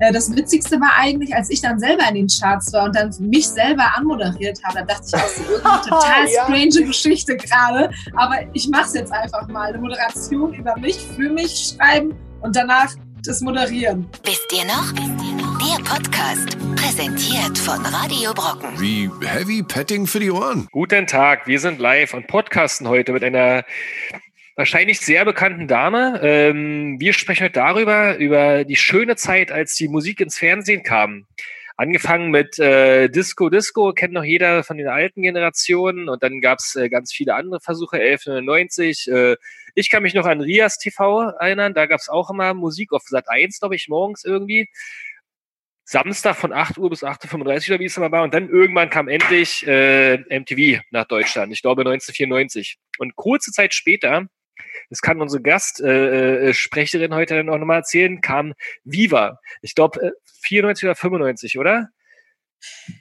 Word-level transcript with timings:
äh, 0.00 0.12
das 0.12 0.34
Witzigste 0.34 0.80
war 0.80 0.92
eigentlich, 0.98 1.34
als 1.34 1.50
ich 1.50 1.60
dann 1.60 1.78
selber 1.78 2.04
in 2.08 2.14
den 2.14 2.28
Charts 2.28 2.72
war 2.72 2.84
und 2.84 2.96
dann 2.96 3.14
mich 3.20 3.48
selber 3.48 3.84
anmoderiert 3.96 4.58
habe, 4.64 4.78
da 4.78 4.84
dachte 4.84 5.04
ich 5.06 5.14
auch 5.14 5.28
so, 5.28 5.42
irgendwie 5.42 5.88
total 5.88 6.28
ja. 6.28 6.44
strange 6.44 6.86
Geschichte 6.86 7.36
gerade. 7.36 7.90
Aber 8.14 8.38
ich 8.52 8.68
mache 8.68 8.86
es 8.86 8.94
jetzt 8.94 9.12
einfach 9.12 9.46
mal. 9.48 9.68
Eine 9.68 9.78
Moderation 9.78 10.54
über 10.54 10.74
mich, 10.78 10.98
für 11.16 11.28
mich 11.28 11.74
schreiben 11.76 12.14
und 12.40 12.56
danach 12.56 12.94
das 13.24 13.40
Moderieren. 13.40 14.08
Wisst 14.24 14.50
ihr 14.52 14.64
noch? 14.64 14.92
Der 14.92 15.84
Podcast, 15.84 16.56
präsentiert 16.76 17.58
von 17.58 17.84
Radio 17.84 18.32
Brocken. 18.32 18.80
Wie 18.80 19.10
Heavy 19.26 19.62
Petting 19.62 20.06
für 20.06 20.20
die 20.20 20.30
Ohren. 20.30 20.68
Guten 20.70 21.06
Tag, 21.06 21.46
wir 21.46 21.60
sind 21.60 21.78
live 21.78 22.14
und 22.14 22.26
podcasten 22.28 22.88
heute 22.88 23.12
mit 23.12 23.24
einer 23.24 23.64
wahrscheinlich 24.58 24.98
sehr 24.98 25.24
bekannten 25.24 25.68
Dame. 25.68 26.18
Ähm, 26.20 26.98
wir 26.98 27.12
sprechen 27.12 27.44
heute 27.44 27.52
darüber, 27.52 28.16
über 28.16 28.64
die 28.64 28.74
schöne 28.74 29.14
Zeit, 29.14 29.52
als 29.52 29.76
die 29.76 29.86
Musik 29.86 30.20
ins 30.20 30.36
Fernsehen 30.36 30.82
kam. 30.82 31.28
Angefangen 31.76 32.32
mit 32.32 32.58
äh, 32.58 33.08
Disco 33.08 33.50
Disco, 33.50 33.92
kennt 33.92 34.14
noch 34.14 34.24
jeder 34.24 34.64
von 34.64 34.76
den 34.76 34.88
alten 34.88 35.22
Generationen. 35.22 36.08
Und 36.08 36.24
dann 36.24 36.40
gab's 36.40 36.74
äh, 36.74 36.88
ganz 36.88 37.12
viele 37.12 37.36
andere 37.36 37.60
Versuche, 37.60 37.98
1190. 37.98 39.06
Äh, 39.06 39.36
ich 39.76 39.90
kann 39.90 40.02
mich 40.02 40.14
noch 40.14 40.26
an 40.26 40.40
Rias 40.40 40.78
TV 40.78 41.30
erinnern, 41.38 41.72
da 41.72 41.86
gab's 41.86 42.08
auch 42.08 42.28
immer 42.28 42.52
Musik 42.52 42.92
auf 42.92 43.04
Sat 43.04 43.28
1, 43.28 43.60
glaube 43.60 43.76
ich, 43.76 43.88
morgens 43.88 44.24
irgendwie. 44.24 44.68
Samstag 45.84 46.34
von 46.34 46.52
8 46.52 46.78
Uhr 46.78 46.90
bis 46.90 47.04
8.35 47.04 47.68
Uhr 47.68 47.74
oder 47.74 47.80
wie 47.80 47.84
es 47.84 47.96
immer 47.96 48.10
war. 48.10 48.24
Und 48.24 48.34
dann 48.34 48.48
irgendwann 48.48 48.90
kam 48.90 49.06
endlich 49.06 49.64
äh, 49.68 50.16
MTV 50.16 50.82
nach 50.90 51.04
Deutschland. 51.04 51.52
Ich 51.52 51.62
glaube 51.62 51.82
1994. 51.82 52.76
Und 52.98 53.14
kurze 53.14 53.52
Zeit 53.52 53.72
später 53.72 54.26
das 54.90 55.00
kann 55.00 55.20
unsere 55.20 55.42
Gastsprecherin 55.42 57.12
äh, 57.12 57.14
heute 57.14 57.36
dann 57.36 57.50
auch 57.50 57.58
nochmal 57.58 57.78
erzählen, 57.78 58.20
kam 58.20 58.54
Viva. 58.84 59.40
Ich 59.62 59.74
glaube, 59.74 60.00
äh, 60.00 60.12
94 60.42 60.84
oder 60.84 60.94
95, 60.94 61.58
oder? 61.58 61.88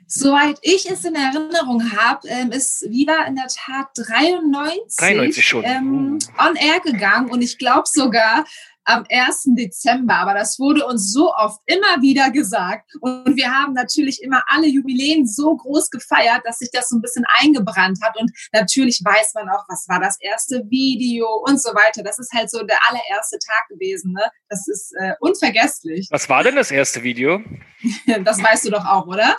Soweit 0.05 0.59
ich 0.61 0.89
es 0.89 1.03
in 1.03 1.15
Erinnerung 1.15 1.91
habe, 1.97 2.27
ähm, 2.27 2.51
ist 2.51 2.83
Viva 2.89 3.25
in 3.25 3.35
der 3.35 3.47
Tat 3.47 3.87
93, 3.95 4.95
93 4.97 5.45
schon. 5.45 5.63
Ähm, 5.65 6.19
on 6.37 6.55
air 6.55 6.79
gegangen 6.79 7.29
und 7.29 7.41
ich 7.41 7.57
glaube 7.57 7.87
sogar, 7.91 8.45
am 8.87 9.05
1. 9.09 9.49
Dezember. 9.57 10.15
Aber 10.15 10.33
das 10.33 10.57
wurde 10.59 10.85
uns 10.85 11.11
so 11.11 11.33
oft 11.33 11.59
immer 11.65 12.01
wieder 12.01 12.31
gesagt. 12.31 12.89
Und 13.01 13.35
wir 13.35 13.51
haben 13.53 13.73
natürlich 13.73 14.23
immer 14.23 14.43
alle 14.47 14.67
Jubiläen 14.67 15.27
so 15.27 15.55
groß 15.55 15.89
gefeiert, 15.91 16.41
dass 16.45 16.59
sich 16.59 16.69
das 16.71 16.89
so 16.89 16.97
ein 16.97 17.01
bisschen 17.01 17.25
eingebrannt 17.39 17.99
hat. 18.01 18.17
Und 18.17 18.31
natürlich 18.53 19.01
weiß 19.03 19.33
man 19.35 19.49
auch, 19.49 19.65
was 19.67 19.87
war 19.87 19.99
das 19.99 20.17
erste 20.21 20.63
Video 20.69 21.27
und 21.45 21.61
so 21.61 21.69
weiter. 21.71 22.01
Das 22.01 22.17
ist 22.17 22.31
halt 22.33 22.49
so 22.49 22.63
der 22.63 22.79
allererste 22.87 23.37
Tag 23.39 23.67
gewesen. 23.69 24.13
Ne? 24.13 24.23
Das 24.49 24.67
ist 24.67 24.93
äh, 24.99 25.13
unvergesslich. 25.19 26.07
Was 26.09 26.29
war 26.29 26.43
denn 26.43 26.55
das 26.55 26.71
erste 26.71 27.03
Video? 27.03 27.41
das 28.23 28.41
weißt 28.41 28.65
du 28.65 28.71
doch 28.71 28.85
auch, 28.85 29.07
oder? 29.07 29.35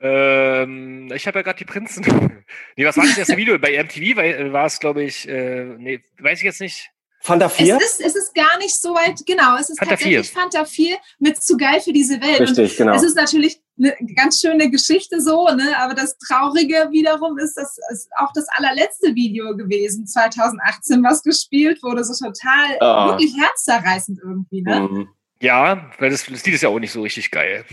Ähm, 0.00 1.10
ich 1.14 1.26
habe 1.26 1.38
ja 1.38 1.42
gerade 1.42 1.58
die 1.58 1.64
Prinzen. 1.64 2.04
nee, 2.76 2.86
was 2.86 2.96
war 2.96 3.04
das 3.04 3.18
erste 3.18 3.36
Video? 3.36 3.58
Bei 3.58 3.82
MTV 3.82 4.16
war, 4.16 4.52
war 4.52 4.66
es, 4.66 4.78
glaube 4.78 5.04
ich, 5.04 5.28
äh, 5.28 5.64
nee, 5.78 6.02
weiß 6.18 6.38
ich 6.38 6.44
jetzt 6.44 6.60
nicht. 6.60 6.90
Fanta 7.26 7.48
4? 7.48 7.76
Es 7.76 7.82
ist, 7.82 8.00
es 8.00 8.14
ist 8.14 8.34
gar 8.36 8.56
nicht 8.58 8.80
so 8.80 8.94
weit, 8.94 9.26
genau, 9.26 9.56
es 9.56 9.68
ist 9.68 9.80
Fanta 9.80 9.96
tatsächlich 9.96 10.30
4. 10.30 10.40
Fanta 10.40 10.64
4 10.64 10.96
mit 11.18 11.42
zu 11.42 11.56
geil 11.56 11.80
für 11.80 11.92
diese 11.92 12.20
Welt. 12.22 12.40
Richtig, 12.40 12.70
und 12.70 12.76
genau. 12.76 12.94
Es 12.94 13.02
ist 13.02 13.16
natürlich 13.16 13.60
eine 13.76 13.96
ganz 14.14 14.40
schöne 14.40 14.70
Geschichte 14.70 15.20
so, 15.20 15.48
ne? 15.48 15.76
aber 15.78 15.94
das 15.94 16.16
Traurige 16.18 16.86
wiederum 16.92 17.36
ist, 17.38 17.56
das 17.56 17.78
ist 17.90 18.08
auch 18.16 18.32
das 18.32 18.46
allerletzte 18.56 19.16
Video 19.16 19.56
gewesen, 19.56 20.06
2018, 20.06 21.02
was 21.02 21.24
gespielt 21.24 21.82
wurde, 21.82 22.04
so 22.04 22.14
total 22.14 22.76
oh. 22.80 23.10
wirklich 23.10 23.34
herzzerreißend 23.36 24.20
irgendwie. 24.22 24.62
Ne? 24.62 24.80
Mhm. 24.80 25.08
Ja, 25.38 25.90
weil 25.98 26.08
das, 26.08 26.24
das 26.24 26.46
Lied 26.46 26.54
ist 26.54 26.62
ja 26.62 26.70
auch 26.70 26.78
nicht 26.78 26.92
so 26.92 27.02
richtig 27.02 27.30
geil. 27.30 27.66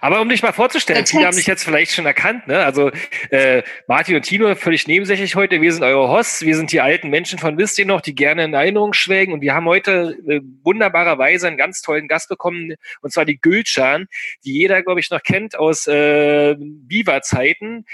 Aber 0.00 0.20
um 0.20 0.28
dich 0.28 0.42
mal 0.42 0.52
vorzustellen, 0.52 1.06
viele 1.06 1.26
haben 1.26 1.36
dich 1.36 1.46
jetzt 1.46 1.62
vielleicht 1.62 1.92
schon 1.92 2.06
erkannt, 2.06 2.48
ne? 2.48 2.64
Also 2.64 2.90
äh, 3.30 3.62
Martin 3.86 4.16
und 4.16 4.22
Tino 4.22 4.52
völlig 4.56 4.88
nebensächlich 4.88 5.36
heute. 5.36 5.60
Wir 5.60 5.72
sind 5.72 5.84
eure 5.84 6.08
Hosts, 6.08 6.42
wir 6.42 6.56
sind 6.56 6.72
die 6.72 6.80
alten 6.80 7.10
Menschen 7.10 7.38
von 7.38 7.56
wisst 7.56 7.78
ihr 7.78 7.86
noch, 7.86 8.00
die 8.00 8.16
gerne 8.16 8.42
in 8.42 8.52
Erinnerung 8.52 8.94
schwelgen. 8.94 9.32
Und 9.32 9.42
wir 9.42 9.54
haben 9.54 9.66
heute 9.66 10.18
äh, 10.26 10.40
wunderbarerweise 10.64 11.46
einen 11.46 11.56
ganz 11.56 11.82
tollen 11.82 12.08
Gast 12.08 12.28
bekommen, 12.28 12.74
und 13.00 13.12
zwar 13.12 13.24
die 13.24 13.40
Gülcan, 13.40 14.06
die 14.44 14.52
jeder, 14.52 14.82
glaube 14.82 14.98
ich, 14.98 15.08
noch 15.10 15.22
kennt 15.22 15.56
aus 15.56 15.86
äh, 15.86 16.56
Viva-Zeiten 16.58 17.84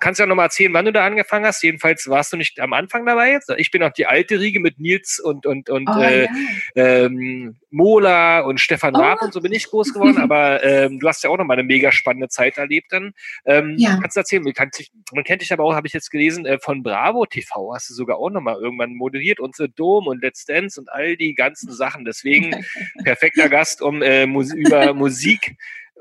kannst 0.00 0.20
ja 0.20 0.26
noch 0.26 0.34
mal 0.34 0.44
erzählen, 0.44 0.72
wann 0.72 0.84
du 0.84 0.92
da 0.92 1.04
angefangen 1.04 1.46
hast. 1.46 1.62
Jedenfalls 1.62 2.08
warst 2.08 2.32
du 2.32 2.36
nicht 2.36 2.60
am 2.60 2.72
Anfang 2.72 3.06
dabei. 3.06 3.38
Ich 3.56 3.70
bin 3.70 3.82
auch 3.82 3.92
die 3.92 4.06
alte 4.06 4.40
Riege 4.40 4.60
mit 4.60 4.78
Nils 4.78 5.18
und 5.18 5.46
und 5.46 5.70
und 5.70 5.88
oh, 5.88 6.00
äh, 6.00 6.24
ja. 6.24 6.30
ähm, 6.74 7.56
Mola 7.70 8.40
und 8.40 8.60
Stefan 8.60 8.94
oh. 8.94 9.00
Raab 9.00 9.22
und 9.22 9.32
so 9.32 9.40
bin 9.40 9.52
ich 9.52 9.68
groß 9.68 9.92
geworden. 9.92 10.18
Aber 10.18 10.62
ähm, 10.64 10.98
du 10.98 11.08
hast 11.08 11.24
ja 11.24 11.30
auch 11.30 11.36
noch 11.36 11.44
mal 11.44 11.54
eine 11.54 11.62
mega 11.62 11.92
spannende 11.92 12.28
Zeit 12.28 12.58
erlebt 12.58 12.92
dann. 12.92 13.12
Ähm, 13.44 13.74
ja. 13.78 13.98
Kannst 14.00 14.16
du 14.16 14.20
erzählen? 14.20 14.42
Man 14.42 14.52
kennt, 14.52 14.78
dich, 14.78 14.90
man 15.12 15.24
kennt 15.24 15.42
dich 15.42 15.52
aber 15.52 15.64
auch, 15.64 15.74
habe 15.74 15.86
ich 15.86 15.92
jetzt 15.92 16.10
gelesen, 16.10 16.46
äh, 16.46 16.58
von 16.58 16.82
Bravo 16.82 17.26
TV. 17.26 17.74
Hast 17.74 17.90
du 17.90 17.94
sogar 17.94 18.18
auch 18.18 18.30
noch 18.30 18.40
mal 18.40 18.56
irgendwann 18.56 18.94
moderiert 18.94 19.40
und 19.40 19.56
The 19.56 19.68
Dome 19.68 20.08
und 20.08 20.22
Let's 20.22 20.44
Dance 20.44 20.80
und 20.80 20.90
all 20.90 21.16
die 21.16 21.34
ganzen 21.34 21.72
Sachen. 21.72 22.04
Deswegen 22.04 22.64
perfekter 23.04 23.48
Gast, 23.48 23.82
um 23.82 24.02
äh, 24.02 24.26
Mus 24.26 24.52
über 24.52 24.94
Musik 24.94 25.56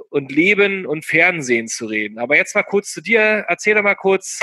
und 0.10 0.32
Leben 0.32 0.86
und 0.86 1.06
Fernsehen 1.06 1.68
zu 1.68 1.86
reden. 1.86 2.20
Aber 2.20 2.36
jetzt 2.36 2.56
mal 2.56 2.64
kurz 2.64 2.92
zu 2.92 3.02
dir. 3.02 3.46
Erzähl 3.48 3.76
doch 3.76 3.84
mal 3.84 3.96
kurz, 3.96 4.40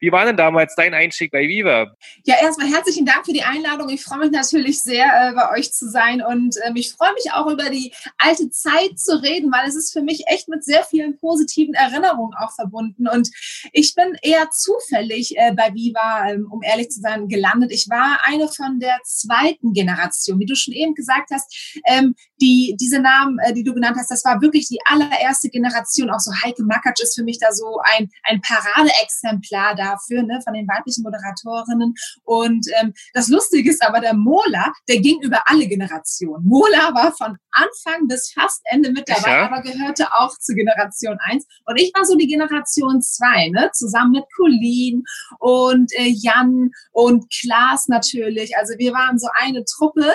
wie 0.00 0.12
war 0.12 0.24
denn 0.24 0.36
damals 0.36 0.74
dein 0.76 0.94
Einstieg 0.94 1.32
bei 1.32 1.48
Viva? 1.48 1.92
Ja, 2.24 2.36
erstmal 2.40 2.68
herzlichen 2.68 3.04
Dank 3.04 3.26
für 3.26 3.32
die 3.32 3.42
Einladung. 3.42 3.88
Ich 3.88 4.04
freue 4.04 4.20
mich 4.20 4.30
natürlich 4.30 4.82
sehr, 4.82 5.06
äh, 5.06 5.32
bei 5.34 5.50
euch 5.58 5.72
zu 5.72 5.88
sein 5.90 6.22
und 6.22 6.56
ähm, 6.64 6.76
ich 6.76 6.92
freue 6.92 7.12
mich 7.14 7.32
auch 7.32 7.46
über 7.46 7.70
die 7.70 7.92
alte 8.16 8.50
Zeit 8.50 8.98
zu 8.98 9.20
reden, 9.22 9.50
weil 9.50 9.68
es 9.68 9.74
ist 9.74 9.92
für 9.92 10.02
mich 10.02 10.24
echt 10.26 10.48
mit 10.48 10.64
sehr 10.64 10.84
vielen 10.84 11.18
positiven 11.18 11.74
Erinnerungen 11.74 12.34
auch 12.38 12.52
verbunden. 12.54 13.08
Und 13.08 13.28
ich 13.72 13.94
bin 13.94 14.16
eher 14.22 14.50
zufällig 14.50 15.36
äh, 15.36 15.52
bei 15.52 15.74
Viva, 15.74 16.30
ähm, 16.30 16.48
um 16.50 16.62
ehrlich 16.62 16.90
zu 16.90 17.00
sein, 17.00 17.28
gelandet. 17.28 17.72
Ich 17.72 17.88
war 17.88 18.18
eine 18.24 18.48
von 18.48 18.78
der 18.78 18.98
zweiten 19.04 19.72
Generation, 19.72 20.38
wie 20.38 20.46
du 20.46 20.54
schon 20.54 20.74
eben 20.74 20.94
gesagt 20.94 21.30
hast. 21.32 21.80
Ähm, 21.86 22.14
die, 22.40 22.76
diese 22.80 23.00
Namen, 23.00 23.38
äh, 23.40 23.52
die 23.52 23.64
du 23.64 23.74
genannt 23.74 23.96
hast, 23.98 24.10
das 24.10 24.24
war 24.24 24.40
wirklich 24.40 24.68
die 24.68 24.78
allererste 24.84 25.48
Generation. 25.48 26.10
Auch 26.10 26.20
so 26.20 26.32
Heike 26.42 26.62
Makatsch 26.62 27.02
ist 27.02 27.16
für 27.16 27.24
mich 27.24 27.38
da 27.38 27.52
so 27.52 27.80
ein, 27.96 28.08
ein 28.24 28.40
Paradeexemplar 28.40 29.74
da 29.74 29.87
dafür, 29.88 30.22
ne, 30.22 30.40
von 30.42 30.54
den 30.54 30.68
weiblichen 30.68 31.02
Moderatorinnen. 31.02 31.94
Und 32.24 32.66
ähm, 32.80 32.92
das 33.14 33.28
Lustige 33.28 33.70
ist 33.70 33.82
aber, 33.82 34.00
der 34.00 34.14
Mola, 34.14 34.72
der 34.88 35.00
ging 35.00 35.20
über 35.22 35.42
alle 35.46 35.66
Generationen. 35.66 36.44
Mola 36.44 36.94
war 36.94 37.12
von 37.12 37.36
Anfang 37.52 38.06
bis 38.06 38.32
fast 38.32 38.60
Ende 38.64 38.90
mit 38.92 39.08
dabei, 39.08 39.30
ja. 39.30 39.46
aber 39.46 39.62
gehörte 39.62 40.06
auch 40.14 40.36
zu 40.38 40.54
Generation 40.54 41.18
1. 41.20 41.46
Und 41.66 41.80
ich 41.80 41.92
war 41.94 42.04
so 42.04 42.16
die 42.16 42.26
Generation 42.26 43.02
2, 43.02 43.50
ne, 43.50 43.70
zusammen 43.72 44.12
mit 44.12 44.24
Colleen 44.36 45.04
und 45.38 45.92
äh, 45.94 46.08
Jan 46.08 46.70
und 46.92 47.26
Klaas 47.32 47.88
natürlich. 47.88 48.56
Also 48.56 48.74
wir 48.78 48.92
waren 48.92 49.18
so 49.18 49.28
eine 49.34 49.64
Truppe, 49.64 50.12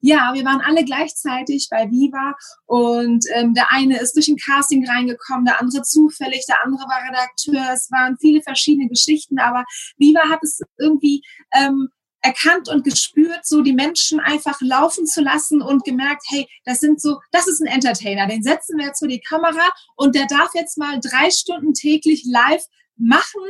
ja, 0.00 0.32
wir 0.34 0.44
waren 0.44 0.60
alle 0.60 0.84
gleichzeitig 0.84 1.68
bei 1.70 1.90
Viva 1.90 2.34
und 2.66 3.24
ähm, 3.34 3.54
der 3.54 3.72
eine 3.72 3.98
ist 4.00 4.14
durch 4.14 4.28
ein 4.28 4.36
Casting 4.36 4.88
reingekommen, 4.88 5.44
der 5.44 5.60
andere 5.60 5.82
zufällig, 5.82 6.44
der 6.46 6.62
andere 6.64 6.82
war 6.82 7.08
Redakteur. 7.08 7.74
Es 7.74 7.90
waren 7.90 8.16
viele 8.18 8.42
verschiedene 8.42 8.88
Geschichten, 8.88 9.38
aber 9.38 9.64
Viva 9.96 10.28
hat 10.28 10.40
es 10.42 10.60
irgendwie 10.78 11.22
ähm, 11.52 11.88
erkannt 12.26 12.68
und 12.68 12.84
gespürt, 12.84 13.46
so 13.46 13.62
die 13.62 13.72
Menschen 13.72 14.18
einfach 14.18 14.60
laufen 14.60 15.06
zu 15.06 15.22
lassen 15.22 15.62
und 15.62 15.84
gemerkt, 15.84 16.24
hey, 16.28 16.48
das 16.64 16.80
sind 16.80 17.00
so, 17.00 17.20
das 17.30 17.46
ist 17.46 17.60
ein 17.60 17.68
Entertainer, 17.68 18.26
den 18.26 18.42
setzen 18.42 18.78
wir 18.78 18.86
jetzt 18.86 18.98
vor 18.98 19.08
die 19.08 19.20
Kamera 19.20 19.70
und 19.96 20.14
der 20.14 20.26
darf 20.26 20.50
jetzt 20.54 20.76
mal 20.76 20.98
drei 21.00 21.30
Stunden 21.30 21.72
täglich 21.72 22.24
live 22.26 22.64
machen, 22.96 23.42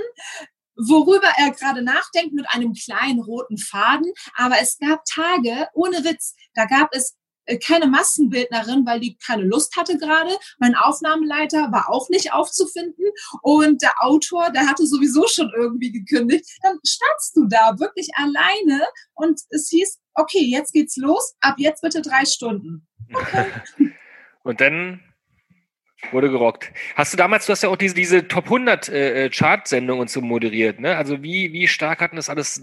worüber 0.76 1.28
er 1.36 1.50
gerade 1.50 1.82
nachdenkt 1.82 2.34
mit 2.34 2.46
einem 2.50 2.72
kleinen 2.72 3.20
roten 3.20 3.58
Faden. 3.58 4.12
Aber 4.34 4.56
es 4.60 4.78
gab 4.78 5.04
Tage, 5.04 5.68
ohne 5.74 6.04
Witz, 6.04 6.34
da 6.54 6.66
gab 6.66 6.90
es 6.92 7.16
äh, 7.46 7.58
keine 7.58 7.86
Massenbildnerin, 7.86 8.84
weil 8.86 9.00
die 9.00 9.16
keine 9.24 9.44
Lust 9.44 9.76
hatte 9.76 9.96
gerade. 9.96 10.36
Mein 10.58 10.74
Aufnahmeleiter 10.74 11.70
war 11.72 11.88
auch 11.88 12.08
nicht 12.08 12.32
aufzufinden 12.32 13.06
und 13.42 13.82
der 13.82 13.94
Autor, 14.00 14.50
der 14.50 14.66
hatte 14.66 14.86
sowieso 14.86 15.26
schon 15.28 15.50
irgendwie 15.56 15.92
gekündigt. 15.92 16.44
Dann 16.62 16.78
standst 16.84 17.36
du 17.36 17.46
da 17.48 17.78
wirklich 17.78 18.08
alleine 18.16 18.86
und 19.14 19.40
es 19.50 19.68
hieß, 19.70 20.00
okay, 20.14 20.44
jetzt 20.44 20.72
geht's 20.72 20.96
los, 20.96 21.34
ab 21.40 21.56
jetzt 21.58 21.82
bitte 21.82 22.02
drei 22.02 22.24
Stunden. 22.24 22.86
Okay. 23.14 23.46
und 24.42 24.60
dann 24.60 25.00
Wurde 26.12 26.30
gerockt. 26.30 26.72
Hast 26.94 27.12
du 27.12 27.16
damals, 27.16 27.46
du 27.46 27.52
hast 27.52 27.62
ja 27.62 27.68
auch 27.68 27.76
diese, 27.76 27.94
diese 27.94 28.28
Top 28.28 28.44
100 28.44 28.88
äh, 28.88 29.24
äh, 29.24 29.30
Chart-Sendung 29.30 29.98
und 29.98 30.10
so 30.10 30.20
moderiert, 30.20 30.78
ne? 30.78 30.96
Also 30.96 31.22
wie, 31.22 31.52
wie 31.52 31.66
stark 31.66 32.00
hat 32.00 32.12
das 32.14 32.28
alles 32.28 32.62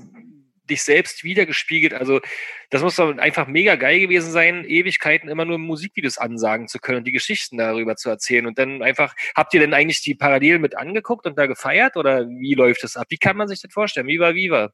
dich 0.69 0.83
selbst 0.83 1.23
wiedergespiegelt? 1.23 1.93
Also 1.93 2.21
das 2.69 2.83
muss 2.83 2.95
doch 2.95 3.17
einfach 3.17 3.47
mega 3.47 3.75
geil 3.75 3.99
gewesen 3.99 4.31
sein, 4.31 4.65
Ewigkeiten 4.65 5.29
immer 5.29 5.45
nur 5.45 5.57
Musikvideos 5.57 6.17
ansagen 6.17 6.67
zu 6.67 6.79
können 6.79 6.99
und 6.99 7.07
die 7.07 7.11
Geschichten 7.11 7.57
darüber 7.57 7.95
zu 7.95 8.09
erzählen. 8.09 8.45
Und 8.45 8.59
dann 8.59 8.81
einfach, 8.83 9.15
habt 9.35 9.53
ihr 9.53 9.59
denn 9.59 9.73
eigentlich 9.73 10.01
die 10.01 10.15
Parallelen 10.15 10.61
mit 10.61 10.77
angeguckt 10.77 11.25
und 11.25 11.37
da 11.37 11.47
gefeiert 11.47 11.97
oder 11.97 12.27
wie 12.27 12.53
läuft 12.53 12.83
das 12.83 12.95
ab? 12.95 13.07
Wie 13.09 13.17
kann 13.17 13.35
man 13.35 13.47
sich 13.47 13.61
das 13.61 13.73
vorstellen? 13.73 14.07
Viva 14.07 14.35
Viva. 14.35 14.71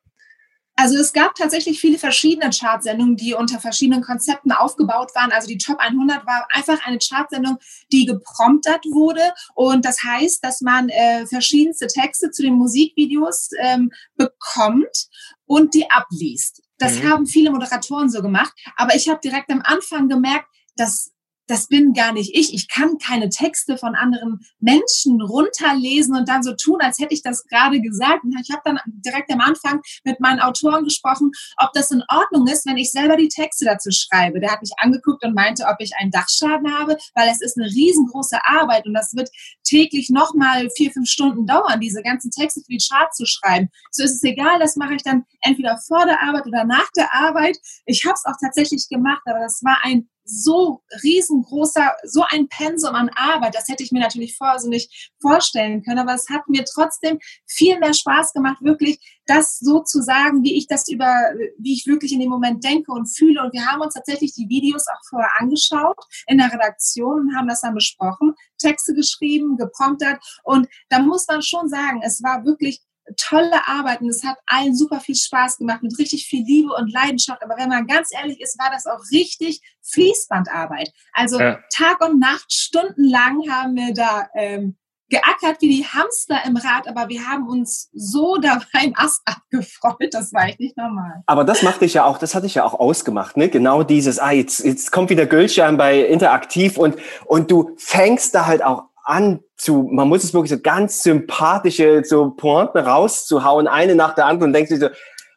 Also 0.81 0.95
es 0.95 1.11
gab 1.11 1.35
tatsächlich 1.35 1.77
viele 1.77 1.97
verschiedene 1.97 2.51
Chartsendungen, 2.51 3.17
die 3.17 3.33
unter 3.33 3.59
verschiedenen 3.59 4.01
Konzepten 4.01 4.53
aufgebaut 4.53 5.13
waren. 5.13 5.33
Also 5.33 5.49
die 5.49 5.57
Top 5.57 5.77
100 5.77 6.25
war 6.25 6.47
einfach 6.53 6.79
eine 6.85 6.99
Chartsendung, 6.99 7.57
die 7.91 8.05
gepromptet 8.05 8.85
wurde. 8.85 9.33
Und 9.55 9.83
das 9.83 10.01
heißt, 10.01 10.41
dass 10.41 10.61
man 10.61 10.87
äh, 10.87 11.25
verschiedenste 11.25 11.87
Texte 11.87 12.31
zu 12.31 12.43
den 12.43 12.53
Musikvideos 12.53 13.49
ähm, 13.59 13.91
bekommt 14.15 15.09
und 15.45 15.73
die 15.73 15.91
abliest. 15.91 16.61
Das 16.77 16.99
mhm. 16.99 17.09
haben 17.09 17.25
viele 17.27 17.51
Moderatoren 17.51 18.09
so 18.09 18.21
gemacht. 18.21 18.53
Aber 18.77 18.95
ich 18.95 19.09
habe 19.09 19.19
direkt 19.21 19.51
am 19.51 19.61
Anfang 19.65 20.07
gemerkt, 20.07 20.47
dass 20.77 21.11
das 21.49 21.67
bin 21.67 21.93
gar 21.93 22.13
nicht 22.13 22.35
ich. 22.35 22.53
Ich 22.53 22.67
kann 22.67 22.97
keine 22.99 23.29
Texte 23.29 23.77
von 23.77 23.95
anderen 23.95 24.39
Menschen 24.59 25.19
runterlesen 25.19 26.15
und 26.15 26.29
dann 26.29 26.43
so 26.43 26.53
tun, 26.53 26.77
als 26.79 26.99
hätte 26.99 27.13
ich 27.13 27.23
das 27.23 27.43
gerade 27.45 27.81
gesagt. 27.81 28.23
Und 28.23 28.39
ich 28.39 28.51
habe 28.51 28.61
dann 28.65 28.79
direkt 28.85 29.31
am 29.31 29.41
Anfang 29.41 29.81
mit 30.03 30.19
meinen 30.19 30.39
Autoren 30.39 30.83
gesprochen, 30.83 31.31
ob 31.57 31.73
das 31.73 31.89
in 31.89 32.03
Ordnung 32.07 32.47
ist, 32.47 32.67
wenn 32.67 32.77
ich 32.77 32.91
selber 32.91 33.17
die 33.17 33.29
Texte 33.29 33.65
dazu 33.65 33.89
schreibe. 33.91 34.39
Der 34.39 34.51
hat 34.51 34.61
mich 34.61 34.71
angeguckt 34.77 35.25
und 35.25 35.33
meinte, 35.33 35.65
ob 35.65 35.77
ich 35.79 35.91
einen 35.97 36.11
Dachschaden 36.11 36.71
habe, 36.71 36.97
weil 37.15 37.29
es 37.29 37.41
ist 37.41 37.57
eine 37.57 37.67
riesengroße 37.67 38.37
Arbeit 38.45 38.85
und 38.85 38.93
das 38.93 39.15
wird 39.15 39.29
täglich 39.63 40.09
nochmal 40.11 40.69
vier, 40.77 40.91
fünf 40.91 41.09
Stunden 41.09 41.47
dauern, 41.47 41.79
diese 41.79 42.03
ganzen 42.03 42.29
Texte 42.29 42.61
für 42.61 42.71
die 42.71 42.83
Chart 42.87 43.13
zu 43.15 43.25
schreiben. 43.25 43.69
So 43.91 44.03
ist 44.03 44.13
es 44.13 44.23
egal, 44.23 44.59
das 44.59 44.75
mache 44.75 44.93
ich 44.93 45.03
dann 45.03 45.25
entweder 45.41 45.79
vor 45.87 46.05
der 46.05 46.21
Arbeit 46.21 46.45
oder 46.45 46.63
nach 46.63 46.89
der 46.95 47.13
Arbeit. 47.13 47.57
Ich 47.85 48.05
habe 48.05 48.13
es 48.13 48.25
auch 48.25 48.37
tatsächlich 48.39 48.87
gemacht, 48.87 49.21
aber 49.25 49.39
das 49.39 49.63
war 49.63 49.77
ein 49.81 50.07
so 50.29 50.81
riesengroßer, 51.03 51.93
so 52.03 52.23
ein 52.29 52.47
Pensum 52.47 52.95
an 52.95 53.09
Arbeit, 53.15 53.55
das 53.55 53.67
hätte 53.67 53.83
ich 53.83 53.91
mir 53.91 53.99
natürlich 53.99 54.37
vorher 54.37 54.59
so 54.59 54.69
nicht 54.69 55.11
vorstellen 55.21 55.83
können, 55.83 55.99
aber 55.99 56.13
es 56.13 56.29
hat 56.29 56.47
mir 56.47 56.63
trotzdem 56.65 57.19
viel 57.45 57.79
mehr 57.79 57.93
Spaß 57.93 58.33
gemacht, 58.33 58.57
wirklich 58.61 58.99
das 59.25 59.59
so 59.59 59.81
zu 59.81 60.01
sagen, 60.01 60.43
wie 60.43 60.57
ich 60.57 60.67
das 60.67 60.87
über, 60.87 61.13
wie 61.57 61.73
ich 61.73 61.85
wirklich 61.85 62.11
in 62.11 62.19
dem 62.19 62.29
Moment 62.29 62.63
denke 62.63 62.91
und 62.91 63.05
fühle. 63.05 63.43
Und 63.43 63.53
wir 63.53 63.65
haben 63.65 63.81
uns 63.81 63.93
tatsächlich 63.93 64.33
die 64.33 64.49
Videos 64.49 64.85
auch 64.87 65.01
vorher 65.07 65.29
angeschaut 65.39 65.97
in 66.27 66.39
der 66.39 66.51
Redaktion 66.51 67.21
und 67.21 67.35
haben 67.35 67.47
das 67.47 67.61
dann 67.61 67.75
besprochen, 67.75 68.33
Texte 68.57 68.93
geschrieben, 68.93 69.55
gepromptet. 69.55 70.17
Und 70.43 70.67
da 70.89 70.99
muss 70.99 71.27
man 71.27 71.43
schon 71.43 71.69
sagen, 71.69 72.01
es 72.03 72.23
war 72.23 72.43
wirklich 72.43 72.81
tolle 73.17 73.67
Arbeit 73.67 74.01
und 74.01 74.09
es 74.09 74.23
hat 74.23 74.37
allen 74.45 74.75
super 74.75 74.99
viel 74.99 75.15
Spaß 75.15 75.57
gemacht 75.57 75.83
mit 75.83 75.97
richtig 75.97 76.25
viel 76.25 76.43
Liebe 76.43 76.73
und 76.73 76.91
Leidenschaft. 76.91 77.43
Aber 77.43 77.57
wenn 77.57 77.69
man 77.69 77.87
ganz 77.87 78.09
ehrlich 78.13 78.39
ist, 78.41 78.59
war 78.59 78.71
das 78.71 78.85
auch 78.85 79.01
richtig 79.11 79.61
Fließbandarbeit. 79.83 80.91
Also 81.13 81.39
ja. 81.39 81.59
Tag 81.73 82.01
und 82.01 82.19
Nacht, 82.19 82.51
stundenlang 82.51 83.49
haben 83.49 83.75
wir 83.75 83.93
da 83.93 84.27
ähm, 84.35 84.77
geackert 85.09 85.61
wie 85.61 85.69
die 85.69 85.85
Hamster 85.85 86.39
im 86.45 86.55
Rad, 86.55 86.87
aber 86.87 87.09
wir 87.09 87.27
haben 87.27 87.47
uns 87.47 87.89
so 87.93 88.37
dabei 88.41 88.85
im 88.85 88.93
Ast 88.95 89.21
abgefreut, 89.25 90.09
das 90.11 90.31
war 90.33 90.47
echt 90.47 90.59
nicht 90.59 90.77
normal. 90.77 91.23
Aber 91.25 91.43
das 91.43 91.63
machte 91.63 91.85
ich 91.85 91.95
ja 91.95 92.05
auch, 92.05 92.17
das 92.17 92.35
hatte 92.35 92.45
ich 92.45 92.55
ja 92.55 92.63
auch 92.63 92.79
ausgemacht, 92.79 93.37
ne? 93.37 93.49
Genau 93.49 93.83
dieses, 93.83 94.19
ah, 94.19 94.31
jetzt, 94.31 94.63
jetzt 94.63 94.91
kommt 94.91 95.09
wieder 95.09 95.25
Gülschan 95.25 95.77
bei 95.77 95.99
Interaktiv 95.99 96.77
und, 96.77 96.95
und 97.25 97.51
du 97.51 97.71
fängst 97.77 98.35
da 98.35 98.45
halt 98.45 98.63
auch 98.63 98.88
an 99.09 99.39
zu, 99.57 99.89
man 99.91 100.07
muss 100.07 100.23
es 100.23 100.33
wirklich 100.33 100.51
so 100.51 100.59
ganz 100.59 101.03
sympathische 101.03 102.03
so 102.05 102.31
Pointen 102.31 102.77
rauszuhauen, 102.77 103.67
eine 103.67 103.95
nach 103.95 104.15
der 104.15 104.27
anderen 104.27 104.49
und 104.49 104.53
denkt 104.53 104.69
sich 104.69 104.79
so, 104.79 104.89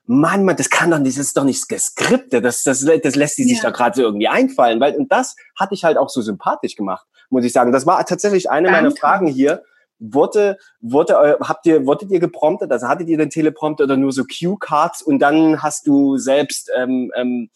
Mann, 0.04 0.44
Mann, 0.44 0.56
das 0.56 0.68
kann 0.68 0.90
doch 0.90 0.98
nicht, 0.98 1.18
das 1.18 1.26
ist 1.26 1.36
doch 1.36 1.44
nicht 1.44 1.68
geskriptet, 1.68 2.44
das, 2.44 2.64
das, 2.64 2.84
das 2.84 3.16
lässt 3.16 3.38
die 3.38 3.44
sich 3.44 3.58
ja. 3.58 3.64
da 3.64 3.70
gerade 3.70 3.96
so 3.96 4.02
irgendwie 4.02 4.28
einfallen, 4.28 4.78
weil, 4.80 4.94
und 4.96 5.10
das 5.10 5.36
hatte 5.58 5.74
ich 5.74 5.84
halt 5.84 5.96
auch 5.96 6.08
so 6.08 6.20
sympathisch 6.20 6.76
gemacht, 6.76 7.06
muss 7.30 7.44
ich 7.44 7.52
sagen. 7.52 7.72
Das 7.72 7.86
war 7.86 8.04
tatsächlich 8.04 8.50
eine 8.50 8.68
Danke. 8.68 8.82
meiner 8.82 8.96
Fragen 8.96 9.26
hier. 9.26 9.62
Wurde, 10.04 10.58
wurde, 10.80 11.38
habt 11.40 11.64
ihr, 11.64 11.86
wurdet 11.86 12.10
ihr 12.10 12.18
gepromptet? 12.18 12.72
Also 12.72 12.88
hattet 12.88 13.08
ihr 13.08 13.16
den 13.16 13.30
Teleprompter 13.30 13.84
oder 13.84 13.96
nur 13.96 14.10
so 14.10 14.24
Cue-Cards 14.24 15.00
und 15.02 15.20
dann 15.20 15.62
hast 15.62 15.86
du 15.86 16.16
selbst 16.18 16.72
ähm, 16.76 17.12
ähm, 17.14 17.50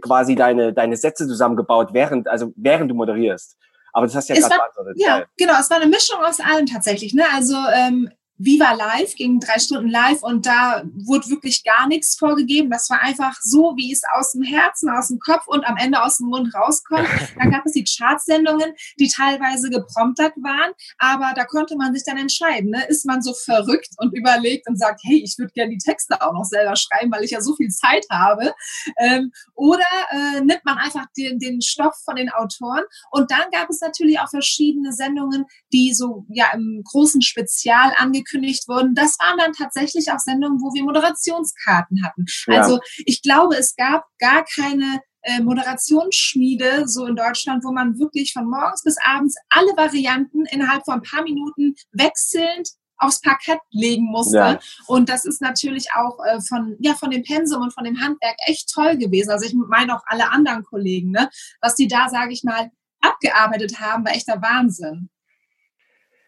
quasi 0.00 0.34
deine, 0.34 0.72
deine 0.72 0.96
Sätze 0.96 1.28
zusammengebaut, 1.28 1.90
während, 1.92 2.28
also 2.28 2.52
während 2.56 2.90
du 2.90 2.94
moderierst? 2.94 3.58
Aber 3.92 4.06
das 4.06 4.14
hast 4.14 4.28
du 4.28 4.34
ja 4.34 4.40
gerade 4.40 4.56
beantwortet. 4.56 4.96
Ja, 4.98 5.24
genau. 5.36 5.58
Es 5.60 5.70
war 5.70 5.78
eine 5.78 5.86
Mischung 5.86 6.18
aus 6.24 6.40
allem 6.40 6.66
tatsächlich. 6.66 7.14
Ne? 7.14 7.24
Also 7.32 7.54
ähm, 7.74 8.10
Viva 8.44 8.72
Live, 8.72 9.14
ging 9.14 9.38
drei 9.38 9.58
Stunden 9.60 9.88
live 9.88 10.22
und 10.22 10.46
da 10.46 10.82
wurde 10.94 11.28
wirklich 11.30 11.62
gar 11.62 11.86
nichts 11.86 12.16
vorgegeben. 12.16 12.70
Das 12.70 12.90
war 12.90 13.00
einfach 13.00 13.38
so, 13.40 13.74
wie 13.76 13.92
es 13.92 14.02
aus 14.16 14.32
dem 14.32 14.42
Herzen, 14.42 14.90
aus 14.90 15.08
dem 15.08 15.20
Kopf 15.20 15.46
und 15.46 15.64
am 15.64 15.76
Ende 15.76 16.02
aus 16.02 16.18
dem 16.18 16.26
Mund 16.26 16.52
rauskommt. 16.52 17.06
Dann 17.38 17.52
gab 17.52 17.64
es 17.64 17.72
die 17.72 17.84
Chartsendungen, 17.84 18.72
die 18.98 19.08
teilweise 19.08 19.70
gepromptet 19.70 20.32
waren, 20.36 20.72
aber 20.98 21.32
da 21.36 21.44
konnte 21.44 21.76
man 21.76 21.94
sich 21.94 22.04
dann 22.04 22.16
entscheiden. 22.16 22.70
Ne? 22.70 22.84
Ist 22.88 23.06
man 23.06 23.22
so 23.22 23.32
verrückt 23.32 23.90
und 23.98 24.14
überlegt 24.16 24.68
und 24.68 24.78
sagt, 24.78 25.00
hey, 25.04 25.22
ich 25.22 25.36
würde 25.38 25.52
gerne 25.52 25.70
die 25.70 25.78
Texte 25.78 26.20
auch 26.20 26.32
noch 26.32 26.44
selber 26.44 26.74
schreiben, 26.76 27.12
weil 27.12 27.24
ich 27.24 27.30
ja 27.30 27.40
so 27.40 27.54
viel 27.54 27.68
Zeit 27.68 28.06
habe. 28.10 28.54
Ähm, 28.98 29.30
oder 29.54 29.84
äh, 30.10 30.40
nimmt 30.40 30.64
man 30.64 30.78
einfach 30.78 31.06
den, 31.16 31.38
den 31.38 31.60
Stoff 31.60 31.94
von 32.04 32.16
den 32.16 32.30
Autoren. 32.30 32.84
Und 33.10 33.30
dann 33.30 33.50
gab 33.52 33.70
es 33.70 33.80
natürlich 33.80 34.18
auch 34.20 34.28
verschiedene 34.28 34.92
Sendungen, 34.92 35.44
die 35.72 35.94
so 35.94 36.24
ja 36.28 36.46
im 36.54 36.82
großen 36.84 37.22
Spezial 37.22 37.92
angekündigt 37.98 38.31
angekündigt 38.32 38.68
wurden, 38.68 38.94
das 38.94 39.18
waren 39.18 39.38
dann 39.38 39.52
tatsächlich 39.52 40.10
auch 40.10 40.18
Sendungen, 40.18 40.60
wo 40.60 40.72
wir 40.74 40.84
Moderationskarten 40.84 42.04
hatten. 42.04 42.26
Ja. 42.46 42.60
Also 42.60 42.80
ich 43.04 43.22
glaube, 43.22 43.56
es 43.56 43.76
gab 43.76 44.06
gar 44.18 44.44
keine 44.44 45.00
äh, 45.22 45.40
Moderationsschmiede 45.40 46.88
so 46.88 47.06
in 47.06 47.16
Deutschland, 47.16 47.64
wo 47.64 47.72
man 47.72 47.98
wirklich 47.98 48.32
von 48.32 48.48
morgens 48.48 48.82
bis 48.82 48.96
abends 49.04 49.36
alle 49.50 49.76
Varianten 49.76 50.44
innerhalb 50.46 50.84
von 50.84 50.94
ein 50.94 51.02
paar 51.02 51.22
Minuten 51.22 51.74
wechselnd 51.92 52.68
aufs 52.98 53.20
Parkett 53.20 53.58
legen 53.70 54.04
musste. 54.04 54.36
Ja. 54.36 54.60
Und 54.86 55.08
das 55.08 55.24
ist 55.24 55.40
natürlich 55.40 55.88
auch 55.94 56.18
äh, 56.24 56.40
von, 56.40 56.76
ja, 56.78 56.94
von 56.94 57.10
dem 57.10 57.24
Pensum 57.24 57.62
und 57.62 57.72
von 57.72 57.84
dem 57.84 58.00
Handwerk 58.00 58.36
echt 58.46 58.72
toll 58.72 58.96
gewesen. 58.96 59.30
Also 59.30 59.44
ich 59.44 59.54
meine 59.54 59.96
auch 59.96 60.02
alle 60.06 60.30
anderen 60.30 60.62
Kollegen, 60.62 61.10
ne? 61.10 61.28
was 61.60 61.74
die 61.74 61.88
da, 61.88 62.08
sage 62.08 62.32
ich 62.32 62.44
mal, 62.44 62.70
abgearbeitet 63.00 63.80
haben, 63.80 64.04
war 64.04 64.12
echter 64.12 64.40
Wahnsinn. 64.40 65.10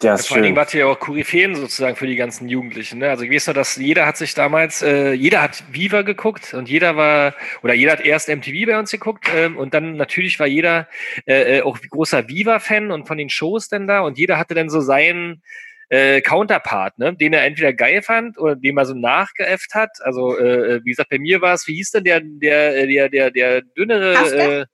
Ja, 0.05 0.19
vor 0.19 0.37
allen 0.37 0.45
Dingen 0.45 0.57
wart 0.57 0.75
ihr 0.75 0.81
ja 0.81 0.87
auch 0.87 0.99
Koryphäen 0.99 1.55
sozusagen 1.55 1.97
für 1.97 2.07
die 2.07 2.17
ganzen 2.17 2.49
Jugendlichen. 2.49 2.99
Ne? 2.99 3.09
Also 3.09 3.25
ich 3.25 3.31
weiß 3.31 3.47
nur, 3.47 3.55
dass 3.55 3.77
jeder 3.77 4.07
hat 4.07 4.19
sich 4.19 4.35
damals, 4.35 4.83
äh, 4.83 5.13
jeder 5.13 5.41
hat 5.41 5.65
Viva 5.73 6.03
geguckt 6.03 6.53
und 6.53 6.69
jeder 6.69 6.97
war, 6.97 7.35
oder 7.63 7.73
jeder 7.73 7.93
hat 7.93 8.01
erst 8.01 8.29
MTV 8.29 8.67
bei 8.67 8.79
uns 8.79 8.91
geguckt 8.91 9.31
ähm, 9.35 9.57
und 9.57 9.73
dann 9.73 9.97
natürlich 9.97 10.39
war 10.39 10.47
jeder 10.47 10.89
äh, 11.27 11.59
äh, 11.59 11.63
auch 11.63 11.79
großer 11.81 12.29
Viva-Fan 12.29 12.91
und 12.91 13.09
von 13.09 13.17
den 13.17 13.31
Shows 13.31 13.69
denn 13.69 13.87
da 13.87 14.01
und 14.01 14.19
jeder 14.19 14.39
hatte 14.39 14.55
dann 14.55 14.69
so 14.69 14.81
seinen 14.81 15.43
äh, 15.89 16.21
Counterpart, 16.21 16.99
ne? 16.99 17.15
den 17.15 17.33
er 17.33 17.45
entweder 17.45 17.73
geil 17.73 18.03
fand 18.03 18.39
oder 18.39 18.57
den 18.57 18.77
er 18.77 18.85
so 18.85 18.95
nachgeäfft 18.95 19.75
hat. 19.75 19.91
Also 20.03 20.39
äh, 20.39 20.75
äh 20.75 20.81
wie 20.85 20.91
gesagt, 20.91 21.09
bei 21.09 21.19
mir 21.19 21.41
war 21.41 21.55
es, 21.55 21.67
wie 21.67 21.77
hieß 21.77 21.93
denn 21.93 22.05
der, 22.05 22.21
der, 22.23 22.77
äh, 22.77 22.87
der, 22.87 23.09
der, 23.09 23.31
der 23.31 23.63
dünnere, 23.63 24.15
äh, 24.35 24.67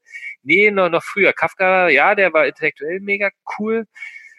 nee, 0.43 0.71
noch, 0.73 0.89
noch 0.89 1.05
früher, 1.05 1.33
Kafka, 1.33 1.89
ja, 1.89 2.17
der 2.17 2.33
war 2.33 2.47
intellektuell 2.47 2.99
mega 3.01 3.31
cool. 3.59 3.87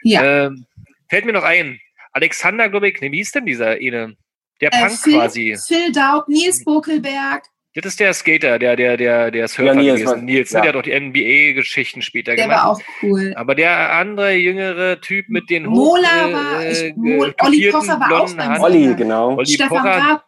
Ja. 0.04 0.48
Ähm, 0.48 0.66
Fällt 1.12 1.26
mir 1.26 1.34
noch 1.34 1.44
ein. 1.44 1.78
Alexander, 2.14 2.70
glaube 2.70 2.88
ich, 2.88 3.02
wie 3.02 3.10
hieß 3.10 3.34
denn 3.34 3.46
dieser 3.46 3.72
eine? 3.72 4.16
Der 4.62 4.74
äh, 4.74 4.80
Punk 4.80 4.98
Phil, 4.98 5.14
quasi. 5.16 5.58
Phil 5.68 5.92
Daub, 5.92 6.30
Nils 6.30 6.64
Bokelberg. 6.64 7.44
Das 7.76 7.86
ist 7.86 8.00
der 8.00 8.14
Skater, 8.14 8.58
der, 8.58 8.78
der, 8.78 8.96
der, 8.96 9.30
der 9.30 9.50
Surfer 9.50 9.74
ja, 9.74 9.74
Nils, 9.74 10.00
gewesen. 10.00 10.24
Nils, 10.24 10.54
ne? 10.54 10.60
ja. 10.60 10.62
der 10.62 10.70
hat 10.70 10.76
doch 10.78 10.84
die 10.84 10.98
NBA-Geschichten 10.98 12.02
später 12.02 12.38
der 12.38 12.46
gemacht. 12.46 12.58
Der 12.58 12.64
war 12.64 12.72
auch 12.72 12.82
cool. 13.04 13.34
Aber 13.36 13.56
der 13.56 13.92
andere 13.92 14.36
jüngere 14.36 15.02
Typ 15.02 15.28
mit 15.28 15.50
den 15.50 15.66
Mola 15.66 16.30
äh, 16.30 16.34
war, 16.34 16.66
ich, 16.66 16.96
Mol, 16.96 17.36
Olli 17.42 17.70
Pocher 17.72 18.00
war 18.00 18.22
auch 18.22 18.34
beim 18.34 18.62
Olli, 18.62 18.96
genau. 18.96 19.36
Olli 19.36 19.48
Stefan 19.48 19.68
Pocher, 19.68 19.90
Raab. 19.90 20.26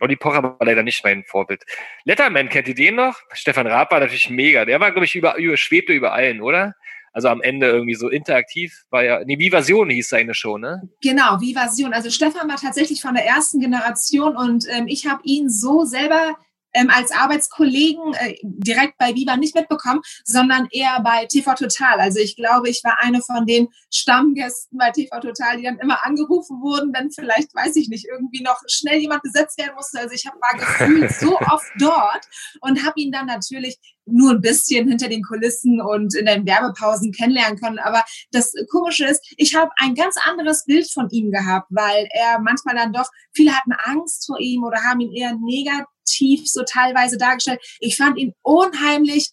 Olli 0.00 0.16
Pocher 0.16 0.42
war 0.42 0.58
leider 0.60 0.82
nicht 0.82 1.02
mein 1.04 1.24
Vorbild. 1.24 1.64
Letterman, 2.04 2.50
kennt 2.50 2.68
ihr 2.68 2.74
den 2.74 2.96
noch? 2.96 3.18
Stefan 3.32 3.66
Raab 3.66 3.90
war 3.92 4.00
natürlich 4.00 4.28
mega. 4.28 4.66
Der 4.66 4.78
war, 4.78 4.90
glaube 4.90 5.06
ich, 5.06 5.14
über, 5.14 5.36
über, 5.38 5.56
schwebte 5.56 5.94
über 5.94 6.12
allen, 6.12 6.42
oder? 6.42 6.74
Also 7.12 7.28
am 7.28 7.40
Ende 7.40 7.68
irgendwie 7.68 7.94
so 7.94 8.08
interaktiv 8.08 8.84
war 8.90 9.04
ja, 9.04 9.20
nee, 9.24 9.38
Vivasion 9.38 9.90
hieß 9.90 10.08
seine 10.08 10.34
Show, 10.34 10.58
ne? 10.58 10.88
Genau, 11.02 11.40
Vivasion. 11.40 11.92
Also 11.92 12.10
Stefan 12.10 12.48
war 12.48 12.56
tatsächlich 12.56 13.00
von 13.00 13.14
der 13.14 13.26
ersten 13.26 13.60
Generation 13.60 14.36
und 14.36 14.66
ähm, 14.70 14.86
ich 14.86 15.06
habe 15.06 15.20
ihn 15.24 15.50
so 15.50 15.84
selber 15.84 16.36
ähm, 16.74 16.90
als 16.90 17.12
Arbeitskollegen 17.12 18.14
äh, 18.14 18.34
direkt 18.42 18.98
bei 18.98 19.14
Viva 19.14 19.36
nicht 19.36 19.54
mitbekommen, 19.54 20.00
sondern 20.24 20.68
eher 20.70 21.00
bei 21.02 21.26
TV 21.26 21.54
Total. 21.54 22.00
Also 22.00 22.20
ich 22.20 22.36
glaube, 22.36 22.68
ich 22.68 22.82
war 22.84 22.98
eine 23.00 23.22
von 23.22 23.46
den 23.46 23.68
Stammgästen 23.92 24.78
bei 24.78 24.90
TV 24.90 25.18
Total, 25.20 25.56
die 25.56 25.64
dann 25.64 25.78
immer 25.78 26.04
angerufen 26.04 26.60
wurden, 26.60 26.92
wenn 26.94 27.10
vielleicht, 27.10 27.54
weiß 27.54 27.76
ich 27.76 27.88
nicht, 27.88 28.06
irgendwie 28.06 28.42
noch 28.42 28.60
schnell 28.68 28.98
jemand 28.98 29.22
besetzt 29.22 29.58
werden 29.58 29.74
musste. 29.76 29.98
Also 29.98 30.14
ich 30.14 30.26
hab, 30.26 30.34
war 30.34 30.58
gefühlt 30.58 31.10
so 31.20 31.38
oft 31.38 31.70
dort 31.78 32.28
und 32.60 32.84
habe 32.84 33.00
ihn 33.00 33.12
dann 33.12 33.26
natürlich 33.26 33.78
nur 34.10 34.32
ein 34.32 34.40
bisschen 34.40 34.88
hinter 34.88 35.08
den 35.08 35.22
Kulissen 35.22 35.80
und 35.80 36.14
in 36.14 36.26
den 36.26 36.46
Werbepausen 36.46 37.12
kennenlernen 37.12 37.58
können. 37.58 37.78
Aber 37.78 38.04
das 38.32 38.52
Komische 38.70 39.06
ist, 39.06 39.34
ich 39.36 39.54
habe 39.54 39.70
ein 39.76 39.94
ganz 39.94 40.16
anderes 40.24 40.64
Bild 40.64 40.90
von 40.90 41.08
ihm 41.10 41.30
gehabt, 41.30 41.68
weil 41.70 42.08
er 42.12 42.38
manchmal 42.40 42.76
dann 42.76 42.92
doch, 42.92 43.08
viele 43.32 43.54
hatten 43.54 43.72
Angst 43.84 44.26
vor 44.26 44.38
ihm 44.40 44.64
oder 44.64 44.82
haben 44.82 45.00
ihn 45.00 45.12
eher 45.12 45.34
negativ 45.34 46.48
so 46.50 46.62
teilweise 46.62 47.18
dargestellt. 47.18 47.60
Ich 47.80 47.96
fand 47.96 48.18
ihn 48.18 48.34
unheimlich 48.42 49.30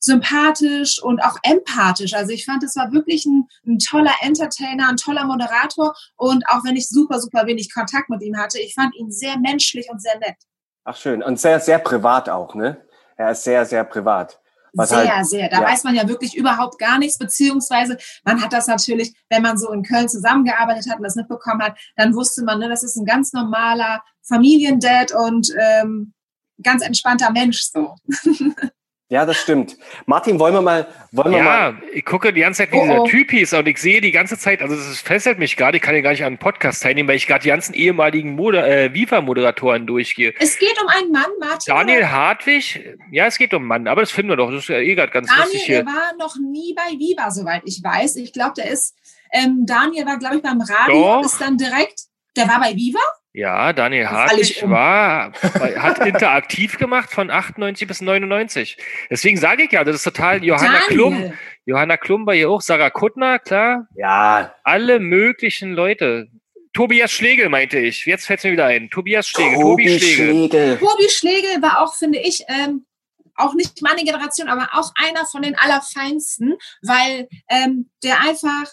sympathisch 0.00 1.02
und 1.02 1.20
auch 1.20 1.36
empathisch. 1.42 2.14
Also 2.14 2.32
ich 2.32 2.44
fand, 2.44 2.62
es 2.62 2.76
war 2.76 2.92
wirklich 2.92 3.26
ein, 3.26 3.48
ein, 3.66 3.78
toller 3.78 4.14
Entertainer, 4.20 4.88
ein 4.88 4.96
toller 4.96 5.24
Moderator. 5.24 5.94
Und 6.16 6.44
auch 6.48 6.64
wenn 6.64 6.76
ich 6.76 6.88
super, 6.88 7.20
super 7.20 7.46
wenig 7.46 7.72
Kontakt 7.72 8.08
mit 8.08 8.22
ihm 8.22 8.36
hatte, 8.36 8.60
ich 8.60 8.74
fand 8.74 8.94
ihn 8.96 9.10
sehr 9.10 9.38
menschlich 9.38 9.88
und 9.90 10.00
sehr 10.00 10.18
nett. 10.18 10.36
Ach 10.84 10.96
schön. 10.96 11.22
Und 11.22 11.40
sehr, 11.40 11.60
sehr 11.60 11.78
privat 11.78 12.28
auch, 12.28 12.54
ne? 12.54 12.80
Er 13.18 13.32
ist 13.32 13.44
sehr, 13.44 13.66
sehr 13.66 13.84
privat. 13.84 14.40
Was 14.72 14.90
sehr, 14.90 15.16
halt, 15.16 15.26
sehr. 15.26 15.48
Da 15.48 15.60
ja. 15.60 15.66
weiß 15.66 15.84
man 15.84 15.94
ja 15.94 16.06
wirklich 16.08 16.36
überhaupt 16.36 16.78
gar 16.78 16.98
nichts, 16.98 17.18
beziehungsweise 17.18 17.98
man 18.24 18.40
hat 18.40 18.52
das 18.52 18.68
natürlich, 18.68 19.14
wenn 19.28 19.42
man 19.42 19.58
so 19.58 19.72
in 19.72 19.82
Köln 19.82 20.08
zusammengearbeitet 20.08 20.88
hat 20.88 20.98
und 20.98 21.04
das 21.04 21.16
mitbekommen 21.16 21.62
hat, 21.62 21.76
dann 21.96 22.14
wusste 22.14 22.44
man, 22.44 22.60
ne, 22.60 22.68
das 22.68 22.82
ist 22.82 22.96
ein 22.96 23.04
ganz 23.04 23.32
normaler 23.32 24.02
Familiendad 24.22 25.12
und 25.12 25.52
ähm, 25.58 26.12
ganz 26.62 26.84
entspannter 26.84 27.32
Mensch 27.32 27.62
so. 27.62 27.96
Ja, 29.10 29.24
das 29.24 29.38
stimmt. 29.38 29.78
Martin, 30.04 30.38
wollen 30.38 30.52
wir 30.52 30.60
mal, 30.60 30.86
wollen 31.12 31.32
wir 31.32 31.38
ja, 31.38 31.44
mal. 31.44 31.82
ich 31.94 32.04
gucke 32.04 32.30
die 32.30 32.42
ganze 32.42 32.58
Zeit, 32.58 32.72
wie 32.72 32.76
oh, 32.76 32.82
dieser 32.82 33.00
oh. 33.00 33.06
Typ 33.06 33.30
hieß 33.30 33.54
und 33.54 33.66
ich 33.66 33.78
sehe 33.78 34.02
die 34.02 34.12
ganze 34.12 34.36
Zeit, 34.36 34.60
also 34.60 34.76
das 34.76 35.00
fesselt 35.00 35.38
mich 35.38 35.56
gerade, 35.56 35.78
ich 35.78 35.82
kann 35.82 35.94
ja 35.94 36.02
gar 36.02 36.10
nicht 36.10 36.24
an 36.24 36.26
einen 36.26 36.38
Podcast 36.38 36.82
teilnehmen, 36.82 37.08
weil 37.08 37.16
ich 37.16 37.26
gerade 37.26 37.42
die 37.42 37.48
ganzen 37.48 37.72
ehemaligen 37.72 38.34
Moder 38.34 38.68
äh, 38.68 38.92
Viva-Moderatoren 38.92 39.86
durchgehe. 39.86 40.34
Es 40.38 40.58
geht 40.58 40.78
um 40.82 40.88
einen 40.88 41.10
Mann, 41.10 41.30
Martin. 41.40 41.74
Daniel 41.74 41.98
oder? 42.00 42.12
Hartwig, 42.12 42.98
ja, 43.10 43.24
es 43.24 43.38
geht 43.38 43.54
um 43.54 43.62
einen 43.62 43.68
Mann, 43.68 43.88
aber 43.88 44.02
das 44.02 44.10
finden 44.10 44.28
wir 44.28 44.36
doch, 44.36 44.50
das 44.50 44.64
ist 44.64 44.68
ja 44.68 44.78
eh 44.78 44.94
gerade 44.94 45.10
ganz 45.10 45.28
Daniel, 45.28 45.44
lustig 45.44 45.62
hier. 45.62 45.84
Daniel 45.84 45.96
war 45.96 46.16
noch 46.18 46.36
nie 46.36 46.74
bei 46.74 46.98
Viva, 46.98 47.30
soweit 47.30 47.62
ich 47.64 47.82
weiß. 47.82 48.16
Ich 48.16 48.34
glaube, 48.34 48.52
der 48.58 48.70
ist, 48.70 48.94
ähm, 49.32 49.64
Daniel 49.64 50.04
war, 50.04 50.18
glaube 50.18 50.36
ich, 50.36 50.42
beim 50.42 50.60
Radio, 50.60 51.02
doch. 51.02 51.24
ist 51.24 51.40
dann 51.40 51.56
direkt, 51.56 52.08
der 52.36 52.48
war 52.48 52.60
bei 52.60 52.74
Viva? 52.74 53.00
Ja, 53.32 53.72
Daniel 53.72 54.08
Hartwig 54.08 54.62
um. 54.62 54.70
war, 54.70 55.32
hat 55.32 56.04
interaktiv 56.04 56.78
gemacht 56.78 57.10
von 57.10 57.30
98 57.30 57.86
bis 57.86 58.00
99. 58.00 58.76
Deswegen 59.10 59.36
sage 59.36 59.64
ich 59.64 59.72
ja, 59.72 59.84
das 59.84 59.96
ist 59.96 60.02
total 60.02 60.42
Johanna 60.42 60.80
Daniel. 60.80 60.88
Klum. 60.88 61.32
Johanna 61.64 61.96
Klum 61.98 62.26
war 62.26 62.34
hier 62.34 62.50
auch, 62.50 62.62
Sarah 62.62 62.90
Kuttner, 62.90 63.38
klar. 63.38 63.86
Ja. 63.94 64.54
Alle 64.64 64.98
möglichen 64.98 65.72
Leute. 65.72 66.28
Tobias 66.72 67.12
Schlegel 67.12 67.48
meinte 67.48 67.78
ich. 67.78 68.06
Jetzt 68.06 68.26
fällt 68.26 68.38
es 68.40 68.44
mir 68.44 68.52
wieder 68.52 68.66
ein. 68.66 68.90
Tobias 68.90 69.28
Schlegel. 69.28 69.54
Tobi, 69.60 69.84
Tobi 69.84 69.98
Schlegel. 70.00 70.26
Schlegel. 70.26 70.78
Tobi 70.78 71.08
Schlegel 71.08 71.62
war 71.62 71.82
auch, 71.82 71.94
finde 71.94 72.18
ich, 72.18 72.44
ähm, 72.48 72.86
auch 73.36 73.54
nicht 73.54 73.82
meine 73.82 74.02
Generation, 74.04 74.48
aber 74.48 74.70
auch 74.72 74.90
einer 74.96 75.24
von 75.26 75.42
den 75.42 75.56
allerfeinsten, 75.56 76.56
weil 76.82 77.28
ähm, 77.48 77.90
der 78.02 78.20
einfach 78.20 78.66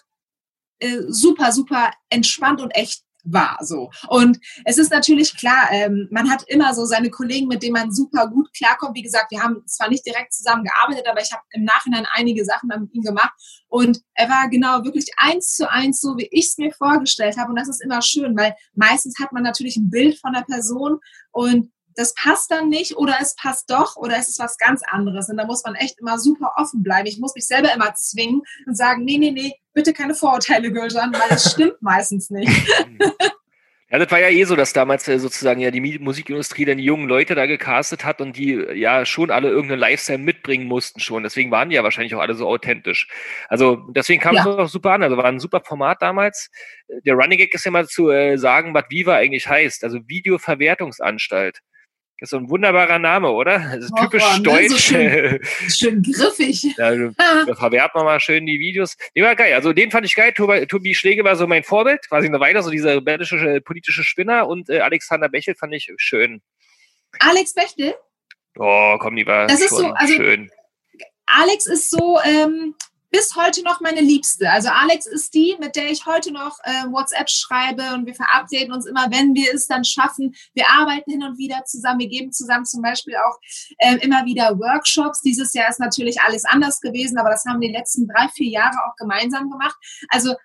äh, 0.80 1.02
super, 1.08 1.52
super 1.52 1.92
entspannt 2.10 2.62
und 2.62 2.72
echt 2.72 3.05
war. 3.26 3.58
So. 3.62 3.92
Und 4.08 4.40
es 4.64 4.78
ist 4.78 4.92
natürlich 4.92 5.36
klar, 5.36 5.68
ähm, 5.72 6.08
man 6.12 6.30
hat 6.30 6.44
immer 6.48 6.74
so 6.74 6.86
seine 6.86 7.10
Kollegen, 7.10 7.48
mit 7.48 7.64
denen 7.64 7.74
man 7.74 7.92
super 7.92 8.28
gut 8.28 8.50
klarkommt. 8.56 8.96
Wie 8.96 9.02
gesagt, 9.02 9.32
wir 9.32 9.42
haben 9.42 9.66
zwar 9.68 9.90
nicht 9.90 10.06
direkt 10.06 10.34
zusammen 10.34 10.64
gearbeitet, 10.64 11.08
aber 11.08 11.22
ich 11.22 11.32
habe 11.32 11.44
im 11.52 11.64
Nachhinein 11.64 12.06
einige 12.14 12.46
Sachen 12.46 12.70
mit 12.70 12.94
ihm 12.94 13.02
gemacht. 13.02 13.34
Und 13.68 14.02
er 14.14 14.30
war 14.30 14.50
genau 14.50 14.84
wirklich 14.84 15.08
eins 15.18 15.56
zu 15.56 15.70
eins 15.70 16.00
so, 16.00 16.16
wie 16.18 16.28
ich 16.32 16.48
es 16.48 16.58
mir 16.58 16.72
vorgestellt 16.72 17.38
habe. 17.38 17.50
Und 17.50 17.60
das 17.60 17.68
ist 17.68 17.84
immer 17.84 18.02
schön, 18.02 18.38
weil 18.38 18.56
meistens 18.74 19.20
hat 19.20 19.32
man 19.32 19.44
natürlich 19.44 19.78
ein 19.78 19.90
Bild 19.90 20.20
von 20.20 20.34
der 20.34 20.44
Person 20.44 21.00
und 21.32 21.72
das 21.96 22.14
passt 22.14 22.52
dann 22.52 22.70
nicht 22.70 22.98
oder 22.98 23.18
es 23.22 23.36
passt 23.36 23.70
doch 23.70 23.96
oder 23.96 24.18
es 24.18 24.28
ist 24.28 24.40
was 24.40 24.58
ganz 24.58 24.82
anderes. 24.88 25.30
Und 25.30 25.38
da 25.38 25.46
muss 25.46 25.64
man 25.64 25.76
echt 25.76 26.00
immer 26.00 26.20
super 26.20 26.54
offen 26.58 26.84
bleiben. 26.84 27.08
Ich 27.08 27.20
muss 27.20 27.36
mich 27.36 27.48
selber 27.48 27.74
immer 27.74 27.94
zwingen 27.96 28.42
und 28.66 28.76
sagen, 28.76 29.04
nee, 29.04 29.18
nee, 29.18 29.32
nee, 29.32 29.54
bitte 29.74 29.94
keine 29.94 30.14
Vorurteile, 30.14 30.72
Gülcan, 30.72 31.14
weil 31.14 31.32
es 31.32 31.52
stimmt 31.52 31.76
meistens 31.82 32.30
nicht. 32.30 32.52
Ja, 33.92 34.00
das 34.00 34.10
war 34.10 34.20
ja 34.20 34.30
eh 34.30 34.44
so, 34.46 34.56
dass 34.56 34.74
damals 34.74 35.08
äh, 35.08 35.20
sozusagen 35.20 35.62
ja 35.62 35.70
die 35.70 36.00
Musikindustrie 36.00 36.66
dann 36.66 36.80
die 36.80 36.84
jungen 36.84 37.08
Leute 37.08 37.36
da 37.36 37.46
gecastet 37.46 38.04
hat 38.04 38.20
und 38.20 38.36
die 38.36 38.54
äh, 38.54 38.74
ja 38.74 39.06
schon 39.06 39.30
alle 39.30 39.50
irgendeinen 39.50 39.80
Lifestyle 39.80 40.18
mitbringen 40.18 40.68
mussten 40.68 41.00
schon. 41.00 41.22
Deswegen 41.22 41.52
waren 41.52 41.70
die 41.70 41.76
ja 41.76 41.84
wahrscheinlich 41.84 42.16
auch 42.16 42.20
alle 42.20 42.34
so 42.34 42.48
authentisch. 42.48 43.08
Also 43.48 43.76
deswegen 43.90 44.22
kam 44.22 44.36
ja. 44.36 44.42
es 44.42 44.48
auch 44.48 44.70
super 44.70 44.94
an. 44.94 45.04
Also 45.04 45.18
war 45.18 45.26
ein 45.26 45.40
super 45.40 45.62
Format 45.62 46.02
damals. 46.02 46.50
Der 47.06 47.14
Running 47.14 47.38
Gag 47.38 47.54
ist 47.54 47.64
ja 47.64 47.72
mal 47.72 47.88
zu 47.88 48.10
äh, 48.10 48.38
sagen, 48.38 48.74
was 48.74 48.86
Viva 48.90 49.16
eigentlich 49.16 49.48
heißt. 49.48 49.84
Also 49.84 50.00
Videoverwertungsanstalt. 50.08 51.62
Das 52.20 52.28
ist 52.28 52.32
so 52.32 52.38
ein 52.38 52.50
wunderbarer 52.50 52.98
Name, 52.98 53.30
oder? 53.30 53.60
Das 53.60 53.86
ist 53.86 53.96
typisch 53.98 54.24
oh, 54.24 54.42
deutsch. 54.42 54.70
So 54.70 54.78
schön, 54.78 55.40
schön, 55.68 56.02
griffig. 56.02 56.64
Ja, 56.78 56.96
da 57.46 57.56
verwerten 57.56 58.00
wir 58.00 58.06
mal 58.06 58.20
schön 58.22 58.46
die 58.46 58.60
Videos. 58.60 58.96
Die 59.16 59.22
war 59.22 59.36
geil. 59.36 59.54
Also 59.54 59.74
den 59.74 59.92
fand 59.92 60.06
ich 60.06 60.16
geil. 60.16 60.32
Tobi, 60.32 60.66
Tobi 60.66 60.96
Schläge 60.96 61.24
war 61.26 61.36
so 61.36 61.46
mein 61.46 61.64
Vorbild, 61.64 62.08
quasi 62.08 62.28
eine 62.28 62.40
Weile, 62.40 62.64
so 62.64 62.70
dieser 62.70 62.96
rebellische 62.96 63.36
äh, 63.36 63.62
politische 63.62 64.04
Spinner. 64.04 64.48
Und 64.48 64.70
äh, 64.70 64.80
Alexander 64.80 65.28
Bechel 65.28 65.56
fand 65.56 65.74
ich 65.74 65.92
schön. 65.98 66.42
Alex 67.20 67.54
Bechel? 67.54 67.96
Oh, 68.58 68.98
komm, 69.00 69.18
die 69.18 69.26
war 69.26 69.48
das 69.48 69.62
ist 69.62 69.72
so, 69.72 69.88
also, 69.88 70.14
schön. 70.14 70.50
Alex 71.26 71.66
ist 71.66 71.90
so, 71.90 72.20
ähm, 72.24 72.76
bis 73.16 73.34
heute 73.38 73.64
noch 73.64 73.80
meine 73.80 74.02
Liebste. 74.02 74.52
Also 74.52 74.68
Alex 74.68 75.06
ist 75.06 75.34
die, 75.34 75.56
mit 75.62 75.78
der 75.78 75.90
ich 75.90 76.06
heute 76.06 76.34
noch 76.34 76.60
äh, 76.64 76.92
WhatsApp 76.92 77.30
schreibe 77.30 77.94
und 77.94 78.06
wir 78.06 78.14
verabreden 78.14 78.74
uns 78.74 78.86
immer, 78.86 79.10
wenn 79.10 79.34
wir 79.34 79.54
es 79.54 79.68
dann 79.68 79.86
schaffen. 79.86 80.36
Wir 80.54 80.66
arbeiten 80.70 81.10
hin 81.10 81.24
und 81.24 81.38
wieder 81.38 81.64
zusammen. 81.64 82.00
Wir 82.00 82.10
geben 82.10 82.34
zusammen 82.34 82.66
zum 82.66 82.82
Beispiel 82.82 83.16
auch 83.16 83.40
äh, 83.78 83.96
immer 84.00 84.26
wieder 84.26 84.60
Workshops. 84.60 85.22
Dieses 85.22 85.54
Jahr 85.54 85.70
ist 85.70 85.80
natürlich 85.80 86.20
alles 86.20 86.44
anders 86.44 86.82
gewesen, 86.82 87.18
aber 87.18 87.30
das 87.30 87.46
haben 87.46 87.62
wir 87.62 87.70
die 87.70 87.76
letzten 87.76 88.06
drei, 88.06 88.28
vier 88.36 88.50
Jahre 88.50 88.76
auch 88.86 88.98
gemeinsam 88.98 89.50
gemacht. 89.50 89.78
Also 90.10 90.36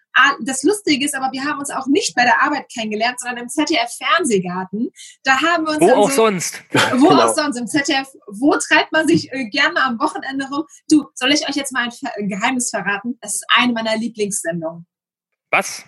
das 0.43 0.63
Lustige 0.63 1.05
ist, 1.05 1.15
aber 1.15 1.31
wir 1.33 1.45
haben 1.45 1.59
uns 1.59 1.71
auch 1.71 1.87
nicht 1.87 2.15
bei 2.15 2.25
der 2.25 2.43
Arbeit 2.43 2.67
kennengelernt, 2.73 3.21
sondern 3.21 3.45
im 3.45 3.49
ZDF 3.49 3.91
Fernsehgarten. 3.97 4.91
Da 5.25 5.41
haben 5.41 5.65
wir 5.65 5.73
uns 5.73 5.81
wo 5.81 5.93
auch 5.93 6.11
so, 6.11 6.17
sonst. 6.17 6.63
Wo 6.97 7.09
genau. 7.09 7.23
auch 7.23 7.35
sonst 7.35 7.57
im 7.57 7.67
ZDF. 7.67 8.09
Wo 8.27 8.57
treibt 8.57 8.93
man 8.93 9.07
sich 9.07 9.33
äh, 9.33 9.49
gerne 9.49 9.83
am 9.83 9.99
Wochenende 9.99 10.47
rum? 10.51 10.65
Du, 10.89 11.07
soll 11.15 11.33
ich 11.33 11.49
euch 11.49 11.57
jetzt 11.57 11.73
mal 11.73 11.85
ein, 11.85 11.93
ein 12.17 12.29
Geheimnis 12.29 12.71
verraten? 12.71 13.19
Das 13.21 13.35
ist 13.35 13.45
eine 13.57 13.73
meiner 13.73 13.97
Lieblingssendungen. 13.97 14.87
Was? 15.51 15.85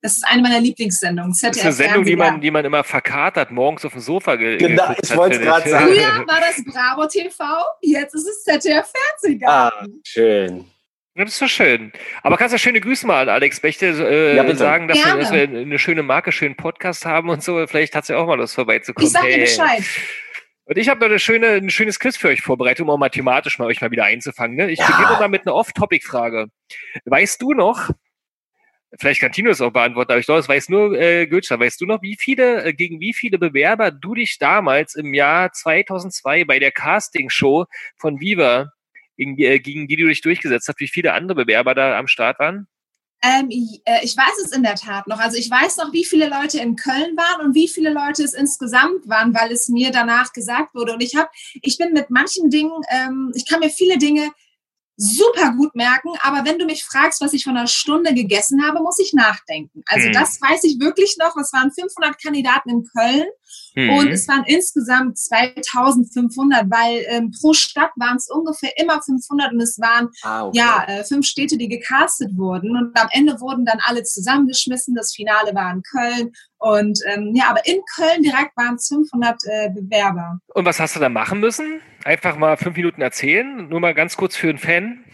Das 0.00 0.16
ist 0.16 0.26
eine 0.26 0.42
meiner 0.42 0.60
Lieblingssendungen. 0.60 1.32
ZDF 1.32 1.62
das 1.62 1.74
ist 1.74 1.80
eine 1.80 1.88
Sendung, 1.90 2.04
die 2.04 2.16
man, 2.16 2.40
die 2.40 2.50
man 2.50 2.64
immer 2.64 2.82
verkatert, 2.82 3.52
morgens 3.52 3.84
auf 3.84 3.92
dem 3.92 4.00
Sofa 4.00 4.34
ge 4.34 4.56
Genau, 4.56 4.92
ich 5.00 5.16
wollte 5.16 5.36
es 5.36 5.42
gerade 5.42 5.70
sagen. 5.70 5.86
Früher 5.86 6.26
war 6.26 6.40
das 6.40 6.64
Bravo 6.64 7.06
TV, 7.06 7.44
jetzt 7.80 8.14
ist 8.14 8.26
es 8.26 8.42
ZDF 8.42 8.90
Fernsehgarten. 8.90 9.92
Ah, 9.92 10.00
schön. 10.04 10.71
Das 11.14 11.32
ist 11.32 11.42
doch 11.42 11.48
schön. 11.48 11.92
Aber 12.22 12.38
kannst 12.38 12.54
du 12.54 12.58
schöne 12.58 12.80
Grüße 12.80 13.06
mal 13.06 13.22
an 13.22 13.28
Alex 13.28 13.60
Bechte 13.60 13.86
äh, 13.86 14.36
ja, 14.36 14.54
sagen, 14.56 14.88
dass 14.88 14.96
wir, 14.96 15.16
dass 15.16 15.32
wir, 15.32 15.42
eine 15.42 15.78
schöne 15.78 16.02
Marke, 16.02 16.32
schönen 16.32 16.56
Podcast 16.56 17.04
haben 17.04 17.28
und 17.28 17.42
so. 17.42 17.66
Vielleicht 17.66 17.94
hat 17.94 18.06
sie 18.06 18.14
ja 18.14 18.18
auch 18.18 18.26
mal 18.26 18.38
Lust 18.38 18.54
vorbeizukommen. 18.54 19.06
Ich 19.06 19.12
sag 19.12 19.22
dir 19.22 19.32
hey. 19.32 19.40
Bescheid. 19.40 19.84
Und 20.64 20.78
ich 20.78 20.88
habe 20.88 21.00
noch 21.00 21.08
eine 21.08 21.18
schöne, 21.18 21.48
ein 21.48 21.70
schönes 21.70 21.98
Quiz 21.98 22.16
für 22.16 22.28
euch 22.28 22.40
vorbereitet, 22.40 22.80
um 22.80 22.90
auch 22.90 22.96
mathematisch 22.96 23.58
mal 23.58 23.66
euch 23.66 23.82
mal 23.82 23.90
wieder 23.90 24.04
einzufangen. 24.04 24.56
Ne? 24.56 24.70
Ich 24.70 24.78
ja. 24.78 24.86
beginne 24.86 25.18
mal 25.18 25.28
mit 25.28 25.42
einer 25.46 25.54
Off-Topic-Frage. 25.54 26.46
Weißt 27.04 27.42
du 27.42 27.52
noch, 27.52 27.90
vielleicht 28.98 29.20
kann 29.20 29.32
Tino 29.32 29.50
es 29.50 29.60
auch 29.60 29.72
beantworten, 29.72 30.12
aber 30.12 30.20
ich 30.20 30.26
glaube, 30.26 30.40
es 30.40 30.48
weiß 30.48 30.70
nur 30.70 30.98
äh, 30.98 31.26
Gülscher, 31.26 31.60
weißt 31.60 31.80
du 31.80 31.86
noch, 31.86 32.00
wie 32.00 32.16
viele, 32.18 32.64
äh, 32.64 32.72
gegen 32.72 33.00
wie 33.00 33.12
viele 33.12 33.38
Bewerber 33.38 33.90
du 33.90 34.14
dich 34.14 34.38
damals 34.38 34.94
im 34.94 35.12
Jahr 35.12 35.52
2002 35.52 36.44
bei 36.44 36.58
der 36.58 36.70
Casting-Show 36.70 37.66
von 37.98 38.20
Viva 38.20 38.72
gegen 39.22 39.36
die, 39.36 39.46
äh, 39.46 39.58
gegen 39.60 39.86
die 39.86 39.96
du 39.96 40.08
dich 40.08 40.20
durchgesetzt 40.20 40.68
hast, 40.68 40.80
wie 40.80 40.88
viele 40.88 41.12
andere 41.12 41.44
Bewerber 41.44 41.74
da 41.74 41.98
am 41.98 42.08
Start 42.08 42.38
waren? 42.38 42.66
Ähm, 43.24 43.50
äh, 43.84 44.00
ich 44.02 44.16
weiß 44.16 44.44
es 44.44 44.50
in 44.50 44.64
der 44.64 44.74
Tat 44.74 45.06
noch. 45.06 45.20
Also 45.20 45.38
ich 45.38 45.48
weiß 45.48 45.76
noch, 45.76 45.92
wie 45.92 46.04
viele 46.04 46.28
Leute 46.28 46.58
in 46.58 46.74
Köln 46.74 47.16
waren 47.16 47.46
und 47.46 47.54
wie 47.54 47.68
viele 47.68 47.92
Leute 47.92 48.24
es 48.24 48.34
insgesamt 48.34 49.08
waren, 49.08 49.32
weil 49.32 49.52
es 49.52 49.68
mir 49.68 49.92
danach 49.92 50.32
gesagt 50.32 50.74
wurde. 50.74 50.92
Und 50.92 51.02
ich 51.02 51.14
habe, 51.14 51.28
ich 51.62 51.78
bin 51.78 51.92
mit 51.92 52.10
manchen 52.10 52.50
Dingen, 52.50 52.72
ähm, 52.90 53.32
ich 53.36 53.48
kann 53.48 53.60
mir 53.60 53.70
viele 53.70 53.96
Dinge 53.98 54.32
super 54.96 55.52
gut 55.56 55.74
merken, 55.74 56.10
aber 56.22 56.44
wenn 56.44 56.58
du 56.58 56.66
mich 56.66 56.84
fragst, 56.84 57.20
was 57.20 57.32
ich 57.32 57.44
von 57.44 57.56
einer 57.56 57.66
Stunde 57.66 58.14
gegessen 58.14 58.64
habe, 58.64 58.80
muss 58.82 58.98
ich 58.98 59.12
nachdenken. 59.12 59.82
Also 59.86 60.06
hm. 60.06 60.12
das 60.12 60.40
weiß 60.40 60.64
ich 60.64 60.80
wirklich 60.80 61.16
noch. 61.18 61.36
Es 61.36 61.52
waren 61.52 61.72
500 61.72 62.22
Kandidaten 62.22 62.70
in 62.70 62.84
Köln 62.84 63.26
hm. 63.74 63.90
und 63.90 64.08
es 64.08 64.28
waren 64.28 64.44
insgesamt 64.46 65.18
2500, 65.18 66.70
weil 66.70 67.04
ähm, 67.08 67.32
pro 67.40 67.52
Stadt 67.52 67.90
waren 67.96 68.16
es 68.16 68.28
ungefähr 68.30 68.72
immer 68.78 69.00
500 69.02 69.52
und 69.52 69.60
es 69.60 69.78
waren 69.78 70.08
ah, 70.22 70.46
okay. 70.46 70.58
ja 70.58 70.84
äh, 70.86 71.04
fünf 71.04 71.26
Städte, 71.26 71.56
die 71.56 71.68
gecastet 71.68 72.36
wurden 72.36 72.76
und 72.76 72.98
am 72.98 73.08
Ende 73.12 73.40
wurden 73.40 73.64
dann 73.64 73.78
alle 73.84 74.02
zusammengeschmissen. 74.02 74.94
Das 74.94 75.14
Finale 75.14 75.54
war 75.54 75.72
in 75.72 75.82
Köln 75.82 76.32
und 76.58 76.98
ähm, 77.06 77.32
ja, 77.34 77.50
aber 77.50 77.66
in 77.66 77.80
Köln 77.96 78.22
direkt 78.22 78.56
waren 78.56 78.76
es 78.76 78.88
500 78.88 79.36
äh, 79.44 79.70
Bewerber. 79.70 80.38
Und 80.54 80.64
was 80.64 80.78
hast 80.78 80.94
du 80.96 81.00
da 81.00 81.08
machen 81.08 81.40
müssen? 81.40 81.80
Einfach 82.04 82.36
mal 82.36 82.56
fünf 82.56 82.76
Minuten 82.76 83.00
erzählen, 83.00 83.68
nur 83.68 83.80
mal 83.80 83.94
ganz 83.94 84.16
kurz 84.16 84.36
für 84.36 84.48
einen 84.48 84.58
Fan. 84.58 85.04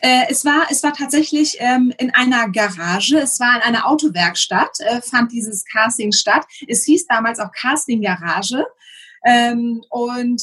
Äh, 0.00 0.24
es, 0.28 0.44
war, 0.44 0.66
es 0.70 0.82
war 0.82 0.92
tatsächlich 0.92 1.56
ähm, 1.60 1.92
in 1.98 2.12
einer 2.14 2.48
Garage, 2.48 3.18
es 3.18 3.38
war 3.38 3.56
in 3.56 3.62
einer 3.62 3.86
Autowerkstatt, 3.86 4.80
äh, 4.80 5.00
fand 5.02 5.30
dieses 5.30 5.64
Casting 5.64 6.10
statt. 6.12 6.44
Es 6.66 6.84
hieß 6.84 7.06
damals 7.06 7.38
auch 7.38 7.52
Casting 7.52 8.02
Garage. 8.02 8.64
Ähm, 9.24 9.82
und 9.90 10.42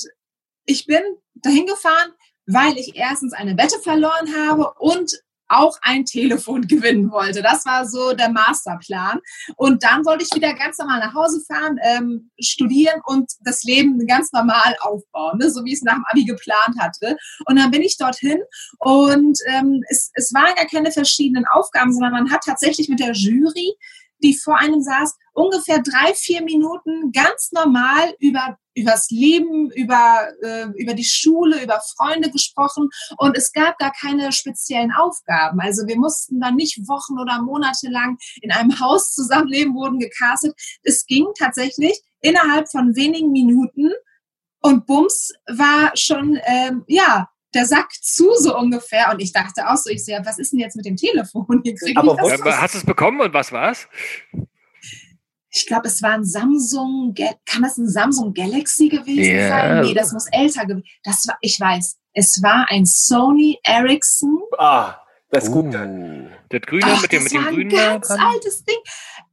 ich 0.65 0.85
bin 0.85 1.01
dahin 1.35 1.65
gefahren, 1.65 2.11
weil 2.45 2.77
ich 2.77 2.95
erstens 2.95 3.33
eine 3.33 3.57
Wette 3.57 3.79
verloren 3.79 4.33
habe 4.45 4.73
und 4.79 5.11
auch 5.49 5.77
ein 5.81 6.05
Telefon 6.05 6.61
gewinnen 6.67 7.11
wollte. 7.11 7.41
Das 7.41 7.65
war 7.65 7.87
so 7.87 8.13
der 8.13 8.29
Masterplan. 8.29 9.19
Und 9.55 9.83
dann 9.83 10.05
wollte 10.05 10.23
ich 10.23 10.35
wieder 10.35 10.53
ganz 10.53 10.77
normal 10.77 10.99
nach 10.99 11.13
Hause 11.13 11.43
fahren, 11.47 11.77
ähm, 11.83 12.31
studieren 12.39 13.01
und 13.05 13.31
das 13.41 13.63
Leben 13.63 14.05
ganz 14.07 14.31
normal 14.31 14.75
aufbauen, 14.81 15.39
ne? 15.39 15.49
so 15.49 15.63
wie 15.65 15.69
ich 15.69 15.79
es 15.79 15.83
nach 15.83 15.95
dem 15.95 16.05
Abi 16.09 16.25
geplant 16.25 16.79
hatte. 16.79 17.17
Und 17.45 17.57
dann 17.57 17.71
bin 17.71 17.81
ich 17.81 17.97
dorthin 17.97 18.39
und 18.79 19.37
ähm, 19.47 19.83
es, 19.89 20.11
es 20.13 20.33
waren 20.33 20.55
gar 20.55 20.65
keine 20.65 20.91
verschiedenen 20.91 21.45
Aufgaben, 21.51 21.91
sondern 21.91 22.11
man 22.11 22.31
hat 22.31 22.41
tatsächlich 22.45 22.89
mit 22.89 22.99
der 22.99 23.13
Jury 23.13 23.75
die 24.23 24.35
vor 24.35 24.57
einem 24.57 24.81
saß, 24.81 25.15
ungefähr 25.39 25.81
drei, 25.81 26.13
vier 26.13 26.43
Minuten 26.43 27.11
ganz 27.13 27.51
normal 27.51 28.13
über 28.19 28.57
übers 28.75 29.09
Leben, 29.09 29.69
über, 29.71 30.29
äh, 30.41 30.67
über 30.77 30.93
die 30.93 31.03
Schule, 31.03 31.61
über 31.61 31.81
Freunde 31.95 32.29
gesprochen 32.29 32.89
und 33.17 33.37
es 33.37 33.51
gab 33.51 33.77
gar 33.77 33.91
keine 33.91 34.31
speziellen 34.31 34.91
Aufgaben. 34.91 35.59
Also 35.59 35.85
wir 35.87 35.97
mussten 35.97 36.39
dann 36.39 36.55
nicht 36.55 36.87
Wochen 36.87 37.19
oder 37.19 37.41
Monate 37.41 37.89
lang 37.89 38.17
in 38.41 38.51
einem 38.51 38.69
Haus 38.79 39.13
zusammenleben, 39.13 39.75
wurden 39.75 39.99
gecastet. 39.99 40.53
Es 40.83 41.05
ging 41.05 41.25
tatsächlich 41.37 41.99
innerhalb 42.21 42.69
von 42.69 42.95
wenigen 42.95 43.31
Minuten 43.31 43.91
und 44.61 44.85
Bums 44.85 45.31
war 45.47 45.91
schon, 45.95 46.39
ähm, 46.45 46.83
ja, 46.87 47.29
der 47.53 47.65
Sack 47.65 47.91
zu 47.93 48.33
so 48.35 48.57
ungefähr. 48.57 49.09
Und 49.11 49.21
ich 49.21 49.31
dachte 49.33 49.67
auch 49.67 49.77
so, 49.77 49.89
ich 49.89 50.03
sehe, 50.03 50.21
was 50.23 50.37
ist 50.37 50.53
denn 50.53 50.59
jetzt 50.59 50.75
mit 50.75 50.85
dem 50.85 50.95
Telefon? 50.95 51.63
Aber 51.95 52.61
hast 52.61 52.75
du 52.75 52.77
es 52.79 52.85
bekommen 52.85 53.21
und 53.21 53.33
was 53.33 53.51
war's? 53.51 53.87
Ich 55.51 55.65
glaube, 55.65 55.87
es 55.87 56.01
war 56.01 56.11
ein 56.11 56.25
Samsung, 56.25 57.15
kann 57.45 57.63
das 57.63 57.77
ein 57.77 57.89
Samsung 57.89 58.33
Galaxy 58.33 58.89
gewesen 58.89 59.35
yeah. 59.35 59.49
sein? 59.49 59.85
Nee, 59.85 59.93
das 59.93 60.11
muss 60.11 60.27
älter 60.31 60.65
gewesen. 60.65 60.87
Das 61.03 61.27
war, 61.27 61.37
ich 61.41 61.59
weiß, 61.59 61.97
es 62.13 62.41
war 62.43 62.67
ein 62.69 62.85
Sony 62.85 63.57
Ericsson. 63.63 64.39
Ah, 64.57 64.95
das 65.31 65.45
ist 65.45 65.51
gut. 65.51 65.65
Uh, 65.65 66.27
das 66.49 66.61
Grüne 66.61 66.85
Ach, 66.85 67.01
mit 67.01 67.11
dem, 67.11 67.23
mit 67.23 67.31
dem 67.31 67.43
Grünen. 67.45 67.69
Das 67.69 67.79
war 67.79 67.87
ein 67.87 68.01
ganz 68.01 68.09
altes 68.09 68.63
Ding. 68.63 68.77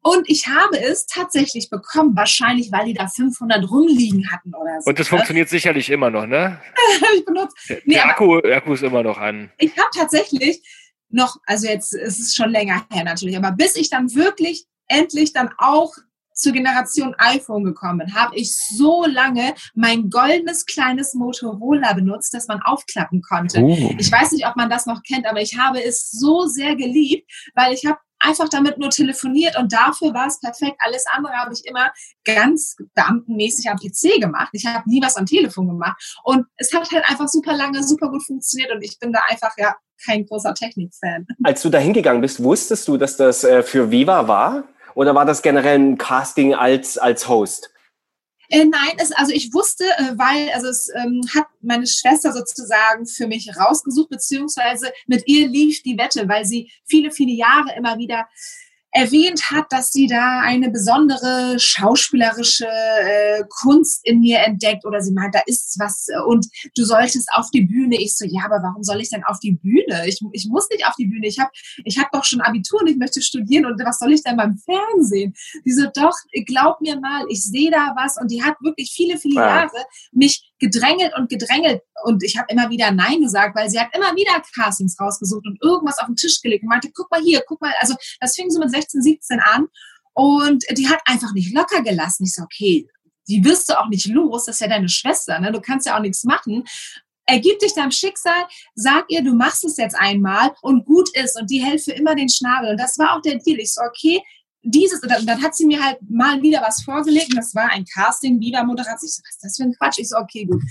Und 0.03 0.29
ich 0.29 0.47
habe 0.47 0.79
es 0.79 1.07
tatsächlich 1.07 1.71
bekommen, 1.71 2.15
wahrscheinlich, 2.15 2.71
weil 2.71 2.87
die 2.87 2.95
da 2.95 3.09
500 3.09 3.69
rumliegen 3.69 4.31
hatten 4.31 4.55
oder 4.55 4.81
so. 4.81 4.91
Und 4.91 4.99
das 4.99 5.11
ne? 5.11 5.17
funktioniert 5.17 5.49
sicherlich 5.49 5.91
immer 5.91 6.11
noch, 6.11 6.27
ne? 6.27 6.61
ich 7.17 7.25
benutzt. 7.25 7.57
Der, 7.69 7.79
nee, 7.85 7.95
der 7.95 8.07
Akku, 8.11 8.39
Akku 8.39 8.75
ist 8.75 8.83
immer 8.83 9.03
noch 9.03 9.19
an. 9.19 9.51
Ich 9.59 9.77
habe 9.77 9.89
tatsächlich 9.95 10.63
noch, 11.09 11.37
also 11.47 11.67
jetzt 11.67 11.95
ist 11.95 12.21
es 12.21 12.35
schon 12.35 12.51
länger 12.51 12.85
her 12.93 13.05
natürlich, 13.05 13.37
aber 13.37 13.53
bis 13.53 13.77
ich 13.77 13.89
dann 13.89 14.15
wirklich 14.15 14.67
endlich 14.89 15.33
dann 15.33 15.51
auch 15.59 15.95
zur 16.37 16.53
Generation 16.53 17.15
iPhone 17.19 17.65
gekommen 17.65 18.15
habe 18.15 18.37
ich 18.37 18.57
so 18.57 19.05
lange 19.07 19.55
mein 19.75 20.11
goldenes 20.11 20.67
kleines 20.67 21.15
Motorola 21.15 21.95
benutzt, 21.95 22.35
das 22.35 22.47
man 22.47 22.61
aufklappen 22.63 23.23
konnte. 23.23 23.61
Oh. 23.61 23.95
Ich 23.99 24.13
weiß 24.13 24.33
nicht, 24.33 24.47
ob 24.47 24.57
man 24.57 24.71
das 24.71 24.87
noch 24.87 25.03
kennt, 25.03 25.27
aber 25.27 25.41
ich 25.41 25.59
habe 25.59 25.83
es 25.83 26.11
so 26.11 26.47
sehr 26.47 26.77
geliebt, 26.77 27.31
weil 27.55 27.73
ich 27.73 27.87
habe 27.87 27.99
einfach 28.19 28.49
damit 28.49 28.79
nur 28.79 28.91
telefoniert 28.91 29.59
und 29.59 29.73
dafür 29.73 30.15
war 30.15 30.27
es 30.27 30.41
perfekt. 30.41 30.77
Alles 30.81 31.05
andere 31.13 31.35
habe 31.35 31.53
ich 31.53 31.65
immer 31.67 31.93
ganz 32.25 32.77
beamtenmäßig 32.95 33.69
am 33.71 33.77
PC 33.77 34.21
gemacht. 34.21 34.51
Ich 34.53 34.67
habe 34.67 34.89
nie 34.89 35.03
was 35.03 35.17
am 35.17 35.27
Telefon 35.27 35.69
gemacht 35.69 36.19
und 36.25 36.47
es 36.57 36.73
hat 36.73 36.91
halt 36.91 37.09
einfach 37.09 37.29
super 37.29 37.55
lange, 37.55 37.83
super 37.83 38.11
gut 38.11 38.25
funktioniert 38.25 38.73
und 38.73 38.83
ich 38.83 38.99
bin 38.99 39.13
da 39.13 39.21
einfach 39.29 39.53
ja 39.59 39.75
kein 40.05 40.27
großer 40.27 40.55
Technik-Fan. 40.55 41.27
Als 41.43 41.63
du 41.63 41.71
da 41.71 41.79
hingegangen 41.79 42.21
bist, 42.21 42.43
wusstest 42.43 42.87
du, 42.89 42.97
dass 42.97 43.17
das 43.17 43.45
äh, 43.45 43.63
für 43.63 43.91
Viva 43.91 44.29
war? 44.29 44.65
Oder 44.97 45.15
war 45.15 45.27
das 45.27 45.43
generell 45.43 45.79
ein 45.79 45.99
Casting 45.99 46.55
als, 46.55 46.97
als 46.97 47.29
Host? 47.29 47.71
Äh, 48.49 48.65
nein, 48.65 48.97
es, 48.97 49.13
also 49.13 49.31
ich 49.31 49.53
wusste, 49.53 49.85
äh, 49.85 50.17
weil 50.17 50.49
also 50.55 50.69
es 50.69 50.89
ähm, 50.95 51.21
hat 51.35 51.49
meine 51.61 51.87
Schwester 51.87 52.33
sozusagen 52.33 53.07
für 53.07 53.27
mich 53.27 53.51
rausgesucht, 53.59 54.09
beziehungsweise 54.09 54.91
mit 55.07 55.25
ihr 55.27 55.49
lief 55.49 55.83
die 55.83 55.99
Wette, 55.99 56.27
weil 56.29 56.47
sie 56.47 56.73
viele, 56.87 57.11
viele 57.11 57.33
Jahre 57.33 57.75
immer 57.77 57.99
wieder 57.99 58.27
erwähnt 58.97 59.51
hat, 59.51 59.67
dass 59.71 59.93
sie 59.93 60.07
da 60.07 60.41
eine 60.41 60.71
besondere 60.71 61.59
schauspielerische 61.59 62.67
äh, 62.67 63.45
Kunst 63.61 64.01
in 64.05 64.21
mir 64.21 64.39
entdeckt 64.39 64.87
oder 64.87 65.03
sie 65.03 65.13
meint, 65.13 65.35
da 65.35 65.41
ist 65.45 65.77
was 65.79 66.09
äh, 66.09 66.19
und 66.27 66.47
du 66.75 66.85
solltest 66.85 67.29
auf 67.33 67.51
die 67.51 67.61
Bühne. 67.61 68.01
Ich 68.01 68.17
so, 68.17 68.25
ja, 68.25 68.45
aber 68.47 68.63
warum 68.63 68.83
soll 68.83 69.03
ich 69.03 69.11
denn 69.11 69.23
auf 69.25 69.39
die 69.41 69.53
Bühne? 69.53 70.07
Ich, 70.07 70.19
ich 70.33 70.49
muss 70.49 70.69
nicht 70.71 70.87
auf 70.87 70.95
die 70.99 71.07
Bühne. 71.07 71.27
Ich 71.27 71.39
habe 71.39 71.51
ich 71.85 71.99
hab 71.99 72.11
doch 72.11 72.25
schon 72.25 72.41
Abitur 72.41 72.81
und 72.81 72.89
ich 72.89 72.97
möchte 72.97 73.21
studieren 73.21 73.67
und 73.67 73.79
was 73.85 73.99
soll 73.99 74.15
ich 74.15 74.23
denn 74.23 74.39
beim 74.39 74.57
Fernsehen? 74.57 75.35
Die 75.67 75.73
so, 75.73 75.87
doch, 75.95 76.17
glaub 76.47 76.81
mir 76.81 76.99
mal, 76.99 77.27
ich 77.29 77.45
sehe 77.45 77.71
da 77.71 77.93
was 77.97 78.17
und 78.19 78.31
die 78.31 78.43
hat 78.43 78.57
wirklich 78.63 78.93
viele, 78.95 79.19
viele 79.19 79.35
ja. 79.35 79.47
Jahre 79.47 79.85
mich 80.13 80.46
gedrängelt 80.59 81.13
und 81.17 81.29
gedrängelt 81.29 81.83
und 82.05 82.23
ich 82.23 82.37
habe 82.37 82.47
immer 82.51 82.71
wieder 82.71 82.91
Nein 82.91 83.21
gesagt, 83.21 83.57
weil 83.57 83.69
sie 83.69 83.79
hat 83.79 83.95
immer 83.95 84.15
wieder 84.17 84.43
Castings 84.55 84.99
rausgesucht 84.99 85.47
und 85.47 85.63
irgendwas 85.63 85.99
auf 85.99 86.07
den 86.07 86.17
Tisch 86.17 86.41
gelegt 86.41 86.63
und 86.63 86.71
meinte, 86.71 86.91
guck 86.95 87.11
mal 87.11 87.21
hier, 87.21 87.43
guck 87.47 87.61
mal, 87.61 87.73
also 87.81 87.95
das 88.21 88.35
fing 88.35 88.51
so 88.51 88.59
mit 88.59 88.71
16, 88.71 89.03
17 89.03 89.41
an 89.41 89.67
und 90.15 90.65
die 90.77 90.89
hat 90.89 91.01
einfach 91.05 91.33
nicht 91.35 91.55
locker 91.55 91.83
gelassen. 91.83 92.25
Ich 92.25 92.35
so, 92.35 92.43
okay, 92.43 92.89
die 93.29 93.45
wirst 93.45 93.69
du 93.69 93.79
auch 93.79 93.89
nicht 93.89 94.07
los, 94.07 94.47
das 94.47 94.57
ist 94.57 94.61
ja 94.61 94.69
deine 94.69 94.89
Schwester, 94.89 95.39
ne? 95.41 95.53
du 95.53 95.61
kannst 95.61 95.87
ja 95.87 95.97
auch 95.97 96.03
nichts 96.03 96.25
machen. 96.25 96.65
Ergib 97.29 97.59
dich 97.59 97.75
deinem 97.75 97.91
Schicksal, 97.91 98.47
sag 98.77 99.07
ihr, 99.09 99.23
du 99.23 99.35
machst 99.35 99.65
es 99.65 99.77
jetzt 99.77 99.97
einmal 99.97 100.55
und 100.63 100.87
gut 100.87 101.09
ist 101.17 101.39
und 101.39 101.51
die 101.51 101.61
für 101.81 101.91
immer 101.91 102.15
den 102.15 102.29
Schnabel. 102.29 102.71
Und 102.71 102.81
das 102.81 102.99
war 102.99 103.17
auch 103.17 103.21
der 103.21 103.39
Deal. 103.39 103.59
Ich 103.59 103.75
so, 103.75 103.83
okay, 103.83 104.23
dieses, 104.67 105.01
dann, 105.01 105.25
dann 105.27 105.43
hat 105.43 105.55
sie 105.55 105.67
mir 105.67 105.83
halt 105.83 105.99
mal 106.09 106.43
wieder 106.43 106.61
was 106.61 106.83
vorgelegt 106.83 107.31
und 107.31 107.37
das 107.37 107.55
war 107.55 107.71
ein 107.71 107.85
Casting, 107.85 108.41
wieder 108.41 108.65
Moderation. 108.65 109.09
Ich 109.09 109.15
so, 109.15 109.23
was 109.23 109.35
ist 109.35 109.45
das 109.45 109.57
für 109.57 109.63
ein 109.63 109.75
Quatsch? 109.75 109.99
Ich 109.99 110.09
so, 110.09 110.17
okay, 110.17 110.45
gut. 110.45 110.63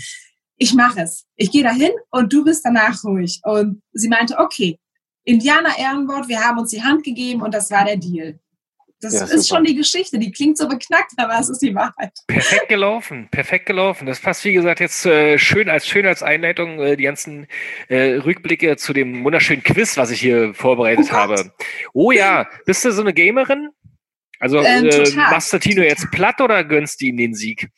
Ich 0.57 0.73
mache 0.73 1.01
es. 1.01 1.25
Ich 1.35 1.51
gehe 1.51 1.63
dahin 1.63 1.91
und 2.11 2.31
du 2.31 2.43
bist 2.43 2.63
danach 2.63 3.03
ruhig. 3.03 3.41
Und 3.43 3.81
sie 3.93 4.07
meinte, 4.07 4.37
okay, 4.37 4.79
Indianer 5.23 5.77
Ehrenwort, 5.77 6.27
wir 6.27 6.41
haben 6.41 6.59
uns 6.59 6.69
die 6.69 6.83
Hand 6.83 7.03
gegeben 7.03 7.41
und 7.41 7.53
das 7.53 7.71
war 7.71 7.83
der 7.83 7.97
Deal. 7.97 8.39
Das 9.01 9.13
ja, 9.13 9.25
ist 9.25 9.49
schon 9.49 9.63
die 9.63 9.75
Geschichte, 9.75 10.17
die 10.17 10.31
klingt 10.31 10.57
so 10.57 10.67
beknackt, 10.67 11.11
aber 11.17 11.37
es 11.39 11.49
ist 11.49 11.61
die 11.61 11.75
Wahrheit. 11.75 12.13
Perfekt 12.27 12.69
gelaufen, 12.69 13.27
perfekt 13.29 13.65
gelaufen. 13.65 14.05
Das 14.05 14.19
passt, 14.19 14.43
wie 14.45 14.53
gesagt, 14.53 14.79
jetzt 14.79 15.05
äh, 15.05 15.37
schön 15.37 15.69
als 15.69 15.87
schön 15.87 16.05
als 16.05 16.23
Einleitung 16.23 16.79
äh, 16.79 16.95
die 16.95 17.03
ganzen 17.03 17.47
äh, 17.89 18.15
Rückblicke 18.15 18.77
zu 18.77 18.93
dem 18.93 19.23
wunderschönen 19.23 19.63
Quiz, 19.63 19.97
was 19.97 20.11
ich 20.11 20.21
hier 20.21 20.53
vorbereitet 20.53 21.07
oh 21.09 21.13
habe. 21.13 21.51
Oh 21.93 22.11
ja, 22.11 22.47
bist 22.65 22.85
du 22.85 22.91
so 22.91 23.01
eine 23.01 23.13
Gamerin? 23.13 23.69
Also 24.39 24.59
ähm, 24.59 24.85
äh, 24.85 25.09
machst 25.15 25.53
du 25.53 25.59
Tino 25.59 25.81
jetzt 25.81 26.11
platt 26.11 26.41
oder 26.41 26.63
gönnst 26.63 27.01
du 27.01 27.05
ihm 27.05 27.17
den 27.17 27.33
Sieg? 27.33 27.69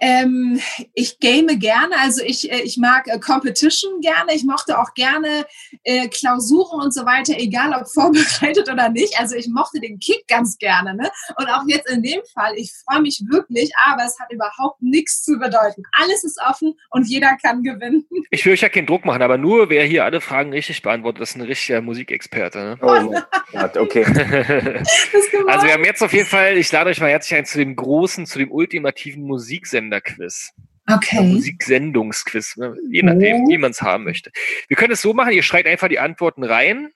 Ähm, 0.00 0.60
ich 0.92 1.18
game 1.18 1.46
gerne, 1.58 1.96
also 2.00 2.22
ich, 2.24 2.50
äh, 2.50 2.62
ich 2.62 2.76
mag 2.76 3.06
äh, 3.08 3.18
Competition 3.18 4.00
gerne, 4.00 4.34
ich 4.34 4.44
mochte 4.44 4.78
auch 4.78 4.94
gerne 4.94 5.46
äh, 5.82 6.08
Klausuren 6.08 6.82
und 6.82 6.94
so 6.94 7.04
weiter, 7.04 7.34
egal 7.36 7.72
ob 7.78 7.88
vorbereitet 7.92 8.70
oder 8.70 8.88
nicht. 8.88 9.18
Also 9.18 9.36
ich 9.36 9.48
mochte 9.48 9.80
den 9.80 9.98
Kick 9.98 10.26
ganz 10.28 10.58
gerne. 10.58 10.94
Ne? 10.94 11.10
Und 11.36 11.48
auch 11.48 11.62
jetzt 11.66 11.90
in 11.90 12.02
dem 12.02 12.20
Fall, 12.32 12.54
ich 12.56 12.72
freue 12.84 13.02
mich 13.02 13.22
wirklich, 13.30 13.70
aber 13.86 14.04
es 14.04 14.18
hat 14.18 14.32
überhaupt 14.32 14.82
nichts 14.82 15.24
zu 15.24 15.38
bedeuten. 15.38 15.82
Alles 15.92 16.24
ist 16.24 16.38
offen 16.48 16.74
und 16.90 17.08
jeder 17.08 17.36
kann 17.42 17.62
gewinnen. 17.62 18.06
Ich 18.30 18.44
will 18.44 18.54
euch 18.54 18.62
ja 18.62 18.68
keinen 18.68 18.86
Druck 18.86 19.04
machen, 19.04 19.22
aber 19.22 19.38
nur 19.38 19.70
wer 19.70 19.84
hier 19.84 20.04
alle 20.04 20.20
Fragen 20.20 20.52
richtig 20.52 20.82
beantwortet, 20.82 21.22
ist 21.22 21.36
ein 21.36 21.42
richtiger 21.42 21.80
Musikexperte. 21.80 22.58
Ne? 22.58 22.78
Oh 22.80 23.14
Gott, 23.52 23.76
okay. 23.76 24.04
also 25.46 25.66
wir 25.66 25.72
haben 25.72 25.84
jetzt 25.84 26.02
auf 26.02 26.12
jeden 26.12 26.26
Fall, 26.26 26.56
ich 26.56 26.72
lade 26.72 26.90
euch 26.90 27.00
mal 27.00 27.10
herzlich 27.10 27.38
ein 27.38 27.44
zu 27.44 27.58
dem 27.58 27.76
großen, 27.76 28.26
zu 28.26 28.38
dem 28.38 28.50
ultimativen 28.50 29.22
Musik 29.22 29.63
Musiksender-Quiz. 29.64 30.52
Okay. 30.86 31.22
Musiksendungsquiz, 31.22 32.56
ne? 32.56 32.76
je 32.90 33.02
nachdem, 33.02 33.44
oh. 33.44 33.48
wie 33.48 33.56
man 33.56 33.70
es 33.70 33.80
haben 33.80 34.04
möchte. 34.04 34.30
Wir 34.68 34.76
können 34.76 34.92
es 34.92 35.00
so 35.00 35.14
machen, 35.14 35.32
ihr 35.32 35.42
schreibt 35.42 35.66
einfach 35.66 35.88
die 35.88 35.98
Antworten 35.98 36.44
rein. 36.44 36.90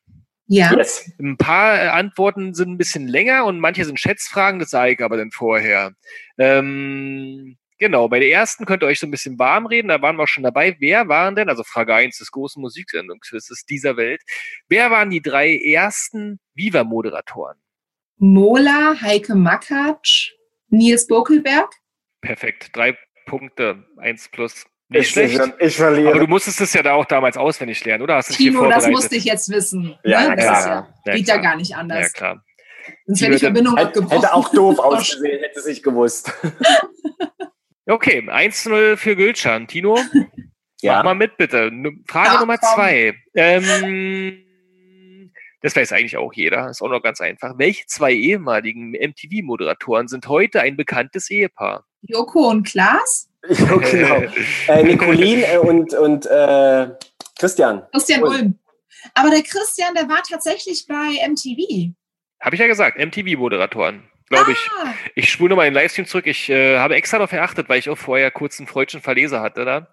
Ja. 0.46 0.74
Yes. 0.76 1.10
Ein 1.18 1.38
paar 1.38 1.82
äh, 1.82 1.88
Antworten 1.88 2.54
sind 2.54 2.70
ein 2.70 2.78
bisschen 2.78 3.08
länger 3.08 3.46
und 3.46 3.60
manche 3.60 3.84
sind 3.84 3.98
Schätzfragen, 3.98 4.60
das 4.60 4.70
sage 4.70 4.92
ich 4.92 5.02
aber 5.02 5.16
dann 5.16 5.30
vorher. 5.30 5.92
Ähm, 6.36 7.56
genau, 7.78 8.08
bei 8.08 8.20
der 8.20 8.30
ersten 8.30 8.66
könnt 8.66 8.82
ihr 8.82 8.86
euch 8.86 8.98
so 8.98 9.06
ein 9.06 9.10
bisschen 9.10 9.38
warm 9.38 9.66
reden, 9.66 9.88
da 9.88 10.02
waren 10.02 10.16
wir 10.16 10.24
auch 10.24 10.28
schon 10.28 10.44
dabei. 10.44 10.76
Wer 10.78 11.08
waren 11.08 11.34
denn, 11.34 11.48
also 11.48 11.64
Frage 11.64 11.94
1 11.94 12.18
des 12.18 12.30
großen 12.30 12.60
Musiksendungsquizzes 12.60 13.64
dieser 13.64 13.96
Welt, 13.96 14.20
wer 14.68 14.90
waren 14.90 15.08
die 15.08 15.22
drei 15.22 15.56
ersten 15.56 16.40
Viva-Moderatoren? 16.54 17.56
Mola, 18.18 19.00
Heike 19.00 19.34
Makatsch, 19.34 20.32
Nils 20.68 21.06
Bokelberg. 21.06 21.70
Perfekt. 22.20 22.76
Drei 22.76 22.96
Punkte, 23.26 23.84
eins 23.98 24.28
plus. 24.28 24.66
Nicht 24.90 25.02
ich, 25.02 25.10
schlecht. 25.10 25.40
Ich, 25.58 25.76
verliere. 25.76 26.10
Aber 26.10 26.20
du 26.20 26.26
musstest 26.26 26.60
es 26.62 26.72
ja 26.72 26.82
da 26.82 26.94
auch 26.94 27.04
damals 27.04 27.36
auswendig 27.36 27.84
lernen, 27.84 28.02
oder? 28.02 28.16
Hast 28.16 28.30
du 28.30 28.34
Timo, 28.34 28.68
das 28.68 28.88
musste 28.88 29.16
ich 29.16 29.24
jetzt 29.24 29.50
wissen. 29.50 29.98
Ja, 30.02 30.30
ne? 30.30 30.36
das 30.36 30.44
ja, 30.44 30.58
ist 30.58 30.66
ja, 30.66 30.88
ja, 31.04 31.14
geht 31.14 31.28
ja 31.28 31.36
gar 31.36 31.56
nicht 31.56 31.76
anders. 31.76 32.00
Ja, 32.00 32.08
klar. 32.08 32.44
Sonst 33.06 33.20
wäre 33.20 33.32
die 33.32 33.38
Verbindung 33.38 33.76
abgebrochen. 33.76 34.22
Hätte 34.22 34.32
auch 34.32 34.48
doof 34.50 34.78
ausgesehen, 34.78 35.42
hätte 35.42 35.60
sich 35.60 35.82
gewusst. 35.82 36.32
okay, 37.86 38.20
1-0 38.20 38.96
für 38.96 39.14
Gülcan. 39.14 39.66
Tino, 39.66 39.98
ja. 40.80 40.94
mach 40.94 41.04
mal 41.04 41.14
mit, 41.14 41.36
bitte. 41.36 41.70
Frage 42.06 42.34
ja, 42.34 42.40
Nummer 42.40 42.56
komm. 42.56 42.74
zwei. 42.74 43.14
Ähm, 43.34 44.44
das 45.60 45.74
weiß 45.74 45.92
eigentlich 45.92 46.16
auch 46.16 46.32
jeder, 46.32 46.70
ist 46.70 46.80
auch 46.82 46.88
noch 46.88 47.02
ganz 47.02 47.20
einfach. 47.20 47.58
Welche 47.58 47.84
zwei 47.86 48.12
ehemaligen 48.12 48.92
MTV-Moderatoren 48.92 50.08
sind 50.08 50.28
heute 50.28 50.60
ein 50.62 50.76
bekanntes 50.76 51.28
Ehepaar? 51.30 51.84
Joko 52.02 52.48
und 52.48 52.66
Klaas? 52.66 53.28
Ja, 53.48 53.76
genau. 53.76 54.22
äh, 54.66 54.82
Nicolin 54.82 55.42
äh, 55.44 55.58
und, 55.58 55.94
und 55.94 56.26
äh, 56.26 56.88
Christian. 57.38 57.82
Christian 57.92 58.22
Ulm. 58.22 58.58
Aber 59.14 59.30
der 59.30 59.42
Christian, 59.42 59.94
der 59.94 60.08
war 60.08 60.22
tatsächlich 60.28 60.84
bei 60.86 61.26
MTV. 61.26 61.92
Habe 62.40 62.56
ich 62.56 62.60
ja 62.60 62.66
gesagt, 62.66 62.98
MTV-Moderatoren, 62.98 64.02
glaube 64.28 64.52
ich. 64.52 64.58
Ah. 64.82 64.92
Ich 65.14 65.30
spule 65.30 65.50
nochmal 65.50 65.66
den 65.66 65.74
Livestream 65.74 66.06
zurück. 66.06 66.26
Ich 66.26 66.50
äh, 66.50 66.78
habe 66.78 66.96
extra 66.96 67.18
darauf 67.18 67.30
geachtet, 67.30 67.68
weil 67.68 67.78
ich 67.78 67.88
auch 67.88 67.96
vorher 67.96 68.30
kurz 68.30 68.58
einen 68.58 68.66
freudschen 68.66 69.00
Verleser 69.00 69.40
hatte 69.40 69.64
da. 69.64 69.88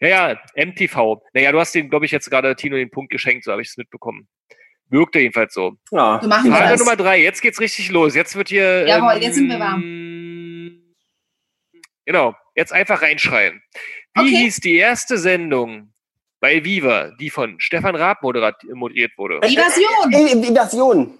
Ja, 0.00 0.08
ja, 0.08 0.40
MTV. 0.54 1.22
Naja, 1.34 1.52
du 1.52 1.60
hast 1.60 1.74
den, 1.74 1.90
glaube 1.90 2.06
ich, 2.06 2.12
jetzt 2.12 2.30
gerade 2.30 2.54
Tino 2.54 2.76
den 2.76 2.90
Punkt 2.90 3.10
geschenkt, 3.10 3.44
so 3.44 3.52
habe 3.52 3.62
ich 3.62 3.68
es 3.68 3.76
mitbekommen. 3.76 4.28
Wirkte 4.88 5.18
jedenfalls 5.18 5.52
so. 5.54 5.72
Ja, 5.90 6.20
So 6.22 6.28
machen 6.28 6.52
Frage. 6.52 6.78
Nummer 6.78 6.96
drei, 6.96 7.20
jetzt 7.20 7.42
geht's 7.42 7.60
richtig 7.60 7.90
los. 7.90 8.14
Jetzt 8.14 8.36
wird 8.36 8.48
hier. 8.48 8.86
Jawohl, 8.86 9.20
jetzt 9.20 9.34
sind 9.34 9.48
wir 9.48 9.58
warm. 9.58 9.82
Genau, 12.06 12.34
jetzt 12.54 12.72
einfach 12.72 13.02
reinschreien. 13.02 13.62
Wie 14.14 14.20
Okay. 14.20 14.36
hieß 14.44 14.60
die 14.60 14.76
erste 14.76 15.18
Sendung 15.18 15.92
bei 16.40 16.64
Viva, 16.64 17.10
die 17.20 17.28
von 17.30 17.60
Stefan 17.60 17.96
Raab 17.96 18.22
moderat- 18.22 18.62
moderiert 18.72 19.12
wurde? 19.18 19.46
Invasion. 19.46 20.12
Äh, 20.12 20.32
Invasion. 20.46 21.18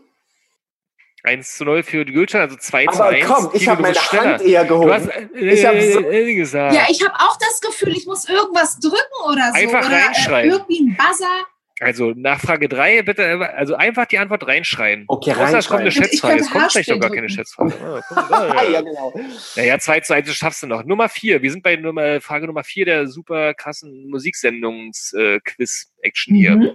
1 1.25 1.57
zu 1.57 1.65
0 1.65 1.83
für 1.83 2.05
die 2.05 2.13
Gülcan, 2.13 2.43
also 2.43 2.55
2 2.57 2.87
zu 2.87 3.03
Aber 3.03 3.07
1. 3.11 3.27
komm, 3.27 3.51
ich 3.53 3.67
habe 3.67 3.83
meine 3.83 3.97
schneller. 3.97 4.25
Hand 4.35 4.43
eher 4.43 4.65
Du 4.65 4.93
hast 4.93 5.09
gehoben. 5.11 5.35
äh, 5.35 5.53
Ich 5.55 5.67
hab 5.67 5.75
so- 5.81 6.09
äh, 6.11 6.35
gesagt. 6.37 6.75
Ja, 6.75 6.87
ich 6.89 7.03
habe 7.05 7.15
auch 7.19 7.37
das 7.39 7.61
Gefühl, 7.61 7.97
ich 7.97 8.07
muss 8.07 8.29
irgendwas 8.29 8.79
drücken 8.79 8.97
oder 9.29 9.49
so. 9.53 9.55
Einfach 9.61 9.87
oder 9.89 9.97
reinschreien. 9.97 10.51
Äh, 10.51 10.53
irgendwie 10.55 10.81
ein 10.83 10.97
Buzzer. 10.97 11.47
Also 11.79 12.13
nach 12.17 12.41
Frage 12.41 12.71
3 12.71 13.03
bitte, 13.03 13.23
äh, 13.23 13.35
also 13.45 13.75
einfach 13.75 14.07
die 14.07 14.17
Antwort 14.19 14.47
reinschreien. 14.47 15.05
Okay, 15.09 15.33
Außer 15.33 15.59
es 15.59 15.69
kommt 15.69 15.81
eine 15.81 15.91
reinschreien. 15.91 16.09
Schätzfrage. 16.11 16.41
Es 16.41 16.51
kommt 16.51 16.73
vielleicht 16.73 16.91
doch 16.91 17.01
gar 17.01 17.11
keine. 17.11 17.29
Schätzfrage. 17.29 18.03
Ah, 18.11 18.55
mal, 18.55 18.73
ja, 18.73 18.81
genau. 18.81 19.13
Naja, 19.57 19.79
2 19.79 20.01
zu 20.01 20.15
1 20.15 20.35
schaffst 20.35 20.63
du 20.63 20.67
noch. 20.67 20.85
Nummer 20.85 21.11
4. 21.11 21.43
Wir 21.43 21.51
sind 21.51 21.63
bei 21.63 21.77
Nummer, 21.77 22.23
Frage 22.23 22.47
Nummer 22.47 22.65
4 22.65 22.87
der 22.87 23.09
super 23.09 23.53
krassen 23.53 24.09
Musiksendungs-Quiz-Action 24.09 26.35
hier. 26.35 26.57
Mhm. 26.57 26.71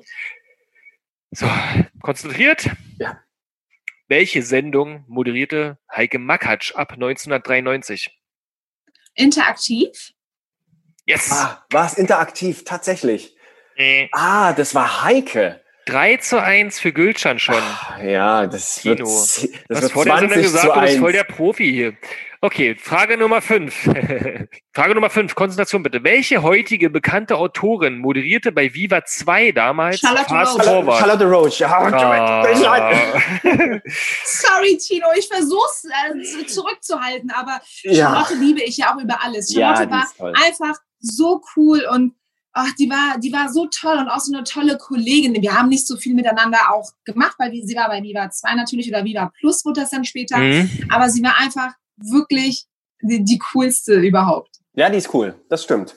So, 1.31 1.49
konzentriert. 2.01 2.69
Ja. 2.99 3.19
Welche 4.07 4.43
Sendung 4.43 5.03
moderierte 5.07 5.79
Heike 5.91 6.19
Makatsch 6.19 6.75
ab 6.75 6.91
1993? 6.91 8.15
Interaktiv. 9.15 10.11
Yes! 11.05 11.31
Ah, 11.31 11.65
war 11.71 11.87
es 11.87 11.93
interaktiv, 11.93 12.65
tatsächlich. 12.65 13.35
Äh, 13.81 14.09
Ah, 14.13 14.53
das 14.53 14.75
war 14.75 15.03
Heike. 15.03 15.59
3 15.87 16.17
zu 16.17 16.41
1 16.41 16.79
für 16.79 16.93
Gülcan 16.93 17.39
schon. 17.39 17.55
Ah, 17.55 17.99
Ja, 18.03 18.45
das 18.47 18.85
wird, 18.85 18.99
Tino. 18.99 19.09
das 19.09 19.41
Du 19.67 19.75
hast 19.75 19.81
wird 19.81 19.91
vor 19.91 20.05
der 20.05 20.13
Sendung 20.19 20.33
20 20.33 20.43
gesagt, 20.43 20.61
zu 20.67 20.73
du 20.73 20.79
bist 20.81 20.93
1. 20.93 20.99
voll 21.01 21.11
der 21.11 21.23
Profi 21.23 21.71
hier. 21.71 21.93
Okay, 22.43 22.75
Frage 22.75 23.17
Nummer 23.17 23.41
5. 23.41 23.73
Frage 24.73 24.95
Nummer 24.95 25.09
5, 25.09 25.35
Konzentration 25.35 25.83
bitte. 25.83 26.03
Welche 26.03 26.41
heutige 26.43 26.89
bekannte 26.89 27.35
Autorin 27.37 27.97
moderierte 27.99 28.51
bei 28.51 28.73
Viva 28.73 29.03
2 29.05 29.51
damals 29.51 29.99
Charlotte 29.99 30.25
Fast 30.29 30.55
Roach. 30.59 30.65
Forward? 30.65 30.99
Charlotte 30.99 31.25
Roach. 31.25 31.59
Ja, 31.59 31.69
Ah. 31.69 32.43
Sorry, 34.25 34.77
Tino, 34.77 35.07
ich 35.17 35.27
versuch's 35.27 35.85
äh, 35.85 36.45
zurückzuhalten, 36.45 37.31
aber 37.31 37.59
ja. 37.83 38.09
Charlotte 38.11 38.35
liebe 38.35 38.61
ich 38.63 38.77
ja 38.77 38.93
auch 38.95 39.01
über 39.01 39.21
alles. 39.23 39.53
Ja, 39.53 39.75
Charlotte 39.75 39.87
die 40.17 40.21
war 40.23 40.33
einfach 40.45 40.79
so 40.99 41.41
cool 41.55 41.85
und 41.91 42.13
ach, 42.53 42.71
die 42.77 42.89
war, 42.89 43.17
die 43.19 43.31
war 43.31 43.51
so 43.51 43.67
toll 43.67 43.97
und 43.97 44.09
auch 44.09 44.19
so 44.19 44.33
eine 44.33 44.43
tolle 44.43 44.77
Kollegin. 44.77 45.41
Wir 45.41 45.53
haben 45.57 45.69
nicht 45.69 45.87
so 45.87 45.97
viel 45.97 46.13
miteinander 46.13 46.73
auch 46.73 46.91
gemacht, 47.05 47.35
weil 47.37 47.51
sie 47.51 47.75
war 47.75 47.87
bei 47.87 48.01
Viva 48.01 48.29
2 48.29 48.55
natürlich 48.55 48.89
oder 48.89 49.05
Viva 49.05 49.31
Plus 49.39 49.63
wurde 49.65 49.81
das 49.81 49.91
dann 49.91 50.05
später. 50.05 50.37
Mhm. 50.37 50.69
Aber 50.89 51.09
sie 51.09 51.23
war 51.23 51.37
einfach 51.37 51.73
wirklich 51.97 52.65
die, 53.01 53.23
die 53.23 53.39
coolste 53.53 53.95
überhaupt. 53.95 54.57
ja, 54.73 54.89
die 54.89 54.97
ist 54.97 55.13
cool. 55.13 55.35
Das 55.49 55.63
stimmt. 55.63 55.95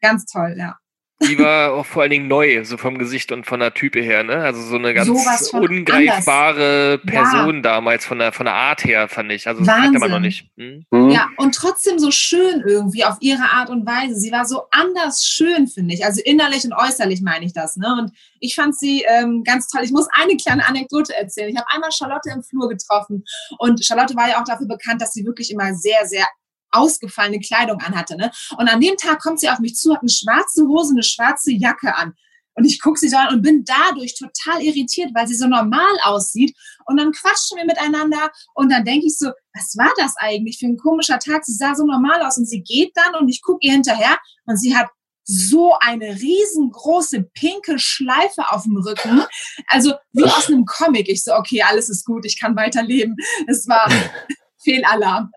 Ganz 0.00 0.24
toll, 0.26 0.54
ja. 0.58 0.76
Die 1.22 1.38
war 1.38 1.72
auch 1.72 1.86
vor 1.86 2.02
allen 2.02 2.10
Dingen 2.10 2.28
neu, 2.28 2.62
so 2.64 2.76
vom 2.76 2.98
Gesicht 2.98 3.32
und 3.32 3.46
von 3.46 3.60
der 3.60 3.72
Type 3.72 4.00
her, 4.00 4.22
ne? 4.22 4.36
Also 4.36 4.60
so 4.60 4.76
eine 4.76 4.92
ganz 4.92 5.08
ungreifbare 5.08 7.00
anders. 7.00 7.14
Ja. 7.14 7.22
Person 7.22 7.62
damals, 7.62 8.04
von 8.04 8.18
der, 8.18 8.32
von 8.32 8.44
der 8.44 8.54
Art 8.54 8.84
her, 8.84 9.08
fand 9.08 9.32
ich. 9.32 9.48
Also 9.48 9.64
das 9.64 9.74
kannte 9.74 9.98
man 9.98 10.10
Wahnsinn. 10.10 10.10
noch 10.10 10.20
nicht. 10.20 10.50
Hm? 10.58 10.84
Hm? 10.92 11.10
Ja, 11.10 11.28
und 11.38 11.54
trotzdem 11.54 11.98
so 11.98 12.10
schön 12.10 12.62
irgendwie 12.66 13.04
auf 13.04 13.16
ihre 13.20 13.50
Art 13.50 13.70
und 13.70 13.86
Weise. 13.86 14.16
Sie 14.16 14.30
war 14.30 14.44
so 14.44 14.64
anders 14.70 15.24
schön, 15.24 15.66
finde 15.68 15.94
ich. 15.94 16.04
Also 16.04 16.20
innerlich 16.22 16.64
und 16.64 16.74
äußerlich 16.74 17.22
meine 17.22 17.46
ich 17.46 17.54
das. 17.54 17.76
Ne? 17.76 17.96
Und 17.98 18.12
ich 18.40 18.54
fand 18.54 18.78
sie 18.78 19.02
ähm, 19.08 19.42
ganz 19.42 19.68
toll. 19.68 19.82
Ich 19.84 19.92
muss 19.92 20.08
eine 20.12 20.36
kleine 20.36 20.68
Anekdote 20.68 21.16
erzählen. 21.16 21.48
Ich 21.48 21.56
habe 21.56 21.70
einmal 21.70 21.92
Charlotte 21.92 22.28
im 22.30 22.42
Flur 22.42 22.68
getroffen. 22.68 23.24
Und 23.58 23.82
Charlotte 23.82 24.14
war 24.16 24.28
ja 24.28 24.38
auch 24.38 24.44
dafür 24.44 24.68
bekannt, 24.68 25.00
dass 25.00 25.14
sie 25.14 25.24
wirklich 25.24 25.50
immer 25.50 25.72
sehr, 25.74 26.04
sehr 26.04 26.26
ausgefallene 26.70 27.40
Kleidung 27.40 27.80
anhatte. 27.80 28.16
Ne? 28.16 28.30
Und 28.58 28.68
an 28.68 28.80
dem 28.80 28.96
Tag 28.96 29.20
kommt 29.20 29.40
sie 29.40 29.48
auf 29.48 29.58
mich 29.58 29.76
zu, 29.76 29.94
hat 29.94 30.00
eine 30.00 30.10
schwarze 30.10 30.66
Hose, 30.66 30.92
eine 30.92 31.02
schwarze 31.02 31.52
Jacke 31.52 31.94
an. 31.94 32.14
Und 32.56 32.64
ich 32.64 32.80
gucke 32.80 32.98
sie 32.98 33.08
so 33.08 33.16
an 33.16 33.34
und 33.34 33.42
bin 33.42 33.64
dadurch 33.64 34.14
total 34.14 34.62
irritiert, 34.62 35.10
weil 35.14 35.28
sie 35.28 35.34
so 35.34 35.46
normal 35.46 35.94
aussieht. 36.04 36.56
Und 36.86 36.96
dann 36.98 37.12
quatschen 37.12 37.58
wir 37.58 37.66
miteinander 37.66 38.30
und 38.54 38.72
dann 38.72 38.84
denke 38.84 39.06
ich 39.06 39.18
so, 39.18 39.30
was 39.54 39.76
war 39.76 39.92
das 39.98 40.14
eigentlich 40.16 40.58
für 40.58 40.66
ein 40.66 40.78
komischer 40.78 41.18
Tag? 41.18 41.44
Sie 41.44 41.52
sah 41.52 41.74
so 41.74 41.84
normal 41.84 42.22
aus 42.22 42.38
und 42.38 42.48
sie 42.48 42.62
geht 42.62 42.92
dann 42.94 43.14
und 43.14 43.28
ich 43.28 43.42
gucke 43.42 43.58
ihr 43.60 43.72
hinterher 43.72 44.18
und 44.46 44.56
sie 44.56 44.74
hat 44.74 44.88
so 45.24 45.76
eine 45.80 46.14
riesengroße 46.14 47.24
pinke 47.34 47.78
Schleife 47.78 48.50
auf 48.50 48.62
dem 48.62 48.76
Rücken. 48.76 49.22
Also 49.66 49.94
wie 50.12 50.24
aus 50.24 50.48
einem 50.48 50.64
Comic. 50.64 51.08
Ich 51.08 51.24
so, 51.24 51.34
okay, 51.34 51.62
alles 51.62 51.90
ist 51.90 52.06
gut, 52.06 52.24
ich 52.24 52.40
kann 52.40 52.56
weiterleben. 52.56 53.16
Es 53.46 53.68
war 53.68 53.90
Fehlalarm. 54.64 55.30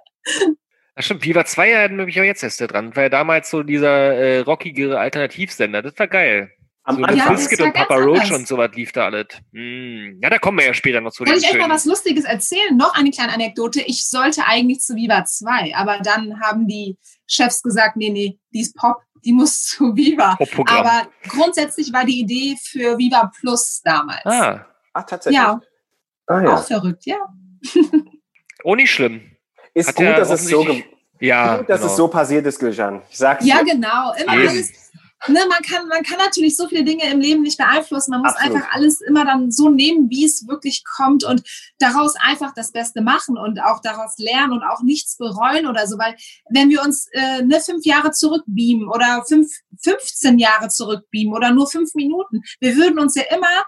Ach 0.99 1.03
stimmt, 1.03 1.23
Viva 1.23 1.45
2 1.45 1.71
erinnert 1.71 2.07
mich 2.07 2.19
auch 2.19 2.25
jetzt 2.25 2.43
erst 2.43 2.59
dran. 2.59 2.93
War 2.93 3.03
ja 3.03 3.09
damals 3.09 3.49
so 3.49 3.63
dieser 3.63 3.89
äh, 4.15 4.39
rockige 4.39 4.99
Alternativsender. 4.99 5.81
Das 5.81 5.97
war 5.97 6.07
geil. 6.09 6.51
Am 6.83 6.95
So 6.95 7.01
Ja, 7.01 7.07
mit 7.07 7.21
Anfang. 7.21 7.35
das 7.35 7.41
Biscuit 7.47 7.59
war 7.59 7.67
und 7.67 7.73
Papa 7.73 7.95
Roach 7.95 8.21
anders. 8.23 8.37
und 8.39 8.47
sowas 8.49 8.71
lief 8.73 8.91
da 8.91 9.05
alles. 9.05 9.27
Hm. 9.53 10.19
Ja, 10.21 10.29
da 10.29 10.39
kommen 10.39 10.57
wir 10.57 10.65
ja 10.65 10.73
später 10.73 10.99
noch 10.99 11.11
zu 11.11 11.23
den 11.23 11.35
ich 11.37 11.49
euch 11.49 11.57
mal 11.57 11.69
was 11.69 11.85
Lustiges 11.85 12.25
erzählen? 12.25 12.75
Noch 12.75 12.93
eine 12.95 13.11
kleine 13.11 13.31
Anekdote. 13.33 13.81
Ich 13.81 14.09
sollte 14.09 14.45
eigentlich 14.45 14.79
zu 14.81 14.95
Viva 14.95 15.23
2, 15.23 15.73
aber 15.75 15.99
dann 16.03 16.41
haben 16.41 16.67
die 16.67 16.97
Chefs 17.27 17.61
gesagt, 17.61 17.95
nee, 17.95 18.09
nee, 18.09 18.37
die 18.53 18.59
ist 18.59 18.75
Pop, 18.75 18.97
die 19.23 19.31
muss 19.31 19.61
zu 19.67 19.95
Viva. 19.95 20.37
Aber 20.65 21.07
grundsätzlich 21.29 21.93
war 21.93 22.03
die 22.03 22.19
Idee 22.19 22.57
für 22.61 22.97
Viva 22.97 23.31
Plus 23.39 23.79
damals. 23.85 24.25
Ah, 24.25 24.65
Ach, 24.93 25.05
tatsächlich. 25.05 25.37
Ja, 25.41 25.61
Ah, 26.27 26.39
auch 26.39 26.43
ja. 26.43 26.57
verrückt, 26.57 27.05
ja. 27.05 27.15
oh, 28.63 28.75
nicht 28.75 28.91
schlimm. 28.91 29.21
Ist 29.73 29.89
Hat 29.89 29.95
gut, 29.95 30.05
dass 30.07 30.29
es 30.31 30.47
so, 30.47 30.65
Ja, 31.19 31.57
gut, 31.57 31.69
dass 31.69 31.79
genau. 31.81 31.91
es 31.91 31.97
so 31.97 32.07
passiert 32.07 32.45
ist, 32.45 32.59
Gülcan. 32.59 33.01
Ich 33.09 33.17
sag's 33.17 33.45
Ja, 33.45 33.63
dir. 33.63 33.73
genau. 33.73 34.13
Immer 34.21 34.33
Eben. 34.37 34.47
alles. 34.49 34.71
Ne, 35.27 35.41
man, 35.49 35.61
kann, 35.63 35.85
man 35.89 36.01
kann 36.03 36.17
natürlich 36.17 36.55
so 36.55 36.69
viele 36.69 36.85
Dinge 36.85 37.03
im 37.11 37.19
Leben 37.19 37.41
nicht 37.41 37.57
beeinflussen. 37.57 38.11
Man 38.11 38.21
muss 38.21 38.35
Absolut. 38.37 38.55
einfach 38.55 38.69
alles 38.73 39.01
immer 39.01 39.25
dann 39.25 39.51
so 39.51 39.67
nehmen, 39.69 40.09
wie 40.09 40.23
es 40.23 40.47
wirklich 40.47 40.85
kommt 40.85 41.25
und 41.25 41.43
daraus 41.77 42.13
einfach 42.21 42.53
das 42.53 42.71
Beste 42.71 43.01
machen 43.01 43.37
und 43.37 43.59
auch 43.61 43.81
daraus 43.81 44.13
lernen 44.17 44.53
und 44.53 44.63
auch 44.63 44.81
nichts 44.81 45.17
bereuen 45.17 45.67
oder 45.67 45.87
so. 45.87 45.97
Weil 45.97 46.15
wenn 46.49 46.69
wir 46.69 46.81
uns 46.81 47.07
äh, 47.11 47.41
ne, 47.41 47.59
fünf 47.59 47.85
Jahre 47.85 48.11
zurückbeamen 48.11 48.87
oder 48.87 49.25
fünf, 49.27 49.51
15 49.83 50.39
Jahre 50.39 50.69
zurückbeamen 50.69 51.33
oder 51.33 51.51
nur 51.51 51.67
fünf 51.67 51.95
Minuten, 51.95 52.41
wir 52.61 52.77
würden 52.77 52.97
uns 52.97 53.15
ja 53.15 53.23
immer 53.35 53.65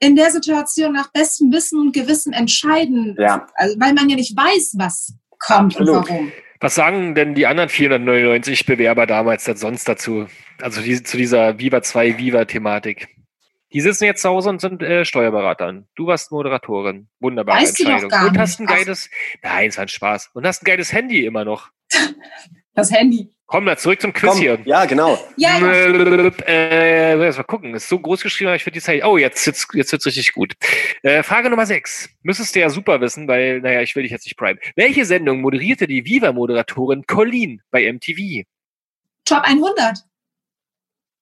in 0.00 0.16
der 0.16 0.30
Situation 0.30 0.92
nach 0.92 1.10
bestem 1.12 1.50
Wissen 1.50 1.80
und 1.80 1.92
Gewissen 1.92 2.34
entscheiden, 2.34 3.16
Ja. 3.18 3.46
also, 3.54 3.74
weil 3.80 3.94
man 3.94 4.10
ja 4.10 4.16
nicht 4.16 4.36
weiß, 4.36 4.74
was 4.76 5.14
kommt 5.40 5.76
Absolut. 5.76 5.96
und 5.96 6.08
warum. 6.08 6.32
Was 6.60 6.74
sagen 6.74 7.14
denn 7.14 7.34
die 7.34 7.46
anderen 7.46 7.70
499 7.70 8.66
Bewerber 8.66 9.06
damals 9.06 9.44
denn 9.44 9.56
sonst 9.56 9.88
dazu? 9.88 10.26
Also 10.60 10.82
die, 10.82 11.02
zu 11.02 11.16
dieser 11.16 11.58
Viva 11.58 11.82
2 11.82 12.18
Viva-Thematik. 12.18 13.08
Die 13.72 13.80
sitzen 13.80 14.04
jetzt 14.04 14.20
zu 14.22 14.28
Hause 14.28 14.50
und 14.50 14.60
sind 14.60 14.82
äh, 14.82 15.04
Steuerberatern. 15.04 15.88
Du 15.94 16.06
warst 16.06 16.32
Moderatorin. 16.32 17.08
Wunderbare 17.20 17.62
Weißt 17.62 17.80
Entscheidung. 17.80 18.12
und 18.28 18.38
hast 18.38 18.60
ein 18.60 18.66
geiles. 18.66 19.08
Nein, 19.42 19.68
es 19.68 19.76
war 19.78 19.82
ein 19.82 19.88
Spaß. 19.88 20.30
Und 20.34 20.46
hast 20.46 20.62
ein 20.62 20.66
geiles 20.66 20.92
Handy 20.92 21.24
immer 21.24 21.44
noch. 21.44 21.70
Das 22.72 22.92
Handy. 22.92 23.28
Komm, 23.50 23.64
na 23.64 23.76
zurück 23.76 24.00
zum 24.00 24.12
Quiz 24.12 24.30
Komm, 24.30 24.38
hier. 24.38 24.60
ja, 24.64 24.84
genau. 24.84 25.18
Ja, 25.36 25.58
ja. 25.58 26.30
Äh, 26.46 27.14
lass 27.14 27.36
mal 27.36 27.42
gucken. 27.42 27.74
Ist 27.74 27.88
so 27.88 27.98
groß 27.98 28.22
geschrieben, 28.22 28.46
aber 28.46 28.54
ich 28.54 28.64
würde 28.64 28.74
die 28.74 28.80
Zeit. 28.80 29.02
Oh, 29.04 29.18
jetzt, 29.18 29.44
jetzt, 29.44 29.66
jetzt 29.74 29.90
wird's 29.90 30.06
richtig 30.06 30.32
gut. 30.34 30.52
Äh, 31.02 31.24
Frage 31.24 31.50
Nummer 31.50 31.66
6. 31.66 32.10
Müsstest 32.22 32.54
du 32.54 32.60
ja 32.60 32.70
super 32.70 33.00
wissen, 33.00 33.26
weil, 33.26 33.60
naja, 33.60 33.80
ich 33.80 33.96
will 33.96 34.04
dich 34.04 34.12
jetzt 34.12 34.24
nicht 34.24 34.36
prime. 34.36 34.60
Welche 34.76 35.04
Sendung 35.04 35.40
moderierte 35.40 35.88
die 35.88 36.04
Viva-Moderatorin 36.04 37.06
Colleen 37.08 37.60
bei 37.72 37.92
MTV? 37.92 38.46
Top 39.24 39.42
100. 39.42 39.98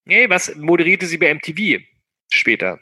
Nee, 0.04 0.28
was 0.28 0.54
moderierte 0.56 1.06
sie 1.06 1.16
bei 1.16 1.32
MTV 1.32 1.82
später? 2.30 2.78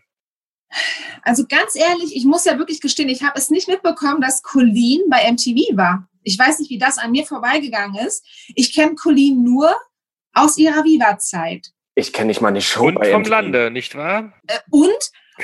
Also 1.22 1.46
ganz 1.46 1.76
ehrlich, 1.76 2.16
ich 2.16 2.24
muss 2.24 2.46
ja 2.46 2.58
wirklich 2.58 2.80
gestehen, 2.80 3.08
ich 3.08 3.22
habe 3.22 3.38
es 3.38 3.50
nicht 3.50 3.68
mitbekommen, 3.68 4.20
dass 4.20 4.42
Colleen 4.42 5.02
bei 5.08 5.30
MTV 5.30 5.76
war. 5.76 6.08
Ich 6.26 6.36
weiß 6.38 6.58
nicht, 6.58 6.70
wie 6.70 6.78
das 6.78 6.98
an 6.98 7.12
mir 7.12 7.24
vorbeigegangen 7.24 8.04
ist. 8.04 8.26
Ich 8.56 8.74
kenne 8.74 8.96
Colleen 8.96 9.44
nur 9.44 9.74
aus 10.34 10.58
ihrer 10.58 10.82
Viva-Zeit. 10.84 11.68
Ich 11.94 12.12
kenne 12.12 12.26
nicht 12.26 12.40
mal 12.40 12.48
eine 12.48 12.60
Show 12.60 12.88
Und 12.88 12.96
bei 12.96 13.12
vom 13.12 13.20
MTV. 13.22 13.30
Lande, 13.30 13.70
nicht 13.70 13.94
wahr? 13.94 14.32
Äh, 14.48 14.58
und 14.70 14.90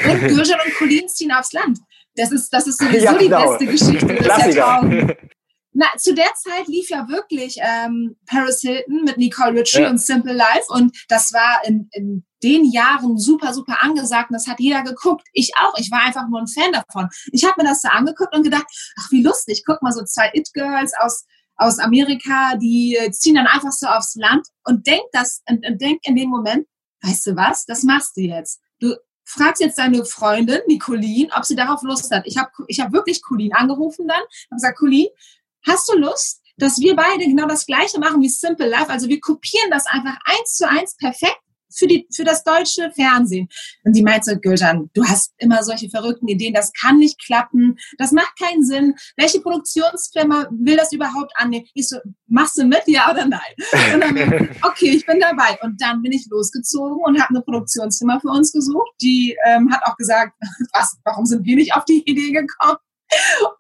und 0.05 0.21
Gülcan 0.29 0.59
und 0.67 0.75
Colleen 0.75 1.09
ziehen 1.09 1.31
aufs 1.33 1.53
Land. 1.53 1.79
Das 2.17 2.33
ist, 2.33 2.51
das 2.53 2.67
ist 2.67 2.79
sowieso 2.81 3.05
Ja, 3.05 3.13
genau. 3.13 3.57
die 3.59 3.67
beste 3.67 3.95
Geschichte. 3.95 4.15
Das 4.17 4.47
ist 4.49 4.55
ja 4.57 4.81
Klassiker. 4.81 5.17
Na, 5.75 5.87
zu 5.97 6.15
der 6.15 6.33
Zeit 6.35 6.67
lief 6.69 6.91
ja 6.91 7.09
wirklich 7.09 7.57
ähm, 7.61 8.17
Paris 8.27 8.61
Hilton 8.61 9.05
mit 9.05 9.17
Nicole 9.17 9.61
Richie 9.61 9.83
Ja. 9.83 9.91
und 9.91 9.99
Simple 9.99 10.35
Life 10.35 10.67
und 10.69 10.97
das 11.09 11.33
war 11.33 11.63
in, 11.65 11.89
in 11.93 12.25
den 12.43 12.65
Jahren 12.71 13.17
super, 13.17 13.55
super 13.55 13.83
angesagt 13.83 14.31
und 14.31 14.35
das 14.35 14.47
hat 14.47 14.61
jeder 14.61 14.83
geguckt. 14.83 15.27
Ich 15.33 15.53
auch. 15.57 15.75
Ich 15.79 15.91
war 15.91 16.03
einfach 16.03 16.29
nur 16.29 16.41
ein 16.41 16.47
Fan 16.47 16.73
davon. 16.73 17.09
Ich 17.31 17.45
habe 17.45 17.55
mir 17.63 17.69
das 17.69 17.81
da 17.83 17.91
angeguckt 17.91 18.35
und 18.35 18.43
gedacht, 18.43 18.67
ach 18.99 19.11
wie 19.11 19.23
lustig, 19.23 19.63
guck 19.65 19.81
mal 19.83 19.93
so 19.93 20.05
zwei 20.05 20.31
It-Girls 20.35 20.93
aus 21.01 21.25
aus 21.57 21.79
Amerika, 21.79 22.57
die 22.57 22.97
äh, 22.97 23.11
ziehen 23.13 23.37
dann 23.37 23.47
einfach 23.47 23.73
so 23.73 23.87
aufs 23.87 24.17
Land 24.17 24.49
und 24.65 24.87
denk 24.87 25.03
das 25.13 25.43
und, 25.49 25.65
und 25.67 25.81
denk 25.81 26.01
in 26.05 26.17
dem 26.17 26.29
Moment, 26.29 26.67
weißt 27.03 27.27
du 27.27 27.37
was, 27.37 27.67
das 27.67 27.83
machst 27.83 28.17
du 28.17 28.23
jetzt. 28.23 28.61
Du 28.81 28.97
fragst 29.25 29.63
jetzt 29.63 29.79
deine 29.79 30.05
Freundin, 30.05 30.61
die 30.69 30.79
Colleen, 30.79 31.31
ob 31.37 31.45
sie 31.45 31.55
darauf 31.55 31.83
Lust 31.83 32.11
hat. 32.11 32.27
Ich 32.27 32.37
habe 32.37 32.51
ich 32.67 32.81
hab 32.81 32.93
wirklich 32.93 33.23
Colleen 33.23 33.53
angerufen 33.55 34.09
dann 34.09 34.23
und 34.51 34.57
gesagt, 34.57 34.79
Colleen, 34.79 35.09
hast 35.67 35.89
du 35.89 35.99
Lust, 35.99 36.41
dass 36.57 36.79
wir 36.79 36.95
beide 36.95 37.25
genau 37.25 37.47
das 37.47 37.67
Gleiche 37.67 37.99
machen 37.99 38.21
wie 38.21 38.29
Simple 38.29 38.69
Life? 38.69 38.89
Also 38.89 39.09
wir 39.09 39.21
kopieren 39.21 39.71
das 39.71 39.87
einfach 39.87 40.17
eins 40.25 40.57
zu 40.57 40.69
eins 40.69 40.97
perfekt 40.97 41.41
für, 41.75 41.87
die, 41.87 42.07
für 42.15 42.25
das 42.25 42.45
deutsche 42.45 42.91
Fernsehen. 42.93 43.49
Und 43.85 43.95
die 43.97 44.03
meinte, 44.03 44.39
Gülcan, 44.39 44.91
du 44.95 45.05
hast 45.05 45.33
immer 45.39 45.63
solche 45.63 45.91
verrückten 45.91 46.29
Ideen, 46.29 46.55
das 46.55 46.73
kann 46.73 46.99
nicht 46.99 47.23
klappen, 47.25 47.79
das 47.99 48.13
macht 48.13 48.39
keinen 48.39 48.65
Sinn. 48.65 48.95
Welche 49.17 49.41
Produktionsfirma 49.41 50.49
will 50.51 50.77
das 50.77 50.93
überhaupt 50.93 51.33
annehmen? 51.37 51.67
Ich 51.75 51.89
so, 51.89 51.97
machst 52.27 52.59
du 52.59 52.65
mit, 52.65 52.83
ja 52.87 53.11
oder 53.11 53.27
nein? 53.27 53.41
Und 53.95 54.01
dann, 54.01 54.49
okay, 54.63 54.91
ich 54.91 55.07
bin 55.07 55.21
dabei. 55.21 55.59
Und 55.63 55.81
dann 55.81 56.03
bin 56.03 56.13
ich 56.13 56.27
losgezogen 56.31 56.99
und 57.05 57.21
habe 57.21 57.31
eine 57.31 57.43
Produktionsfirma 57.43 58.21
für 58.21 58.29
uns 58.29 58.53
gesucht. 58.53 58.93
Die 59.01 59.37
ähm, 59.47 59.73
hat 59.73 59.83
auch 59.85 59.97
gesagt, 59.97 60.35
was, 60.73 60.97
warum 61.05 61.27
sind 61.27 61.45
wir 61.45 61.57
nicht 61.57 61.75
auf 61.75 61.85
die 61.85 62.03
Idee 62.05 62.33
gekommen? 62.33 62.79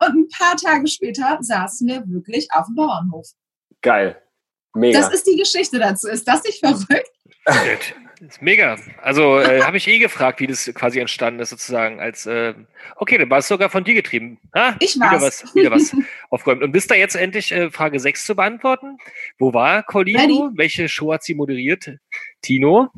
Und 0.01 0.17
ein 0.17 0.29
paar 0.29 0.57
Tage 0.57 0.87
später 0.88 1.38
saßen 1.41 1.87
wir 1.87 2.03
wirklich 2.07 2.49
auf 2.53 2.67
dem 2.67 2.77
Bauernhof. 2.77 3.29
Geil. 3.81 4.21
Mega. 4.75 5.01
Das 5.01 5.12
ist 5.12 5.27
die 5.27 5.37
Geschichte 5.37 5.79
dazu. 5.79 6.09
Ist 6.09 6.27
das 6.27 6.43
nicht 6.45 6.59
verrückt? 6.59 7.11
Das 7.45 8.37
ist 8.37 8.43
mega. 8.43 8.79
Also 9.03 9.41
äh, 9.41 9.62
habe 9.65 9.77
ich 9.77 9.88
eh 9.88 9.99
gefragt, 9.99 10.41
wie 10.41 10.47
das 10.47 10.71
quasi 10.75 11.01
entstanden 11.01 11.41
ist, 11.41 11.51
sozusagen. 11.51 12.01
Als 12.01 12.25
äh, 12.27 12.55
okay, 12.97 13.19
dann 13.19 13.29
war 13.29 13.38
es 13.38 13.49
sogar 13.49 13.69
von 13.69 13.85
dir 13.85 13.95
getrieben. 13.95 14.38
Ah, 14.53 14.75
ich 14.79 14.99
war's. 14.99 15.12
Wieder 15.12 15.23
was, 15.23 15.55
wieder 15.55 15.71
was 15.71 15.97
aufgeräumt. 16.31 16.62
Und 16.62 16.73
bist 16.73 16.91
da 16.91 16.95
jetzt 16.95 17.17
endlich 17.17 17.53
äh, 17.53 17.71
Frage 17.71 17.99
6 17.99 18.25
zu 18.25 18.37
beantworten? 18.37 18.99
Wo 19.38 19.53
war 19.53 19.83
Colino? 19.83 20.51
Welche 20.55 20.88
Show 20.88 21.12
hat 21.12 21.25
sie 21.25 21.35
moderiert? 21.35 21.91
Tino? 22.43 22.91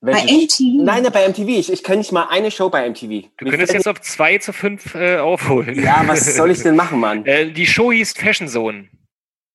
Welche 0.00 0.26
bei 0.26 0.32
MTV? 0.32 0.84
Nein, 0.84 1.12
bei 1.12 1.28
MTV. 1.28 1.48
Ich, 1.48 1.72
ich 1.72 1.84
kenne 1.84 1.98
nicht 1.98 2.12
mal 2.12 2.26
eine 2.30 2.50
Show 2.50 2.70
bei 2.70 2.88
MTV. 2.88 3.28
Du 3.36 3.44
Wie 3.44 3.50
könntest 3.50 3.74
jetzt 3.74 3.88
auf 3.88 4.00
2 4.00 4.38
zu 4.38 4.52
5 4.52 4.94
äh, 4.94 5.18
aufholen. 5.18 5.82
Ja, 5.82 6.02
was 6.06 6.24
soll 6.36 6.50
ich 6.50 6.62
denn 6.62 6.76
machen, 6.76 7.00
Mann? 7.00 7.26
Äh, 7.26 7.52
die 7.52 7.66
Show 7.66 7.92
hieß 7.92 8.12
Fashion 8.12 8.48
Zone. 8.48 8.88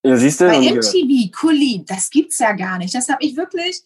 Ja, 0.04 0.16
siehst 0.18 0.42
du? 0.42 0.46
Bei 0.46 0.60
MTV, 0.60 1.32
Colleen, 1.32 1.84
das 1.88 2.12
gibt's 2.12 2.38
ja 2.38 2.52
gar 2.52 2.78
nicht. 2.78 2.94
Das 2.94 3.10
habe 3.10 3.24
ich 3.26 3.36
wirklich 3.36 3.82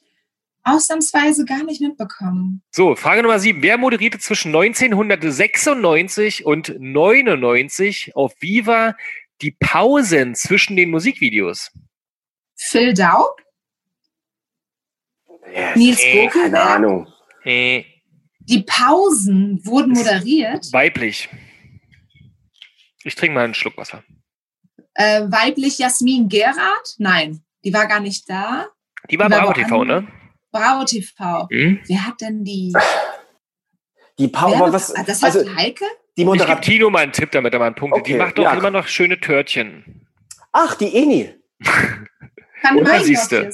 ausnahmsweise 0.64 1.46
gar 1.46 1.64
nicht 1.64 1.80
mitbekommen. 1.80 2.62
So, 2.72 2.96
Frage 2.96 3.24
Nummer 3.24 3.40
sieben. 3.40 3.62
Wer 3.62 3.78
moderierte 3.78 4.20
zwischen 4.20 4.50
1996 4.50 6.46
und 6.46 6.76
99 6.78 8.16
auf 8.16 8.34
Viva 8.42 8.96
die 9.42 9.52
Pausen 9.52 10.36
zwischen 10.36 10.76
den 10.76 10.90
Musikvideos? 10.90 11.72
Phil 12.58 12.94
Daub? 12.94 13.42
Yes. 15.52 15.76
Nils 15.76 16.04
hey, 16.04 16.28
Keine 16.28 16.62
Ahnung. 16.62 17.08
Hey. 17.42 17.86
Die 18.40 18.64
Pausen 18.64 19.60
wurden 19.64 19.94
moderiert? 19.94 20.72
Weiblich. 20.72 21.30
Ich 23.04 23.16
trinke 23.16 23.36
mal 23.36 23.46
einen 23.46 23.54
Schluck 23.54 23.78
Wasser. 23.78 24.04
Äh, 24.96 25.22
weiblich 25.24 25.78
Jasmin 25.78 26.28
Gerard? 26.28 26.96
Nein, 26.98 27.42
die 27.64 27.74
war 27.74 27.88
gar 27.88 28.00
nicht 28.00 28.30
da. 28.30 28.68
Die 29.10 29.18
war, 29.18 29.28
die 29.28 29.34
war 29.34 29.42
Bravo 29.42 29.54
TV, 29.54 29.84
ne? 29.86 30.08
Bravo 30.52 30.84
TV. 30.84 31.48
Hm? 31.50 31.80
Wer 31.86 32.08
hat 32.08 32.22
denn 32.22 32.44
die? 32.44 32.74
Die 34.18 34.28
Power, 34.28 34.74
was? 34.74 34.94
Das 34.94 35.22
heißt 35.22 35.38
also, 35.38 35.56
Heike? 35.56 35.86
Die 36.18 36.24
ich 36.24 36.46
gebe 36.46 36.62
Tino 36.62 36.90
mal 36.90 37.04
einen 37.04 37.14
Tipp, 37.14 37.32
damit 37.32 37.54
er 37.54 37.60
mal 37.60 37.68
einen 37.68 37.76
Punkt 37.76 37.96
okay, 37.96 38.12
Die 38.12 38.18
macht 38.18 38.38
doch 38.38 38.44
ja. 38.44 38.54
immer 38.54 38.72
noch 38.72 38.88
schöne 38.88 39.20
Törtchen. 39.20 40.06
Ach, 40.52 40.76
die 40.76 40.94
Eni. 40.94 41.34
Kann 42.62 42.78
Oder 42.78 43.00
siehst 43.00 43.32
du? 43.32 43.50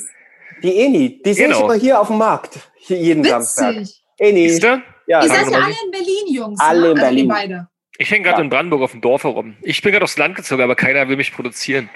Die 0.63 0.79
Eni, 0.79 1.21
die 1.23 1.33
sehe 1.33 1.49
ich 1.49 1.59
immer 1.59 1.73
hier 1.73 1.99
auf 1.99 2.07
dem 2.07 2.17
Markt. 2.17 2.59
Hier 2.77 2.97
jeden 2.97 3.23
Witzig. 3.23 3.31
Samstag. 3.31 3.75
Eni. 4.17 4.49
Siehst 4.49 4.63
du? 4.63 4.81
Ja, 5.07 5.21
Ihr 5.21 5.29
seid 5.29 5.51
ja 5.51 5.59
alle 5.59 5.75
in 5.85 5.91
Berlin, 5.91 6.33
Jungs. 6.33 6.59
Alle 6.59 6.79
ne? 6.79 6.85
in 6.85 6.91
also 6.91 7.01
Berlin. 7.05 7.27
beide. 7.27 7.67
Ich 7.97 8.11
hänge 8.11 8.23
gerade 8.23 8.39
ja. 8.39 8.43
in 8.43 8.49
Brandenburg 8.49 8.81
auf 8.81 8.91
dem 8.91 9.01
Dorf 9.01 9.23
herum. 9.23 9.55
Ich 9.61 9.81
bin 9.81 9.91
gerade 9.91 10.03
aufs 10.03 10.17
Land 10.17 10.35
gezogen, 10.35 10.61
aber 10.61 10.75
keiner 10.75 11.07
will 11.07 11.15
mich 11.17 11.33
produzieren. 11.33 11.89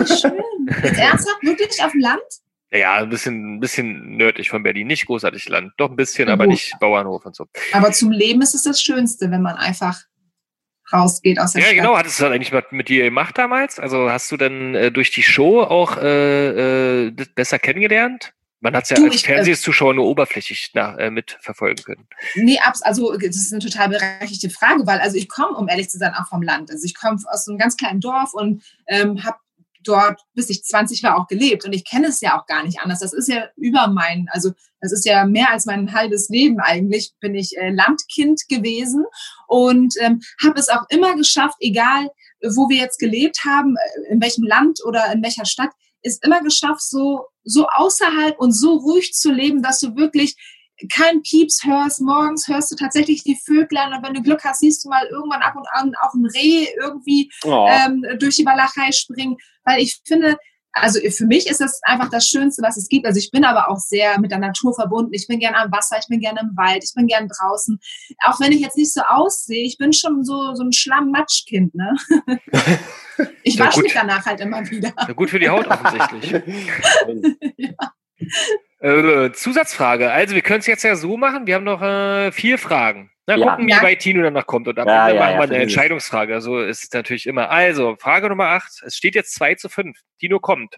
Oh, 0.00 0.04
schön. 0.04 0.32
Jetzt 0.82 0.98
ernsthaft 0.98 1.42
wirklich 1.42 1.82
auf 1.82 1.92
dem 1.92 2.00
Land? 2.00 2.22
Ja, 2.70 2.96
ein 2.96 3.08
bisschen, 3.08 3.56
ein 3.56 3.60
bisschen 3.60 4.16
nördlich 4.16 4.50
von 4.50 4.62
Berlin. 4.62 4.88
Nicht 4.88 5.06
großartig 5.06 5.48
Land. 5.48 5.72
Doch 5.76 5.90
ein 5.90 5.96
bisschen, 5.96 6.28
aber 6.28 6.46
nicht 6.46 6.74
Bauernhof 6.80 7.24
und 7.24 7.36
so. 7.36 7.46
Aber 7.72 7.92
zum 7.92 8.10
Leben 8.10 8.42
ist 8.42 8.54
es 8.54 8.64
das 8.64 8.82
Schönste, 8.82 9.30
wenn 9.30 9.42
man 9.42 9.54
einfach 9.54 10.02
rausgeht 10.92 11.38
aus 11.38 11.52
der 11.52 11.62
ja, 11.62 11.66
Stadt. 11.66 11.76
Ja, 11.76 11.82
genau. 11.82 11.96
Hattest 11.96 12.18
du 12.18 12.24
das 12.24 12.32
eigentlich 12.32 12.52
mit, 12.52 12.72
mit 12.72 12.88
dir 12.88 13.04
gemacht 13.04 13.36
damals? 13.38 13.78
Also 13.78 14.10
hast 14.10 14.30
du 14.32 14.36
dann 14.36 14.74
äh, 14.74 14.90
durch 14.90 15.10
die 15.10 15.22
Show 15.22 15.62
auch 15.62 15.96
äh, 15.96 17.06
äh, 17.06 17.10
besser 17.34 17.58
kennengelernt? 17.58 18.34
Man 18.64 18.74
hat 18.74 18.84
es 18.84 18.90
ja 18.90 18.96
du, 18.96 19.04
als 19.04 19.22
äh, 19.22 19.26
Fernsehzuschauer 19.26 19.92
nur 19.92 20.06
oberflächlich 20.06 20.70
nach, 20.72 20.96
äh, 20.96 21.10
mitverfolgen 21.10 21.84
können. 21.84 22.08
Nee, 22.34 22.58
abs 22.60 22.80
also 22.80 23.14
das 23.14 23.36
ist 23.36 23.52
eine 23.52 23.62
total 23.62 23.90
berechtigte 23.90 24.48
Frage, 24.48 24.86
weil 24.86 25.00
also 25.00 25.18
ich 25.18 25.28
komme, 25.28 25.54
um 25.54 25.68
ehrlich 25.68 25.90
zu 25.90 25.98
sein, 25.98 26.14
auch 26.14 26.28
vom 26.28 26.40
Land. 26.40 26.70
Also 26.70 26.84
ich 26.86 26.94
komme 26.94 27.18
aus 27.30 27.46
einem 27.46 27.58
ganz 27.58 27.76
kleinen 27.76 28.00
Dorf 28.00 28.32
und 28.32 28.62
ähm, 28.86 29.22
habe 29.22 29.36
dort, 29.84 30.20
bis 30.34 30.50
ich 30.50 30.64
20 30.64 31.02
war, 31.02 31.16
auch 31.16 31.26
gelebt. 31.26 31.64
Und 31.64 31.72
ich 31.72 31.84
kenne 31.84 32.08
es 32.08 32.20
ja 32.20 32.38
auch 32.38 32.46
gar 32.46 32.64
nicht 32.64 32.80
anders. 32.80 33.00
Das 33.00 33.12
ist 33.12 33.28
ja 33.28 33.48
über 33.56 33.88
mein, 33.88 34.28
also 34.30 34.52
das 34.80 34.92
ist 34.92 35.06
ja 35.06 35.24
mehr 35.24 35.50
als 35.50 35.66
mein 35.66 35.92
halbes 35.92 36.28
Leben 36.28 36.60
eigentlich, 36.60 37.12
bin 37.20 37.34
ich 37.34 37.56
äh, 37.56 37.70
Landkind 37.70 38.42
gewesen 38.48 39.04
und 39.46 39.94
ähm, 40.00 40.20
habe 40.42 40.58
es 40.58 40.68
auch 40.68 40.84
immer 40.90 41.14
geschafft, 41.16 41.56
egal 41.60 42.10
wo 42.42 42.68
wir 42.68 42.76
jetzt 42.76 42.98
gelebt 42.98 43.44
haben, 43.44 43.76
äh, 43.76 44.12
in 44.12 44.20
welchem 44.20 44.44
Land 44.44 44.80
oder 44.84 45.12
in 45.12 45.22
welcher 45.22 45.46
Stadt, 45.46 45.70
ist 46.02 46.24
immer 46.24 46.42
geschafft, 46.42 46.82
so 46.82 47.26
so 47.44 47.66
außerhalb 47.68 48.38
und 48.38 48.52
so 48.52 48.76
ruhig 48.76 49.12
zu 49.12 49.30
leben, 49.30 49.62
dass 49.62 49.80
du 49.80 49.94
wirklich 49.96 50.36
kein 50.88 51.22
Pieps 51.22 51.64
hörst. 51.64 52.00
Morgens 52.00 52.48
hörst 52.48 52.70
du 52.70 52.76
tatsächlich 52.76 53.22
die 53.22 53.38
Vöglein 53.44 53.92
und 53.92 54.04
wenn 54.04 54.14
du 54.14 54.22
Glück 54.22 54.44
hast, 54.44 54.60
siehst 54.60 54.84
du 54.84 54.88
mal 54.88 55.06
irgendwann 55.06 55.42
ab 55.42 55.54
und 55.56 55.66
an 55.72 55.92
auch 56.02 56.14
ein 56.14 56.26
Reh 56.26 56.66
irgendwie 56.80 57.30
oh. 57.44 57.68
ähm, 57.68 58.04
durch 58.18 58.36
die 58.36 58.46
Walachei 58.46 58.92
springen. 58.92 59.36
Weil 59.64 59.80
ich 59.80 60.00
finde, 60.04 60.36
also 60.72 60.98
für 61.10 61.26
mich 61.26 61.46
ist 61.46 61.60
das 61.60 61.80
einfach 61.84 62.10
das 62.10 62.26
Schönste, 62.28 62.62
was 62.62 62.76
es 62.76 62.88
gibt. 62.88 63.06
Also 63.06 63.18
ich 63.18 63.30
bin 63.30 63.44
aber 63.44 63.70
auch 63.70 63.78
sehr 63.78 64.18
mit 64.18 64.32
der 64.32 64.38
Natur 64.38 64.74
verbunden. 64.74 65.12
Ich 65.14 65.26
bin 65.28 65.38
gerne 65.38 65.58
am 65.58 65.72
Wasser, 65.72 65.96
ich 66.00 66.08
bin 66.08 66.20
gerne 66.20 66.40
im 66.40 66.56
Wald, 66.56 66.82
ich 66.84 66.92
bin 66.94 67.06
gerne 67.06 67.28
draußen. 67.28 67.78
Auch 68.24 68.40
wenn 68.40 68.52
ich 68.52 68.60
jetzt 68.60 68.76
nicht 68.76 68.92
so 68.92 69.00
aussehe, 69.02 69.64
ich 69.64 69.78
bin 69.78 69.92
schon 69.92 70.24
so, 70.24 70.54
so 70.54 70.64
ein 70.64 70.72
Schlamm-Matschkind, 70.72 71.74
ne? 71.74 71.94
Ich 73.44 73.56
wasche 73.60 73.80
mich 73.80 73.92
danach 73.92 74.26
halt 74.26 74.40
immer 74.40 74.68
wieder. 74.68 74.92
Ja, 75.06 75.12
gut 75.12 75.30
für 75.30 75.38
die 75.38 75.48
Haut 75.48 75.66
offensichtlich. 75.68 76.42
ja. 77.56 77.70
Äh, 78.84 79.32
Zusatzfrage. 79.32 80.12
Also 80.12 80.34
wir 80.34 80.42
können 80.42 80.60
es 80.60 80.66
jetzt 80.66 80.84
ja 80.84 80.94
so 80.94 81.16
machen. 81.16 81.46
Wir 81.46 81.54
haben 81.54 81.64
noch 81.64 81.80
äh, 81.80 82.30
vier 82.32 82.58
Fragen. 82.58 83.10
Na, 83.26 83.36
ja. 83.36 83.50
gucken, 83.50 83.66
wie 83.66 83.72
weit 83.82 84.00
Tino 84.00 84.22
danach 84.22 84.46
kommt. 84.46 84.68
Und 84.68 84.78
am 84.78 84.86
ja, 84.86 85.08
Ende 85.08 85.18
ja, 85.18 85.24
machen 85.24 85.38
wir 85.38 85.42
eine 85.44 85.62
Entscheidungsfrage. 85.62 86.42
So 86.42 86.60
ist 86.60 86.84
es 86.84 86.92
natürlich 86.92 87.26
immer. 87.26 87.48
Also, 87.48 87.96
Frage 87.98 88.28
Nummer 88.28 88.48
acht. 88.48 88.82
Es 88.84 88.94
steht 88.96 89.14
jetzt 89.14 89.34
2 89.36 89.54
zu 89.54 89.70
5. 89.70 89.96
Tino 90.20 90.38
kommt. 90.38 90.76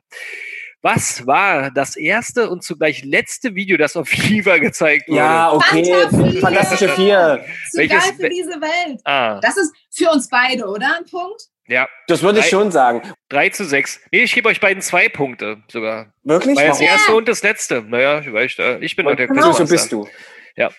Was 0.83 1.27
war 1.27 1.73
das 1.73 1.97
erste 1.97 2.49
und 2.49 2.63
zugleich 2.63 3.05
letzte 3.05 3.57
Video, 3.57 3.77
das 3.77 3.97
auf 3.97 4.09
Viva 4.13 4.59
gezeigt 4.59 5.09
wurde? 5.09 5.19
Ja, 5.19 5.53
okay. 5.53 6.41
Fantastische 6.41 6.89
Vier. 6.91 7.45
So 7.73 7.79
Welches 7.79 8.05
geil 8.05 8.13
für 8.21 8.29
diese 8.29 8.61
Welt. 8.61 9.01
Ah. 9.03 9.41
Das 9.41 9.57
ist 9.57 9.75
für 9.91 10.11
uns 10.11 10.29
beide, 10.29 10.65
oder? 10.67 10.95
Ein 10.97 11.07
Punkt? 11.11 11.49
Ja. 11.69 11.89
Das 12.07 12.23
würde 12.23 12.41
ich 12.41 12.47
schon 12.47 12.71
sagen. 12.71 13.03
3 13.29 13.51
zu 13.51 13.65
6. 13.65 14.01
Nee, 14.13 14.23
ich 14.23 14.35
gebe 14.35 14.49
euch 14.49 14.61
beiden 14.61 14.83
zwei 14.83 15.09
Punkte 15.09 15.63
sogar. 15.71 16.13
Wirklich? 16.23 16.57
Weil 16.57 16.69
das 16.69 16.81
erste 16.81 17.15
und 17.15 17.29
das 17.29 17.43
letzte. 17.43 17.83
Naja, 17.83 18.21
ich 18.21 18.33
weiß, 18.33 18.57
ich 18.81 18.97
bin 18.97 19.07
doch 19.07 19.17
der 19.17 19.27
genau. 19.27 19.53
So 19.53 19.67
bist 19.67 19.93
du. 19.93 20.09
Ja. 20.57 20.71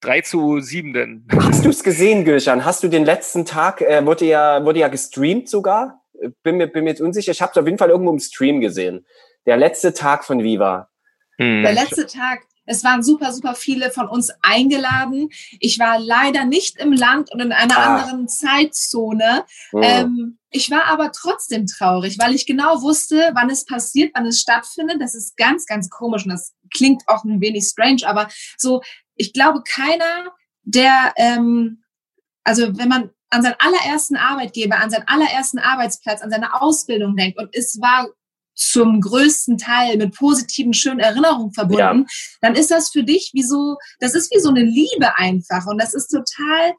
3 0.00 0.20
zu 0.22 0.60
7 0.60 0.92
denn. 0.92 1.26
Hast 1.32 1.64
du 1.64 1.70
es 1.70 1.82
gesehen, 1.84 2.24
Gülschan? 2.24 2.64
Hast 2.64 2.82
du 2.82 2.88
den 2.88 3.04
letzten 3.04 3.44
Tag, 3.44 3.80
äh, 3.80 4.04
wurde 4.04 4.24
ja, 4.24 4.64
wurde 4.64 4.80
ja 4.80 4.88
gestreamt 4.88 5.48
sogar? 5.48 6.02
Bin 6.42 6.56
mir, 6.56 6.66
bin 6.66 6.84
mir 6.84 6.90
jetzt 6.90 7.00
unsicher. 7.00 7.30
Ich 7.30 7.40
habe 7.40 7.52
es 7.52 7.58
auf 7.58 7.64
jeden 7.64 7.78
Fall 7.78 7.90
irgendwo 7.90 8.12
im 8.12 8.18
Stream 8.18 8.60
gesehen. 8.60 9.06
Der 9.46 9.56
letzte 9.56 9.94
Tag 9.94 10.24
von 10.24 10.42
Viva. 10.42 10.88
Hm. 11.38 11.62
Der 11.62 11.72
letzte 11.72 12.06
Tag. 12.06 12.40
Es 12.64 12.84
waren 12.84 13.02
super, 13.02 13.32
super 13.32 13.54
viele 13.54 13.90
von 13.90 14.08
uns 14.08 14.30
eingeladen. 14.42 15.30
Ich 15.58 15.78
war 15.78 15.98
leider 15.98 16.44
nicht 16.44 16.78
im 16.78 16.92
Land 16.92 17.32
und 17.32 17.40
in 17.40 17.52
einer 17.52 17.76
ah. 17.76 17.96
anderen 17.96 18.28
Zeitzone. 18.28 19.44
Mhm. 19.72 19.82
Ähm, 19.82 20.38
ich 20.50 20.70
war 20.70 20.84
aber 20.84 21.12
trotzdem 21.12 21.66
traurig, 21.66 22.18
weil 22.18 22.34
ich 22.34 22.46
genau 22.46 22.82
wusste, 22.82 23.30
wann 23.34 23.50
es 23.50 23.64
passiert, 23.64 24.12
wann 24.14 24.26
es 24.26 24.40
stattfindet. 24.40 25.00
Das 25.00 25.14
ist 25.14 25.36
ganz, 25.36 25.66
ganz 25.66 25.88
komisch 25.88 26.24
und 26.24 26.30
das 26.30 26.54
klingt 26.72 27.02
auch 27.06 27.24
ein 27.24 27.40
wenig 27.40 27.64
strange, 27.64 28.02
aber 28.06 28.28
so, 28.56 28.82
ich 29.14 29.32
glaube, 29.32 29.62
keiner, 29.64 30.32
der, 30.62 31.12
ähm, 31.16 31.82
also 32.44 32.76
wenn 32.78 32.88
man 32.88 33.10
an 33.30 33.42
seinen 33.42 33.56
allerersten 33.58 34.16
Arbeitgeber, 34.16 34.78
an 34.78 34.90
seinen 34.90 35.08
allerersten 35.08 35.58
Arbeitsplatz, 35.58 36.20
an 36.20 36.30
seine 36.30 36.60
Ausbildung 36.60 37.16
denkt 37.16 37.38
und 37.38 37.48
es 37.54 37.80
war 37.80 38.08
zum 38.54 39.00
größten 39.00 39.58
Teil 39.58 39.96
mit 39.96 40.14
positiven, 40.14 40.74
schönen 40.74 41.00
Erinnerungen 41.00 41.52
verbunden, 41.52 42.06
ja. 42.06 42.38
dann 42.40 42.54
ist 42.54 42.70
das 42.70 42.90
für 42.90 43.02
dich 43.02 43.30
wie 43.34 43.42
so, 43.42 43.76
das 44.00 44.14
ist 44.14 44.32
wie 44.34 44.40
so 44.40 44.50
eine 44.50 44.62
Liebe 44.62 45.16
einfach. 45.16 45.66
Und 45.66 45.80
das 45.80 45.94
ist 45.94 46.08
total 46.08 46.72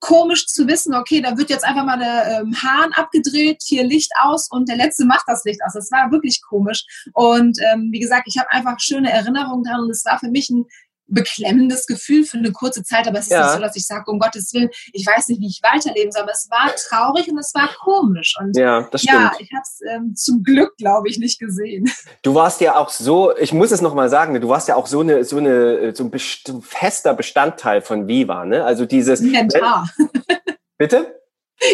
komisch 0.00 0.46
zu 0.46 0.66
wissen, 0.68 0.94
okay, 0.94 1.20
da 1.20 1.36
wird 1.36 1.50
jetzt 1.50 1.64
einfach 1.64 1.84
mal 1.84 1.98
der 1.98 2.40
ähm, 2.40 2.54
Hahn 2.62 2.92
abgedreht, 2.92 3.62
hier 3.64 3.84
Licht 3.84 4.12
aus 4.22 4.48
und 4.50 4.68
der 4.68 4.76
letzte 4.76 5.04
macht 5.04 5.24
das 5.26 5.44
Licht 5.44 5.60
aus. 5.66 5.72
Das 5.72 5.90
war 5.90 6.10
wirklich 6.12 6.40
komisch. 6.46 6.84
Und 7.14 7.58
ähm, 7.72 7.88
wie 7.92 7.98
gesagt, 7.98 8.24
ich 8.26 8.38
habe 8.38 8.50
einfach 8.52 8.78
schöne 8.78 9.10
Erinnerungen 9.10 9.64
dran 9.64 9.80
und 9.80 9.90
es 9.90 10.04
war 10.04 10.18
für 10.18 10.28
mich 10.28 10.50
ein 10.50 10.66
beklemmendes 11.08 11.86
Gefühl 11.86 12.24
für 12.24 12.38
eine 12.38 12.52
kurze 12.52 12.82
Zeit, 12.82 13.06
aber 13.06 13.18
es 13.18 13.26
ist 13.26 13.32
Ja. 13.32 13.42
nicht 13.44 13.54
so, 13.54 13.60
dass 13.60 13.76
ich 13.76 13.86
sage, 13.86 14.10
um 14.10 14.18
Gottes 14.18 14.52
Willen, 14.52 14.70
ich 14.92 15.06
weiß 15.06 15.28
nicht, 15.28 15.40
wie 15.40 15.46
ich 15.46 15.60
weiterleben 15.62 16.10
soll, 16.12 16.22
aber 16.22 16.32
es 16.32 16.48
war 16.50 16.74
traurig 16.74 17.28
und 17.28 17.38
es 17.38 17.54
war 17.54 17.68
komisch. 17.78 18.36
Und 18.40 18.56
Ja, 18.56 18.88
das 18.90 19.02
stimmt. 19.02 19.14
ja, 19.16 19.32
ich 19.38 19.50
habe 19.52 19.62
es 19.62 19.80
ähm, 19.88 20.14
zum 20.16 20.42
Glück, 20.42 20.76
glaube 20.76 21.08
ich, 21.08 21.18
nicht 21.18 21.38
gesehen. 21.38 21.84
Du 22.22 22.34
warst 22.34 22.60
ja 22.60 22.76
auch 22.76 22.88
so, 22.90 23.36
ich 23.36 23.52
muss 23.52 23.70
es 23.70 23.80
nochmal 23.80 24.08
sagen, 24.08 24.32
ne, 24.32 24.40
du 24.40 24.48
warst 24.48 24.66
ja 24.68 24.74
auch 24.74 24.86
so 24.88 25.00
eine, 25.00 25.22
so 25.24 25.36
eine, 25.38 25.94
so 25.94 26.02
ein 26.04 26.10
best 26.10 26.52
fester 26.62 27.14
Bestandteil 27.14 27.82
von 27.82 28.08
Viva, 28.08 28.44
ne? 28.44 28.64
Also 28.64 28.84
dieses, 28.84 29.20
Inventar. 29.20 29.88
bitte? 30.78 31.20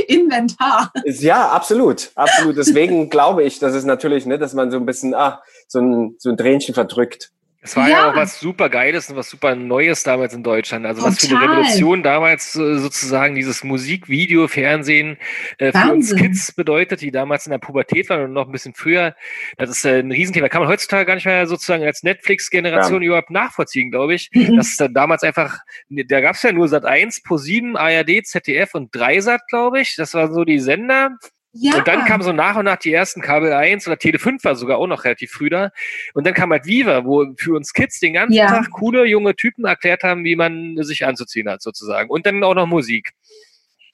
Inventar. 0.09 0.93
Ja, 1.05 1.49
absolut, 1.51 2.11
absolut. 2.15 2.57
Deswegen 2.57 3.09
glaube 3.11 3.45
ich, 3.45 3.59
dass 3.59 3.75
es 3.75 3.85
natürlich, 3.85 4.27
ne, 4.27 4.39
dass 4.39 4.53
man 4.55 4.71
so 4.71 4.77
ein 4.77 4.87
bisschen, 4.87 5.15
ah, 5.15 5.43
so 5.69 5.81
ein, 5.81 6.17
so 6.19 6.31
ein 6.31 6.37
Tränchen 6.37 6.75
verdrückt. 6.75 7.33
Es 7.65 7.77
war 7.77 7.89
ja. 7.89 7.99
Ja. 7.99 8.11
auch 8.11 8.17
was 8.17 8.41
super 8.41 8.69
Geiles 8.69 9.09
und 9.09 9.15
was 9.15 9.31
super 9.31 9.55
Neues 9.55 10.03
damals 10.03 10.35
in 10.35 10.43
Deutschland. 10.43 10.85
Also 10.85 11.03
was 11.03 11.21
für 11.21 11.29
eine 11.29 11.39
Total. 11.39 11.57
Revolution 11.61 12.03
damals 12.03 12.57
äh, 12.57 12.79
sozusagen 12.79 13.37
dieses 13.37 13.63
Musikvideo, 13.63 14.49
Fernsehen 14.49 15.17
äh, 15.59 15.71
für 15.71 15.93
uns. 15.93 16.13
Kids 16.17 16.51
bedeutet, 16.51 17.03
die 17.03 17.13
damals 17.13 17.47
in 17.47 17.53
der 17.53 17.59
Pubertät 17.59 18.09
waren 18.11 18.25
und 18.25 18.33
noch 18.33 18.47
ein 18.47 18.53
bisschen 18.53 18.75
früher. 18.75 19.15
Das 19.59 19.71
ist 19.71 19.85
äh, 19.85 20.01
ein 20.01 20.11
Riesenthema. 20.11 20.49
Kann 20.49 20.63
man 20.63 20.69
heutzutage 20.69 21.07
gar 21.07 21.15
nicht 21.15 21.25
mehr 21.25 21.47
sozusagen 21.47 21.85
als 21.85 22.03
Netflix-Generation 22.03 23.01
überhaupt 23.03 23.31
nachvollziehen, 23.31 23.93
glaube 23.93 24.15
ich. 24.15 24.29
Mhm. 24.33 24.57
Das 24.57 24.71
ist 24.71 24.81
dann 24.81 24.93
damals 24.93 25.23
einfach, 25.23 25.61
da 25.89 26.21
gab 26.21 26.35
es 26.35 26.43
ja 26.43 26.51
nur 26.51 26.67
Sat 26.67 26.85
1, 26.85 27.23
Pro 27.23 27.37
7, 27.37 27.77
ARD, 27.77 28.27
ZDF 28.27 28.75
und 28.75 28.93
Dreisat, 28.93 29.47
glaube 29.47 29.81
ich. 29.81 29.95
Das 29.95 30.15
waren 30.15 30.35
so 30.35 30.45
die 30.45 30.59
Sender. 30.59 31.17
Ja. 31.55 31.77
Und 31.77 31.87
dann 31.87 32.07
kam 32.07 32.23
so 32.23 32.33
nach 32.33 32.57
und 32.57 32.65
nach 32.65 32.79
die 32.79 32.93
ersten 32.93 33.21
Kabel 33.21 33.53
1 33.53 33.87
oder 33.87 33.99
Tele 33.99 34.19
5 34.19 34.43
war 34.43 34.57
sogar 34.57 34.79
auch 34.79 34.87
noch 34.87 35.05
relativ 35.05 35.33
früh 35.33 35.51
da. 35.51 35.71
Und 36.15 36.27
dann 36.27 36.33
kam 36.33 36.51
halt 36.51 36.65
Viva, 36.65 37.05
wo 37.05 37.27
für 37.37 37.55
uns 37.55 37.73
Kids 37.75 38.01
den 38.01 38.15
ganzen 38.15 38.35
Ja. 38.35 38.47
Tag 38.47 38.71
coole 38.71 39.05
junge 39.05 39.37
Typen 39.37 39.67
erklärt 39.67 40.03
haben, 40.03 40.25
wie 40.25 40.37
man 40.37 40.77
sich 40.83 41.05
anzuziehen 41.05 41.49
hat, 41.51 41.61
sozusagen. 41.61 42.09
Und 42.09 42.25
dann 42.25 42.43
auch 42.43 42.55
noch 42.55 42.67
Musik. 42.67 43.13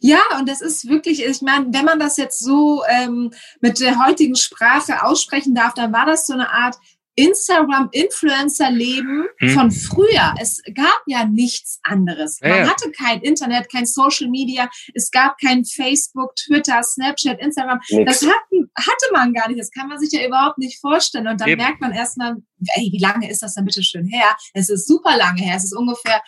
Ja, 0.01 0.21
und 0.39 0.49
das 0.49 0.61
ist 0.61 0.89
wirklich, 0.89 1.25
ich 1.25 1.43
meine, 1.43 1.67
wenn 1.71 1.85
man 1.85 1.99
das 1.99 2.17
jetzt 2.17 2.39
so 2.39 2.85
ähm, 2.89 3.33
mit 3.61 3.81
der 3.81 4.07
heutigen 4.07 4.37
Sprache 4.37 5.03
aussprechen 5.03 5.57
darf, 5.57 5.75
dann 5.75 5.93
war 5.93 6.07
das 6.07 6.27
so 6.27 6.35
eine 6.35 6.51
Art 6.51 6.77
Instagram-Influencer-Leben 7.19 9.27
Hm. 9.39 9.51
von 9.51 9.73
früher. 9.73 10.35
Es 10.41 10.63
gab 10.75 11.03
ja 11.07 11.25
nichts 11.25 11.81
anderes. 11.83 12.41
Man 12.41 12.51
ja. 12.51 12.69
hatte 12.69 12.93
kein 12.93 13.21
Internet, 13.23 13.69
kein 13.71 13.87
Social 13.87 14.29
Media, 14.29 14.69
es 14.95 15.11
gab 15.11 15.37
kein 15.39 15.65
Facebook, 15.65 16.37
Twitter, 16.37 16.81
Snapchat, 16.83 17.41
Instagram. 17.41 17.81
Nix. 17.91 18.21
Das 18.21 18.23
hatten, 18.23 18.71
hatte 18.77 19.07
man 19.13 19.33
gar 19.33 19.49
nicht. 19.49 19.59
Das 19.61 19.73
kann 19.73 19.89
man 19.89 19.99
sich 19.99 20.13
ja 20.13 20.25
überhaupt 20.27 20.59
nicht 20.59 20.79
vorstellen. 20.81 21.27
Und 21.27 21.41
dann 21.41 21.49
Eben. 21.49 21.61
merkt 21.61 21.81
man 21.81 21.93
erstmal, 21.93 22.37
ey, 22.75 22.91
wie 22.93 23.01
lange 23.01 23.29
ist 23.31 23.43
das 23.43 23.55
denn 23.55 23.65
bitte 23.65 23.83
schön 23.83 24.07
her? 24.07 24.37
Es 24.55 24.69
ist 24.69 24.87
super 24.87 25.17
lange 25.17 25.43
her. 25.43 25.57
Es 25.57 25.65
ist 25.65 25.77
ungefähr 25.77 26.23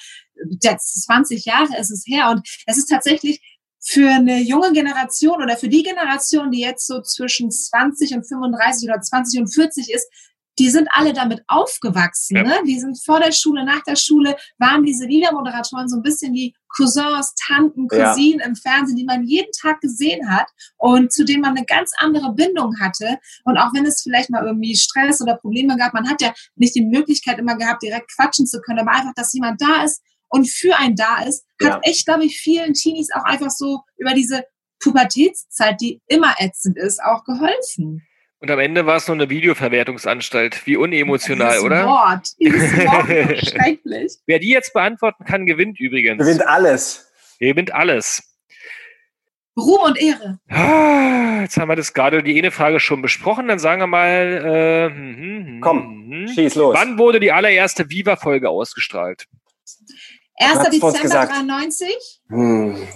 jetzt 0.61 1.05
20 1.05 1.44
Jahre 1.44 1.79
ist 1.79 1.90
es 1.90 2.05
her. 2.07 2.31
Und 2.31 2.48
es 2.66 2.79
ist 2.79 2.87
tatsächlich 2.87 3.40
für 3.83 4.11
eine 4.11 4.40
junge 4.40 4.72
Generation 4.72 5.42
oder 5.42 5.57
für 5.57 5.68
die 5.68 5.83
Generation, 5.83 6.50
die 6.50 6.61
jetzt 6.61 6.87
so 6.87 7.00
zwischen 7.00 7.50
20 7.50 8.14
und 8.14 8.29
35 8.29 8.88
oder 8.88 9.00
20 9.00 9.40
und 9.40 9.55
40 9.55 9.90
ist, 9.90 10.07
die 10.61 10.68
sind 10.70 10.88
alle 10.92 11.12
damit 11.14 11.42
aufgewachsen. 11.49 12.37
Ja. 12.37 12.42
Ne? 12.42 12.55
Die 12.66 12.79
sind 12.79 13.03
vor 13.03 13.18
der 13.18 13.33
Schule, 13.33 13.64
nach 13.64 13.83
der 13.83 13.96
Schule, 13.96 14.37
waren 14.59 14.85
diese 14.85 15.07
Liedermoderatoren 15.07 15.88
so 15.88 15.96
ein 15.96 16.03
bisschen 16.03 16.35
wie 16.35 16.55
Cousins, 16.77 17.35
Tanten, 17.46 17.88
Ja. 17.90 18.11
Cousinen 18.12 18.40
im 18.40 18.55
Fernsehen, 18.55 18.96
die 18.96 19.05
man 19.05 19.25
jeden 19.25 19.51
Tag 19.61 19.81
gesehen 19.81 20.31
hat 20.31 20.46
und 20.77 21.12
zu 21.12 21.25
denen 21.25 21.40
man 21.40 21.57
eine 21.57 21.64
ganz 21.64 21.92
andere 21.99 22.33
Bindung 22.35 22.79
hatte. 22.79 23.18
Und 23.44 23.57
auch 23.57 23.73
wenn 23.75 23.87
es 23.87 24.03
vielleicht 24.03 24.29
mal 24.31 24.44
irgendwie 24.44 24.77
Stress 24.77 25.20
oder 25.23 25.37
Probleme 25.37 25.77
gab, 25.79 25.94
man 25.94 26.09
hat 26.09 26.20
ja 26.20 26.33
nicht 26.57 26.75
die 26.75 26.85
Möglichkeit 26.85 27.38
immer 27.38 27.57
gehabt, 27.57 27.83
direkt 27.83 28.14
quatschen 28.14 28.46
zu 28.46 28.61
können, 28.61 28.81
aber 28.81 28.92
einfach, 28.92 29.14
dass 29.16 29.33
jemand 29.33 29.61
da 29.61 29.83
ist 29.83 30.03
und 30.29 30.49
für 30.49 30.77
einen 30.79 30.94
da 30.94 31.23
ist, 31.23 31.44
Ja. 31.61 31.70
hat 31.75 31.81
echt, 31.87 32.05
glaube 32.05 32.25
ich, 32.27 32.38
vielen 32.38 32.75
Teenies 32.75 33.09
auch 33.14 33.25
einfach 33.25 33.51
so 33.51 33.81
über 33.96 34.12
diese 34.12 34.44
Pubertätszeit, 34.83 35.81
die 35.81 36.01
immer 36.07 36.35
ätzend 36.38 36.77
ist, 36.79 37.03
auch 37.03 37.25
geholfen. 37.25 38.03
Und 38.40 38.50
am 38.50 38.59
Ende 38.59 38.87
war 38.87 38.96
es 38.96 39.07
nur 39.07 39.16
eine 39.16 39.29
Videoverwertungsanstalt. 39.29 40.66
Wie 40.66 40.76
unemotional, 40.76 41.50
Dieses 41.50 41.64
oder? 41.64 41.87
Wort, 41.87 42.29
dieses 42.40 42.72
Wort 42.87 43.09
ist 43.11 43.50
schrecklich. 43.50 44.12
Wer 44.26 44.38
die 44.38 44.48
jetzt 44.48 44.72
beantworten 44.72 45.24
kann, 45.24 45.44
gewinnt 45.44 45.79
übrigens. 45.79 46.18
Gewinnt 46.18 46.46
alles. 46.46 47.11
Gewinnt 47.38 47.74
alles. 47.74 48.22
Ruhm 49.59 49.83
und 49.83 50.00
Ehre. 50.00 50.38
Ah, 50.48 51.42
Jetzt 51.42 51.57
haben 51.57 51.68
wir 51.68 51.76
das 51.76 51.92
gerade 51.92 52.22
die 52.22 52.38
eine 52.38 52.50
Frage 52.50 52.81
schon 52.81 53.03
besprochen. 53.03 53.48
Dann 53.48 53.59
sagen 53.59 53.81
wir 53.83 53.87
mal, 53.87 54.88
äh, 54.88 54.94
hm, 54.94 55.16
hm, 55.16 55.46
hm, 55.46 55.61
Komm, 55.61 56.07
hm. 56.11 56.29
Schieß 56.29 56.55
los. 56.55 56.74
wann 56.74 56.98
wurde 56.98 57.20
die 57.20 57.33
allererste 57.33 57.90
Viva-Folge 57.90 58.48
ausgestrahlt? 58.48 59.26
1. 60.37 60.59
hat's 60.59 60.79
vorhin 60.79 61.03
Dezember 61.03 61.03
gesagt. 61.03 61.33
93. 61.33 62.20
Hm. 62.29 62.88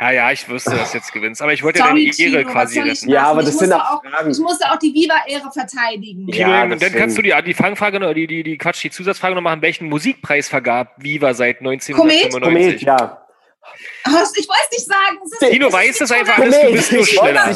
Ja, 0.00 0.10
ja, 0.12 0.32
ich 0.32 0.48
wüsste, 0.48 0.70
dass 0.70 0.92
du 0.92 0.96
jetzt 0.98 1.12
gewinnst, 1.12 1.42
aber 1.42 1.52
ich 1.52 1.62
wollte 1.62 1.80
ja 1.80 1.88
Sorry, 1.88 2.10
deine 2.16 2.32
Ehre 2.32 2.44
quasi 2.46 2.80
retten. 2.80 3.10
Ja, 3.10 3.24
aber 3.24 3.40
Ich 3.40 3.46
das 3.48 3.58
sind 3.58 3.68
musste 3.68 3.84
auch 3.84 4.02
Fragen. 4.02 4.30
ich 4.30 4.38
musste 4.38 4.72
auch 4.72 4.78
die 4.78 4.94
Viva-Ehre 4.94 5.52
verteidigen. 5.52 6.26
Ja, 6.28 6.62
und 6.62 6.80
dann 6.80 6.92
kannst 6.92 7.18
du 7.18 7.22
die, 7.22 7.34
die 7.44 7.52
Fangfrage 7.52 8.00
noch, 8.00 8.14
die, 8.14 8.26
die, 8.26 8.42
die 8.42 8.56
Quatsch, 8.56 8.82
die 8.82 8.90
Zusatzfrage 8.90 9.34
noch 9.34 9.42
machen, 9.42 9.60
welchen 9.60 9.88
Musikpreis 9.88 10.48
vergab 10.48 10.94
Viva 10.96 11.34
seit 11.34 11.58
Komet, 11.58 11.82
1995? 11.86 12.82
ja. 12.82 13.26
Ich 14.06 14.48
weiß 14.48 14.70
nicht 14.72 14.86
sagen. 14.86 15.18
Es 15.24 15.32
ist, 15.32 15.50
Tino 15.50 15.66
es 15.68 15.72
weiß 15.72 16.00
es 16.00 16.12
einfach 16.12 16.38
alles, 16.38 16.60
du 16.60 16.72
bist 16.72 16.92
nur 16.92 17.02
ich 17.02 17.16
wollte 17.18 17.34
schneller. 17.34 17.54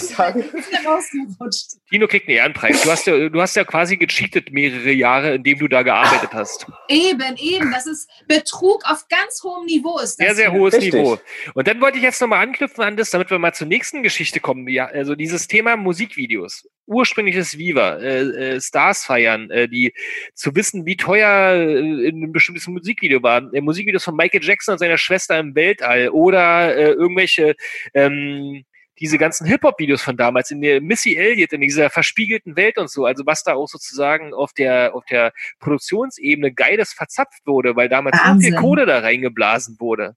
Tino 1.95 2.09
kriegt 2.09 2.27
einen 2.27 2.39
Ehrenpreis. 2.39 2.83
Du 2.83 2.91
hast 2.91 3.07
ja, 3.07 3.29
du 3.29 3.41
hast 3.41 3.55
ja 3.55 3.63
quasi 3.63 3.97
gecheatet 3.97 4.51
mehrere 4.51 4.91
Jahre, 4.91 5.37
indem 5.37 5.61
du 5.61 5.69
da 5.69 5.83
gearbeitet 5.83 6.31
hast. 6.33 6.67
Eben, 6.89 7.37
eben. 7.37 7.71
Das 7.71 7.87
ist 7.87 8.11
Betrug 8.27 8.83
auf 8.85 9.07
ganz 9.09 9.41
hohem 9.45 9.67
Niveau 9.67 10.01
ist 10.01 10.19
das. 10.19 10.27
Sehr, 10.27 10.35
sehr 10.35 10.53
hohes 10.53 10.75
Richtig. 10.75 10.93
Niveau. 10.93 11.21
Und 11.55 11.69
dann 11.69 11.81
wollte 11.81 11.99
ich 11.99 12.03
jetzt 12.03 12.21
nochmal 12.21 12.43
anknüpfen 12.43 12.83
an 12.83 12.97
das, 12.97 13.11
damit 13.11 13.31
wir 13.31 13.39
mal 13.39 13.55
zur 13.55 13.69
nächsten 13.69 14.03
Geschichte 14.03 14.41
kommen. 14.41 14.67
Ja, 14.67 14.87
also 14.87 15.15
dieses 15.15 15.47
Thema 15.47 15.77
Musikvideos. 15.77 16.69
Ursprüngliches 16.87 17.59
Viva, 17.59 17.99
äh, 17.99 18.57
äh, 18.57 18.61
Stars 18.61 19.05
feiern, 19.05 19.49
äh, 19.53 19.69
die 19.69 19.95
zu 20.35 20.53
wissen, 20.57 20.87
wie 20.87 20.97
teuer 20.97 21.55
äh, 21.55 22.09
in 22.09 22.25
ein 22.25 22.33
bestimmtes 22.33 22.67
Musikvideo 22.67 23.23
war. 23.23 23.55
Äh, 23.55 23.61
Musikvideos 23.61 24.03
von 24.03 24.17
Michael 24.17 24.43
Jackson 24.43 24.73
und 24.73 24.79
seiner 24.81 24.99
Schwester 24.99 25.39
im 25.39 25.55
Weltall 25.55 26.09
oder 26.09 26.77
äh, 26.77 26.91
irgendwelche 26.91 27.55
ähm, 27.95 28.65
diese 29.01 29.19
ganzen 29.19 29.47
Hip-Hop-Videos 29.47 30.03
von 30.03 30.17
damals, 30.17 30.51
in 30.51 30.61
der 30.61 30.81
Missy 30.81 31.17
Elliott, 31.17 31.53
in 31.53 31.61
dieser 31.61 31.91
verspiegelten 31.91 32.57
Welt 32.57 32.79
und 32.79 32.91
so, 32.91 33.05
also 33.07 33.27
was 33.27 33.43
da 33.43 33.55
auch 33.55 33.67
sozusagen 33.69 34.33
auf 34.33 34.53
der, 34.53 34.95
auf 34.95 35.05
der 35.07 35.33
Produktionsebene 35.61 36.53
Geiles 36.53 36.93
verzapft 36.93 37.47
wurde, 37.47 37.75
weil 37.77 37.89
damals 37.89 38.19
so 38.19 38.41
viel. 38.41 38.55
Kohle 38.55 38.87
da 38.87 39.01
reingeblasen 39.01 39.77
wurde. 39.81 40.17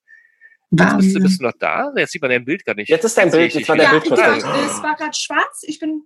Jetzt 0.69 0.97
bist, 0.97 1.15
du, 1.15 1.19
bist 1.21 1.39
du 1.39 1.45
noch 1.45 1.53
da? 1.57 1.91
Jetzt 1.95 2.11
sieht 2.11 2.21
man 2.21 2.29
dein 2.29 2.43
Bild 2.43 2.65
gar 2.65 2.75
nicht. 2.75 2.89
Jetzt 2.89 3.05
ist 3.05 3.17
dein 3.17 3.31
Bild, 3.31 3.47
ich 3.47 3.53
jetzt 3.55 3.69
war 3.69 3.77
dein 3.77 3.85
Ja, 3.85 3.91
Bild 3.91 4.03
kurz 4.05 4.19
weg. 4.19 4.43
es 4.65 4.83
war 4.83 4.95
gerade 4.95 5.13
schwarz. 5.15 5.63
Ich 5.65 5.79
bin 5.79 6.03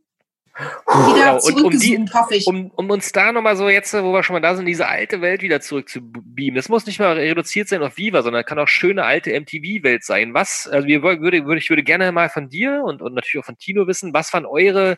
Genau, 0.58 1.16
wieder 1.16 1.44
und 1.44 1.62
um 1.64 1.80
die- 1.80 2.06
hoffe 2.14 2.36
ich. 2.36 2.46
Um, 2.48 2.72
um 2.76 2.90
uns 2.90 3.12
da 3.12 3.32
nochmal 3.32 3.56
so 3.56 3.70
jetzt, 3.70 3.94
wo 3.94 4.12
wir 4.12 4.24
schon 4.24 4.34
mal 4.34 4.42
da 4.42 4.56
sind, 4.56 4.66
diese 4.66 4.88
alte 4.88 5.22
Welt 5.22 5.42
wieder 5.42 5.62
zurück 5.62 5.88
zu 5.90 6.02
beamen. 6.02 6.56
Das 6.56 6.70
muss 6.70 6.86
nicht 6.86 7.00
mal 7.00 7.14
reduziert 7.18 7.70
sein 7.70 7.82
auf 7.84 7.98
Viva, 7.98 8.22
sondern 8.22 8.44
kann 8.46 8.60
auch 8.60 8.68
schöne 8.68 9.04
alte 9.06 9.32
MTV-Welt 9.40 10.04
sein. 10.04 10.34
Was, 10.34 10.68
also 10.68 10.88
wir 10.88 11.02
würde, 11.04 11.46
würde, 11.46 11.58
ich 11.60 11.70
würde 11.70 11.84
gerne 11.84 12.12
mal 12.12 12.30
von 12.30 12.50
dir 12.50 12.84
und, 12.84 13.02
und 13.02 13.14
natürlich 13.14 13.42
auch 13.44 13.46
von 13.48 13.58
Tino 13.58 13.88
wissen, 13.88 14.14
was 14.14 14.34
waren 14.34 14.46
eure 14.46 14.98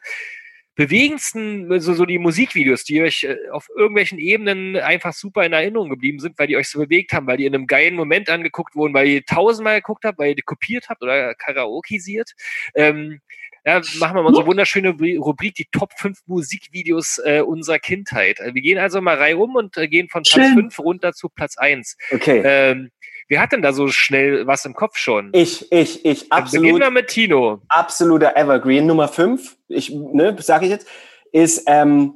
bewegendsten, 0.75 1.79
so, 1.79 1.93
so 1.93 2.05
die 2.05 2.17
Musikvideos, 2.17 2.83
die 2.83 3.01
euch 3.03 3.23
äh, 3.25 3.37
auf 3.51 3.67
irgendwelchen 3.75 4.17
Ebenen 4.17 4.75
einfach 4.75 5.13
super 5.13 5.45
in 5.45 5.53
Erinnerung 5.53 5.89
geblieben 5.89 6.17
sind, 6.19 6.39
weil 6.39 6.47
die 6.47 6.57
euch 6.57 6.67
so 6.67 6.79
bewegt 6.79 7.13
haben, 7.13 7.27
weil 7.27 7.37
die 7.37 7.45
in 7.45 7.53
einem 7.53 7.67
geilen 7.67 7.93
Moment 7.93 8.27
angeguckt 8.29 8.73
wurden, 8.75 8.93
weil 8.95 9.07
ihr 9.07 9.23
tausendmal 9.23 9.75
geguckt 9.75 10.03
habt, 10.03 10.17
weil 10.17 10.29
ihr 10.29 10.35
die 10.35 10.41
kopiert 10.41 10.89
habt 10.89 11.03
oder 11.03 11.35
karaokisiert. 11.35 12.31
Ähm, 12.73 13.19
ja, 13.65 13.81
machen 13.99 14.15
wir 14.15 14.23
mal 14.23 14.25
unsere 14.27 14.45
wunderschöne 14.45 14.89
Rubri- 14.89 15.17
Rubrik, 15.17 15.55
die 15.55 15.65
Top 15.71 15.91
5 15.97 16.19
Musikvideos 16.25 17.19
äh, 17.23 17.41
unserer 17.41 17.79
Kindheit. 17.79 18.39
Äh, 18.39 18.53
Wir 18.53 18.61
gehen 18.61 18.77
also 18.77 18.99
mal 19.01 19.15
Reihe 19.15 19.37
um 19.37 19.55
und 19.55 19.77
äh, 19.77 19.87
gehen 19.87 20.09
von 20.09 20.23
Platz 20.23 20.45
Schön. 20.47 20.55
5 20.55 20.79
runter 20.79 21.13
zu 21.13 21.29
Platz 21.29 21.57
1. 21.57 21.95
Okay. 22.11 22.41
Ähm, 22.43 22.91
wer 23.29 23.41
hat 23.41 23.51
denn 23.53 23.61
da 23.61 23.71
so 23.73 23.87
schnell 23.87 24.45
was 24.47 24.65
im 24.65 24.73
Kopf 24.73 24.97
schon? 24.97 25.29
Ich, 25.33 25.71
ich, 25.71 26.03
ich, 26.05 26.29
Dann 26.29 26.43
Beginnen 26.45 26.65
absolut, 26.65 26.81
wir 26.81 26.91
mit 26.91 27.07
Tino. 27.07 27.61
absoluter 27.69 28.35
Evergreen. 28.35 28.85
Nummer 28.85 29.07
fünf, 29.07 29.55
ich, 29.69 29.89
ne, 29.91 30.35
sage 30.39 30.65
ich 30.65 30.71
jetzt, 30.71 30.87
ist 31.31 31.63
ähm, 31.67 32.15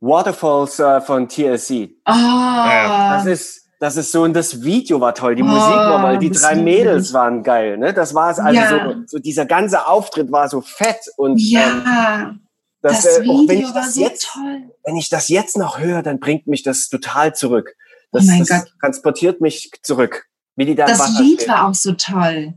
Waterfalls 0.00 0.78
äh, 0.80 1.00
von 1.00 1.28
TLC. 1.28 1.90
Oh, 2.06 2.12
Das 2.12 3.26
ist, 3.26 3.61
das 3.82 3.96
ist 3.96 4.12
so, 4.12 4.22
und 4.22 4.32
das 4.34 4.62
Video 4.62 5.00
war 5.00 5.14
toll, 5.14 5.34
die 5.34 5.42
Oh, 5.42 5.46
Musik 5.46 5.74
war 5.74 5.98
mal, 5.98 6.18
die 6.18 6.30
das 6.30 6.42
drei 6.42 6.54
Mädels 6.54 7.08
ich. 7.08 7.14
waren 7.14 7.42
geil, 7.42 7.76
ne? 7.78 7.92
Das 7.92 8.14
war 8.14 8.30
es, 8.30 8.38
also 8.38 8.58
Ja. 8.60 8.68
so, 8.92 9.02
so 9.06 9.18
dieser 9.18 9.44
ganze 9.44 9.86
Auftritt 9.86 10.30
war 10.30 10.48
so 10.48 10.60
fett 10.60 11.00
und 11.16 11.32
ähm, 11.32 11.36
ja, 11.38 12.34
das, 12.80 13.02
das, 13.02 13.18
äh, 13.18 13.20
auch 13.28 13.40
wenn 13.40 13.48
Video 13.48 13.68
ich 13.68 13.74
war 13.74 13.82
das 13.82 13.94
so 13.94 14.00
jetzt, 14.00 14.28
toll. 14.32 14.70
wenn 14.84 14.96
ich 14.96 15.08
das 15.08 15.28
jetzt 15.28 15.56
noch 15.56 15.78
höre, 15.78 16.02
dann 16.02 16.20
bringt 16.20 16.46
mich 16.46 16.62
das 16.62 16.88
total 16.88 17.34
zurück. 17.34 17.74
Das, 18.12 18.24
Oh 18.24 18.26
mein 18.28 18.44
das 18.44 18.48
Gott. 18.48 18.72
transportiert 18.80 19.40
mich 19.40 19.70
zurück. 19.82 20.26
Wie 20.54 20.64
die 20.66 20.74
da 20.74 20.86
Das 20.86 20.98
Wasser 21.00 21.22
Lied 21.22 21.40
stehen. 21.42 21.52
war 21.52 21.68
auch 21.68 21.74
so 21.74 21.92
toll. 21.92 22.54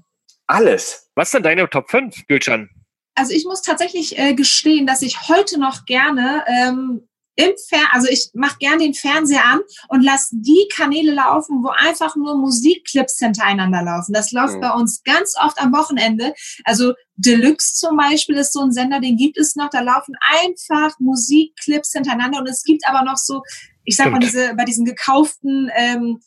Alles. 0.48 1.10
Was 1.16 1.32
sind 1.32 1.46
deine 1.46 1.70
Top 1.70 1.90
5, 1.90 2.28
Gülcan? 2.28 2.70
Also 3.16 3.34
ich 3.34 3.46
muss 3.46 3.62
tatsächlich 3.62 4.18
äh, 4.20 4.34
gestehen, 4.36 4.86
dass 4.86 5.02
ich 5.02 5.30
heute 5.30 5.60
noch 5.60 5.86
gerne 5.86 6.44
ähm, 6.48 7.08
im 7.38 7.52
Fer 7.68 7.82
also 7.92 8.08
ich 8.10 8.30
mache 8.34 8.58
gern 8.60 8.80
den 8.80 8.94
Fernseher 8.94 9.44
an 9.46 9.62
und 9.90 10.02
lasse 10.04 10.30
die 10.40 10.68
Kanäle 10.74 11.14
laufen, 11.14 11.64
wo 11.64 11.70
einfach 11.70 12.16
nur 12.16 12.38
Musikclips 12.38 13.20
hintereinander 13.20 13.84
laufen. 13.84 14.14
Das 14.14 14.32
läuft 14.32 14.56
Mhm. 14.56 14.62
bei 14.62 14.72
uns 14.72 15.04
ganz 15.04 15.36
oft 15.42 15.60
am 15.60 15.74
Wochenende. 15.74 16.34
Also 16.64 16.94
Deluxe 17.18 17.74
zum 17.76 17.98
Beispiel 17.98 18.36
ist 18.38 18.54
so 18.54 18.62
ein 18.62 18.72
Sender, 18.72 19.00
den 19.00 19.18
gibt 19.18 19.38
es 19.38 19.56
noch. 19.56 19.70
Da 19.70 19.82
laufen 19.82 20.16
einfach 20.42 20.98
Musikclips 21.00 21.92
hintereinander 21.92 22.40
und 22.40 22.48
es 22.48 22.64
gibt 22.64 22.88
aber 22.88 23.04
noch 23.04 23.18
so, 23.18 23.42
ich 23.84 23.96
sag 23.98 24.12
mal, 24.12 24.22
Stimmt. 24.22 24.34
diese, 24.34 24.56
bei 24.56 24.66
diesen 24.66 24.86
gekauften 24.86 25.70
ähm, 25.76 26.22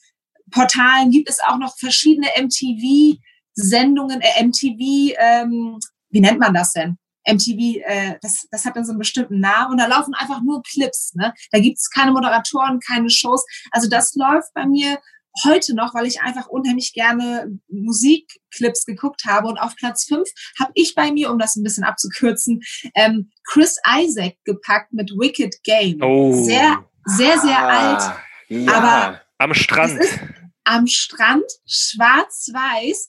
Portalen 0.50 1.10
gibt 1.10 1.28
es 1.28 1.38
auch 1.46 1.58
noch 1.58 1.76
verschiedene 1.78 2.28
MTV-Sendungen, 2.38 4.20
äh, 4.20 4.44
MTV, 4.44 5.14
ähm, 5.18 5.78
wie 6.10 6.20
nennt 6.20 6.38
man 6.38 6.54
das 6.54 6.72
denn? 6.72 6.98
MTV, 7.26 7.80
äh, 7.86 8.18
das, 8.22 8.46
das 8.50 8.64
hat 8.64 8.76
dann 8.76 8.84
so 8.84 8.92
einen 8.92 8.98
bestimmten 8.98 9.40
Namen 9.40 9.72
und 9.72 9.78
da 9.78 9.86
laufen 9.86 10.14
einfach 10.14 10.40
nur 10.42 10.62
Clips. 10.62 11.14
Ne? 11.14 11.32
Da 11.52 11.58
gibt's 11.58 11.90
keine 11.90 12.12
Moderatoren, 12.12 12.80
keine 12.80 13.10
Shows. 13.10 13.44
Also 13.70 13.88
das 13.88 14.14
läuft 14.14 14.52
bei 14.54 14.66
mir 14.66 14.98
heute 15.44 15.74
noch, 15.74 15.94
weil 15.94 16.06
ich 16.06 16.20
einfach 16.22 16.48
unheimlich 16.48 16.94
gerne 16.94 17.48
Musikclips 17.68 18.84
geguckt 18.86 19.22
habe. 19.26 19.46
Und 19.48 19.58
auf 19.58 19.76
Platz 19.76 20.04
fünf 20.04 20.28
habe 20.58 20.72
ich 20.74 20.94
bei 20.94 21.12
mir, 21.12 21.30
um 21.30 21.38
das 21.38 21.54
ein 21.56 21.62
bisschen 21.62 21.84
abzukürzen, 21.84 22.60
ähm, 22.94 23.30
Chris 23.44 23.76
Isaac 23.98 24.36
gepackt 24.44 24.92
mit 24.92 25.10
Wicked 25.12 25.62
Game. 25.64 26.00
Oh. 26.02 26.42
Sehr, 26.44 26.84
sehr, 27.04 27.38
sehr 27.40 27.58
alt. 27.68 28.00
Ah, 28.02 28.18
Ja. 28.48 28.72
Aber- 28.72 29.20
Am 29.38 29.54
Strand. 29.54 30.00
Am 30.64 30.86
Strand, 30.86 31.44
schwarz-weiß. 31.66 33.08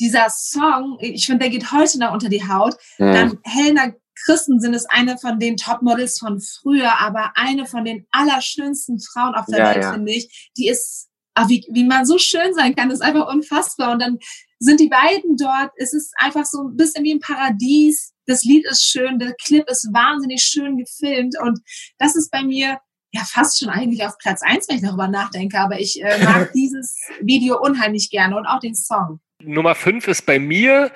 Dieser 0.00 0.28
Song, 0.30 0.96
ich 1.00 1.26
finde, 1.26 1.40
der 1.40 1.50
geht 1.50 1.70
heute 1.70 1.98
noch 1.98 2.12
unter 2.12 2.28
die 2.28 2.46
Haut. 2.48 2.74
Hm. 2.96 3.12
Dann 3.12 3.38
Helena 3.44 3.92
Christensen 4.24 4.74
ist 4.74 4.86
eine 4.90 5.18
von 5.18 5.38
den 5.38 5.56
Topmodels 5.56 6.18
von 6.18 6.40
früher, 6.40 6.98
aber 7.00 7.32
eine 7.36 7.66
von 7.66 7.84
den 7.84 8.06
allerschönsten 8.10 9.00
Frauen 9.00 9.34
auf 9.34 9.46
der 9.46 9.58
Ja, 9.58 9.70
Welt, 9.70 9.84
ja. 9.84 9.92
finde 9.92 10.12
ich. 10.12 10.50
Die 10.56 10.68
ist, 10.68 11.08
ah, 11.34 11.48
wie, 11.48 11.66
wie 11.70 11.84
man 11.84 12.06
so 12.06 12.18
schön 12.18 12.54
sein 12.54 12.74
kann, 12.74 12.90
ist 12.90 13.02
einfach 13.02 13.32
unfassbar. 13.32 13.92
Und 13.92 14.00
dann 14.00 14.18
sind 14.58 14.80
die 14.80 14.88
beiden 14.88 15.36
dort. 15.36 15.70
Es 15.76 15.92
ist 15.92 16.12
einfach 16.18 16.44
so 16.44 16.68
ein 16.68 16.76
bisschen 16.76 17.04
wie 17.04 17.14
ein 17.14 17.20
Paradies. 17.20 18.12
Das 18.26 18.44
Lied 18.44 18.66
ist 18.66 18.84
schön, 18.84 19.18
der 19.18 19.34
Clip 19.42 19.68
ist 19.70 19.88
wahnsinnig 19.92 20.42
schön 20.42 20.76
gefilmt. 20.76 21.36
Und 21.40 21.60
das 21.98 22.14
ist 22.16 22.30
bei 22.30 22.42
mir 22.42 22.78
ja 23.12 23.22
fast 23.24 23.58
schon 23.58 23.70
eigentlich 23.70 24.04
auf 24.04 24.18
Platz 24.18 24.42
eins, 24.42 24.68
wenn 24.68 24.76
ich 24.76 24.82
darüber 24.82 25.08
nachdenke. 25.08 25.58
Aber 25.58 25.80
ich 25.80 26.02
äh, 26.02 26.22
mag 26.22 26.52
dieses 26.54 26.96
Video 27.22 27.60
unheimlich 27.60 28.10
gerne 28.10 28.36
und 28.36 28.46
auch 28.46 28.60
den 28.60 28.74
Song. 28.74 29.20
Nummer 29.42 29.74
5 29.74 30.08
ist 30.08 30.22
bei 30.26 30.38
mir, 30.38 30.90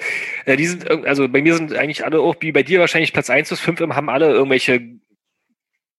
äh, 0.45 0.57
die 0.57 0.67
sind, 0.67 0.89
irg- 0.89 1.05
also 1.07 1.29
bei 1.29 1.43
mir 1.43 1.55
sind 1.57 1.73
eigentlich 1.75 2.05
alle 2.05 2.21
auch, 2.21 2.37
wie 2.41 2.53
bei 2.53 2.63
dir 2.63 2.81
wahrscheinlich 2.81 3.13
Platz 3.13 3.31
1 3.31 3.49
bis 3.49 3.61
5 3.61 3.81
haben 3.81 4.09
alle 4.09 4.31
irgendwelche 4.31 4.81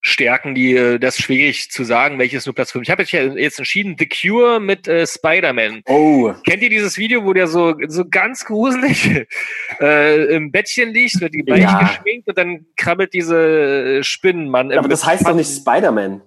Stärken, 0.07 0.53
die, 0.53 0.75
äh, 0.75 0.99
das 0.99 1.17
ist 1.17 1.23
schwierig 1.25 1.71
zu 1.71 1.83
sagen, 1.83 2.19
welches 2.19 2.45
nur 2.45 2.53
Platz 2.53 2.71
5. 2.71 2.83
Ich 2.83 2.91
habe 2.91 3.01
jetzt, 3.03 3.57
entschieden, 3.57 3.95
The 3.97 4.07
Cure 4.07 4.59
mit 4.59 4.87
äh, 4.87 5.07
Spider-Man. 5.07 5.81
Oh, 5.87 6.31
Kennt 6.45 6.61
ihr 6.61 6.69
dieses 6.69 6.99
Video, 6.99 7.25
wo 7.25 7.33
der 7.33 7.47
so, 7.47 7.73
so 7.87 8.05
ganz 8.07 8.45
gruselig 8.45 9.25
äh, 9.81 10.25
im 10.35 10.51
Bettchen 10.51 10.93
liegt, 10.93 11.19
wird 11.21 11.33
die 11.33 11.41
Beine 11.41 11.63
Ja. 11.63 11.79
geschminkt 11.79 12.27
und 12.27 12.37
dann 12.37 12.67
krabbelt 12.77 13.15
diese 13.15 13.97
äh, 13.99 14.03
Spinnenmann. 14.03 14.71
aber 14.71 14.87
das 14.89 15.03
heißt 15.03 15.25
doch 15.27 15.33
nicht 15.33 15.49
Spider-Man. 15.49 16.21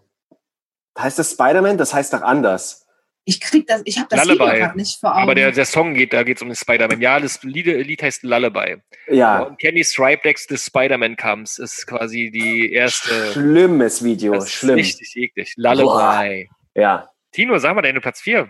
Heißt 0.99 1.16
das 1.21 1.31
Spider-Man? 1.31 1.79
Das 1.79 1.95
heißt 1.95 2.12
doch 2.12 2.23
anders. 2.23 2.88
Ich 3.29 3.41
krieg 3.43 3.66
das, 3.66 3.83
ich 3.85 3.99
habe 3.99 4.09
das 4.09 4.24
Lullaby. 4.24 4.51
Video 4.53 4.64
gerade 4.64 4.79
nicht 4.79 4.99
vor 5.01 5.11
Augen. 5.12 5.22
Aber 5.22 5.35
der, 5.35 5.53
der 5.53 5.66
Song 5.66 5.93
geht, 5.93 6.14
da 6.14 6.22
geht 6.22 6.39
es 6.39 6.43
um 6.43 6.49
den 6.49 6.57
Spider-Man. 6.57 7.01
Ja, 7.03 7.20
das 7.20 7.43
Lied, 7.43 7.66
Lied 7.66 8.03
heißt 8.03 8.22
Lullaby. 8.22 8.76
Ja, 9.09 9.43
Und 9.43 9.59
Kenny 9.61 9.85
Stripedex 9.85 10.47
des 10.47 10.64
Spider-Man 10.64 11.16
Comes 11.16 11.59
ist 11.59 11.87
quasi 11.87 12.31
die 12.31 12.72
erste. 12.72 13.33
schlimmes 13.33 14.03
Video, 14.03 14.33
Das 14.33 14.45
ist 14.45 14.53
schlimm. 14.53 14.76
richtig 14.76 15.14
eklig. 15.14 15.53
Lullaby. 15.57 16.49
Ja. 16.74 17.11
Tino, 17.33 17.59
sag 17.59 17.74
mal 17.74 17.83
deine 17.83 18.01
Platz 18.01 18.22
4. 18.22 18.49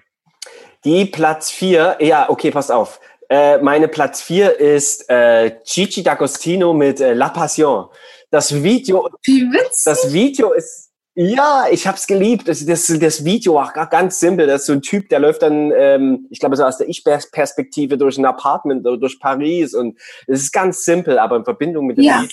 Die 0.85 1.07
Platz 1.07 1.51
4, 1.51 1.97
ja, 2.01 2.31
okay, 2.31 2.53
passt 2.53 2.71
auf. 2.71 3.01
Äh, 3.29 3.59
meine 3.59 3.89
Platz 3.89 4.23
4 4.23 4.61
ist 4.61 5.11
äh, 5.11 5.57
Gigi 5.67 6.03
D'Agostino 6.03 6.73
mit 6.73 7.01
äh, 7.01 7.15
La 7.15 7.31
Passion. 7.31 7.89
Das 8.31 8.63
Video, 8.63 9.09
Wie 9.25 9.43
witzig. 9.51 9.83
das 9.87 10.13
Video 10.13 10.53
ist, 10.53 10.88
ja, 11.21 11.67
ich 11.69 11.85
hab's 11.89 12.07
geliebt. 12.07 12.47
Das, 12.47 12.65
das, 12.65 12.87
das 12.87 13.25
Video 13.25 13.61
auch 13.61 13.73
ganz 13.91 14.21
simpel. 14.21 14.47
Das 14.47 14.61
ist 14.61 14.67
so 14.69 14.73
ein 14.73 14.83
Typ, 14.83 15.09
der 15.09 15.19
läuft 15.19 15.43
dann, 15.43 15.73
ähm, 15.75 16.29
ich 16.31 16.39
glaube, 16.39 16.55
so 16.55 16.63
aus 16.63 16.79
der 16.79 16.89
Ich-Perspektive 16.89 17.99
durch 17.99 18.19
ein 18.19 18.25
Apartment, 18.25 18.87
oder 18.87 18.99
durch 18.99 19.19
Paris 19.19 19.75
und 19.75 19.99
es 20.29 20.43
ist 20.43 20.53
ganz 20.53 20.85
simpel, 20.85 21.19
aber 21.19 21.35
in 21.35 21.45
Verbindung 21.45 21.87
mit 21.87 21.97
dem 21.97 22.05
Ja. 22.05 22.21
Lied, 22.21 22.33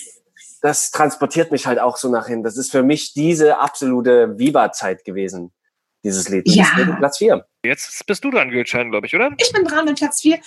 das 0.62 0.92
transportiert 0.92 1.50
mich 1.50 1.66
halt 1.66 1.80
auch 1.80 1.96
so 1.96 2.08
nach 2.08 2.28
hin. 2.28 2.44
Das 2.44 2.56
ist 2.56 2.70
für 2.70 2.84
mich 2.84 3.12
diese 3.12 3.58
absolute 3.58 4.38
Viva-Zeit 4.38 5.04
gewesen, 5.04 5.52
dieses 6.04 6.28
Lied. 6.28 6.48
Ja. 6.48 6.66
Platz 6.96 7.18
4. 7.18 7.44
Jetzt 7.64 8.06
bist 8.06 8.22
du 8.22 8.30
dran, 8.30 8.50
Gülcan, 8.50 8.92
glaube 8.92 9.08
ich, 9.08 9.16
oder? 9.16 9.32
Ich 9.38 9.52
bin 9.52 9.64
dran 9.64 9.86
mit 9.86 9.98
Platz 9.98 10.20
4. 10.20 10.38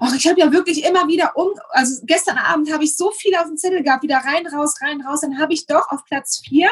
Ach, 0.00 0.12
ich 0.12 0.26
habe 0.26 0.40
ja 0.40 0.50
wirklich 0.50 0.84
immer 0.84 1.06
wieder 1.06 1.36
um, 1.36 1.50
also 1.70 2.02
gestern 2.04 2.36
Abend 2.36 2.72
habe 2.72 2.82
ich 2.82 2.96
so 2.96 3.12
viel 3.12 3.36
auf 3.36 3.46
dem 3.46 3.56
Zettel 3.56 3.84
gehabt, 3.84 4.02
wieder 4.02 4.16
rein, 4.16 4.44
raus, 4.48 4.74
rein, 4.82 5.02
raus. 5.02 5.20
Dann 5.20 5.38
habe 5.38 5.52
ich 5.52 5.66
doch 5.66 5.88
auf 5.92 6.04
Platz 6.04 6.42
4 6.48 6.68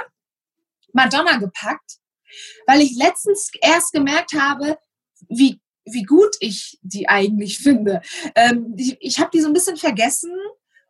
Madonna 0.95 1.37
gepackt, 1.37 1.99
weil 2.67 2.81
ich 2.81 2.97
letztens 2.97 3.51
erst 3.61 3.93
gemerkt 3.93 4.33
habe, 4.33 4.79
wie, 5.29 5.61
wie 5.85 6.05
gut 6.05 6.35
ich 6.41 6.79
die 6.83 7.09
eigentlich 7.09 7.59
finde. 7.59 8.01
Ähm, 8.35 8.75
die, 8.77 8.97
ich 9.01 9.21
habe 9.21 9.31
die 9.33 9.41
so 9.41 9.49
ein 9.49 9.53
bisschen 9.53 9.77
vergessen 9.77 10.33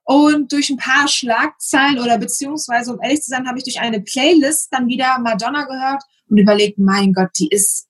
und 0.05 0.53
durch 0.53 0.71
ein 0.71 0.77
paar 0.77 1.09
Schlagzeilen 1.09 1.99
oder 1.99 2.19
beziehungsweise, 2.19 2.93
um 2.93 3.03
ehrlich 3.03 3.23
zu 3.23 3.31
sein, 3.31 3.49
habe 3.49 3.59
ich 3.59 3.65
durch 3.65 3.81
eine 3.81 4.01
Playlist 4.01 4.69
dann 4.73 4.87
wieder 4.87 5.19
Madonna 5.19 5.65
gehört 5.65 6.03
und 6.29 6.39
überlegt, 6.39 6.79
mein 6.79 7.13
Gott, 7.13 7.31
die 7.39 7.49
ist 7.49 7.89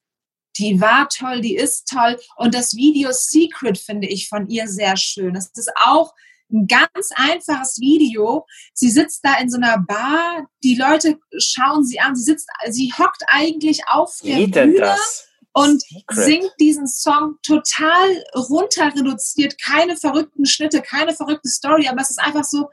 die 0.57 0.79
war 0.79 1.09
toll, 1.09 1.41
die 1.41 1.55
ist 1.55 1.89
toll. 1.89 2.17
Und 2.37 2.55
das 2.55 2.75
Video 2.75 3.09
Secret 3.11 3.77
finde 3.77 4.07
ich 4.07 4.29
von 4.29 4.47
ihr 4.47 4.67
sehr 4.67 4.95
schön. 4.95 5.33
Das 5.33 5.51
ist 5.53 5.71
auch 5.75 6.13
ein 6.51 6.67
ganz 6.67 7.09
einfaches 7.15 7.79
Video. 7.79 8.45
Sie 8.73 8.89
sitzt 8.89 9.21
da 9.23 9.37
in 9.39 9.49
so 9.49 9.57
einer 9.57 9.79
Bar, 9.79 10.47
die 10.63 10.75
Leute 10.75 11.17
schauen 11.37 11.83
sie 11.83 11.99
an, 11.99 12.15
sie 12.15 12.23
sitzt, 12.23 12.47
sie 12.69 12.93
hockt 12.97 13.23
eigentlich 13.27 13.81
auf 13.87 14.17
der 14.23 14.37
Wie 14.37 14.47
Bühne 14.47 14.79
das? 14.79 15.27
und 15.53 15.81
Secret. 15.81 16.25
singt 16.25 16.51
diesen 16.59 16.87
Song 16.87 17.37
total 17.41 18.23
runter 18.35 18.93
reduziert, 18.95 19.61
keine 19.61 19.97
verrückten 19.97 20.45
Schnitte, 20.45 20.81
keine 20.81 21.15
verrückte 21.15 21.49
Story, 21.49 21.87
aber 21.87 22.01
es 22.01 22.11
ist 22.11 22.19
einfach 22.19 22.43
so, 22.43 22.69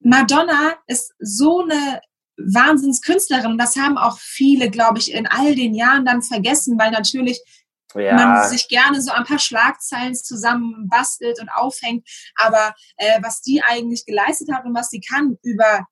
Madonna 0.00 0.74
ist 0.86 1.12
so 1.18 1.62
eine 1.62 2.00
Wahnsinnskünstlerin 2.38 3.56
das 3.56 3.76
haben 3.76 3.96
auch 3.96 4.18
viele, 4.18 4.70
glaube 4.70 4.98
ich, 4.98 5.12
in 5.12 5.26
all 5.26 5.54
den 5.54 5.74
Jahren 5.74 6.04
dann 6.04 6.22
vergessen, 6.22 6.78
weil 6.78 6.90
natürlich 6.90 7.40
man 7.94 8.04
Ja, 8.04 8.48
sich 8.48 8.68
gerne 8.68 9.00
so 9.00 9.12
ein 9.12 9.24
paar 9.24 9.38
Schlagzeilen 9.38 10.14
zusammen 10.14 10.88
bastelt 10.88 11.40
und 11.40 11.48
aufhängt, 11.50 12.06
aber 12.36 12.74
äh, 12.96 13.20
was 13.22 13.40
die 13.42 13.62
eigentlich 13.62 14.04
geleistet 14.06 14.52
hat 14.52 14.64
und 14.64 14.74
was 14.74 14.90
sie 14.90 15.00
kann 15.00 15.36
über 15.42 15.86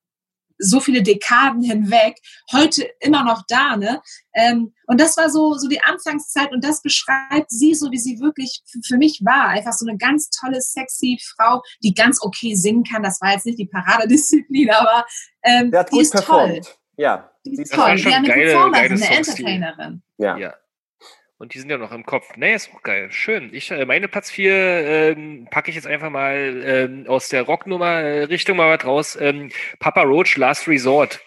so 0.58 0.78
viele 0.78 1.02
Dekaden 1.02 1.62
hinweg, 1.62 2.16
heute 2.52 2.88
immer 3.00 3.24
noch 3.24 3.42
da, 3.48 3.76
ne? 3.76 4.00
Ähm, 4.34 4.72
und 4.86 5.00
das 5.00 5.16
war 5.16 5.28
so, 5.28 5.54
so 5.54 5.66
die 5.66 5.82
Anfangszeit 5.82 6.52
und 6.52 6.62
das 6.62 6.80
beschreibt 6.80 7.50
sie 7.50 7.74
so, 7.74 7.90
wie 7.90 7.98
sie 7.98 8.20
wirklich 8.20 8.62
für 8.86 8.96
mich 8.96 9.20
war. 9.24 9.48
Einfach 9.48 9.72
so 9.72 9.84
eine 9.84 9.98
ganz 9.98 10.30
tolle, 10.30 10.60
sexy 10.60 11.18
Frau, 11.36 11.60
die 11.82 11.92
ganz 11.92 12.22
okay 12.22 12.54
singen 12.54 12.84
kann. 12.84 13.02
Das 13.02 13.20
war 13.20 13.32
jetzt 13.32 13.46
nicht 13.46 13.58
die 13.58 13.66
Paradedisziplin, 13.66 14.70
aber 14.70 15.04
ähm, 15.42 15.72
die 15.92 15.98
ist 16.00 16.10
toll. 16.12 16.20
performt. 16.20 16.78
Ja, 16.96 17.32
Die 17.44 17.56
sie 17.56 17.62
ist 17.62 17.72
Das 17.72 17.78
toll. 17.80 17.98
schon 17.98 18.12
Wie 18.12 18.14
eine 18.14 18.28
geile- 18.28 18.44
Performerin, 18.52 18.88
geile 18.90 19.06
eine 19.06 19.16
Entertainerin. 19.16 20.02
ja. 20.18 20.36
Ja. 20.38 20.54
Und 21.36 21.52
die 21.52 21.58
sind 21.58 21.68
ja 21.68 21.78
noch 21.78 21.90
im 21.90 22.06
Kopf. 22.06 22.28
Nee, 22.36 22.54
ist 22.54 22.70
auch 22.72 22.82
geil. 22.82 23.08
Schön. 23.10 23.50
Ich, 23.52 23.70
äh, 23.72 23.84
meine 23.86 24.06
Platz 24.06 24.30
4 24.30 24.54
ähm, 24.54 25.48
packe 25.50 25.68
ich 25.68 25.74
jetzt 25.74 25.86
einfach 25.86 26.08
mal 26.08 26.62
ähm, 26.64 27.04
aus 27.08 27.28
der 27.28 27.42
Rocknummer-Richtung 27.42 28.56
mal 28.56 28.78
was 28.78 28.86
raus. 28.86 29.18
Ähm, 29.20 29.50
Papa 29.80 30.02
Roach, 30.02 30.36
Last 30.36 30.68
Resort. 30.68 31.20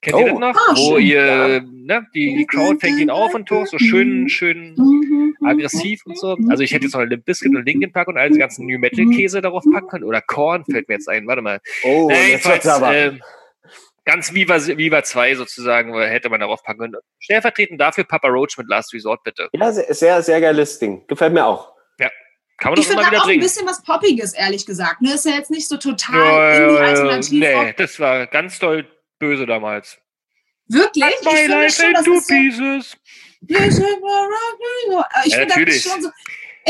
Kennt 0.00 0.16
ihr 0.16 0.26
Oh. 0.32 0.38
das 0.38 0.54
noch? 0.54 0.56
Ah, 0.56 0.74
Wo 0.76 0.96
schön. 0.96 1.06
ihr, 1.06 1.26
Ja. 1.26 1.60
ne, 1.60 2.06
die, 2.14 2.36
die 2.36 2.46
Crowd 2.46 2.78
fängt 2.78 3.00
ihn 3.00 3.10
auf 3.10 3.34
und 3.34 3.50
durch, 3.50 3.68
so 3.70 3.78
schön, 3.80 4.28
schön 4.28 4.74
Mhm, 4.76 5.34
mhm, 5.40 5.46
aggressiv 5.46 6.02
und 6.06 6.16
so. 6.16 6.36
Also 6.48 6.62
ich 6.62 6.72
hätte 6.72 6.84
jetzt 6.84 6.94
noch 6.94 7.02
Limp 7.02 7.24
Bizkit 7.24 7.54
und 7.54 7.66
Linkin 7.66 7.90
Park 7.92 8.06
und 8.06 8.16
all 8.16 8.28
diese 8.28 8.38
ganzen 8.38 8.64
New 8.64 8.78
Metal 8.78 9.06
Käse 9.06 9.40
darauf 9.42 9.64
packen 9.72 9.88
können. 9.88 10.04
Oder 10.04 10.20
Korn 10.22 10.64
fällt 10.66 10.88
mir 10.88 10.94
jetzt 10.94 11.08
ein. 11.08 11.26
Warte 11.26 11.42
mal. 11.42 11.60
Oh, 11.82 12.06
Nee, 12.08 12.30
jetzt 12.30 12.48
wird's 12.48 12.66
aber. 12.68 12.94
ähm, 12.94 13.20
ganz 14.08 14.32
Viva, 14.32 14.56
Viva 14.66 15.02
2 15.04 15.34
sozusagen, 15.36 15.92
wo 15.92 16.00
hätte 16.00 16.28
man 16.30 16.40
darauf 16.40 16.62
packen 16.62 16.80
können. 16.80 16.94
Stellvertretend 17.20 17.80
dafür 17.80 18.04
Papa 18.04 18.28
Roach 18.28 18.56
mit 18.56 18.68
Last 18.68 18.92
Resort, 18.94 19.22
bitte. 19.22 19.48
ja, 19.52 19.70
sehr, 19.72 20.22
sehr, 20.22 20.40
geiles 20.40 20.78
Ding. 20.78 21.06
Gefällt 21.06 21.32
mir 21.34 21.44
auch. 21.44 21.72
Kann 22.60 22.72
man 22.72 22.80
Ich 22.80 22.88
doch 22.88 22.94
finde 22.96 23.06
auch 23.06 23.12
ein 23.12 23.20
bringen. 23.20 23.40
bisschen 23.40 23.66
was 23.68 23.80
Poppiges, 23.84 24.32
ehrlich 24.34 24.66
gesagt. 24.66 25.00
Ne, 25.00 25.14
ist 25.14 25.24
ja 25.24 25.36
jetzt 25.36 25.50
nicht 25.50 25.68
so 25.68 25.76
total 25.76 26.16
Ja, 26.16 26.50
in 26.56 26.68
die 26.70 26.74
ja, 26.74 26.80
ja, 26.82 26.88
Alternativ. 26.88 27.40
nee, 27.40 27.72
das 27.76 28.00
war 28.00 28.26
ganz 28.26 28.58
doll 28.58 28.84
böse 29.20 29.46
damals. 29.46 29.96
Wirklich? 30.66 31.04
Ich 31.20 31.24
My 31.24 31.36
finde 31.36 31.54
life 31.56 31.80
schon, 31.80 31.92
das 31.92 32.04
into 32.06 32.18
ist 32.18 32.26
so, 32.26 32.34
pieces. 32.34 32.96
ich 33.42 33.48
Ja, 33.50 35.46
finde 35.46 35.64
das 35.66 35.82
schon 35.82 36.02
so. 36.02 36.10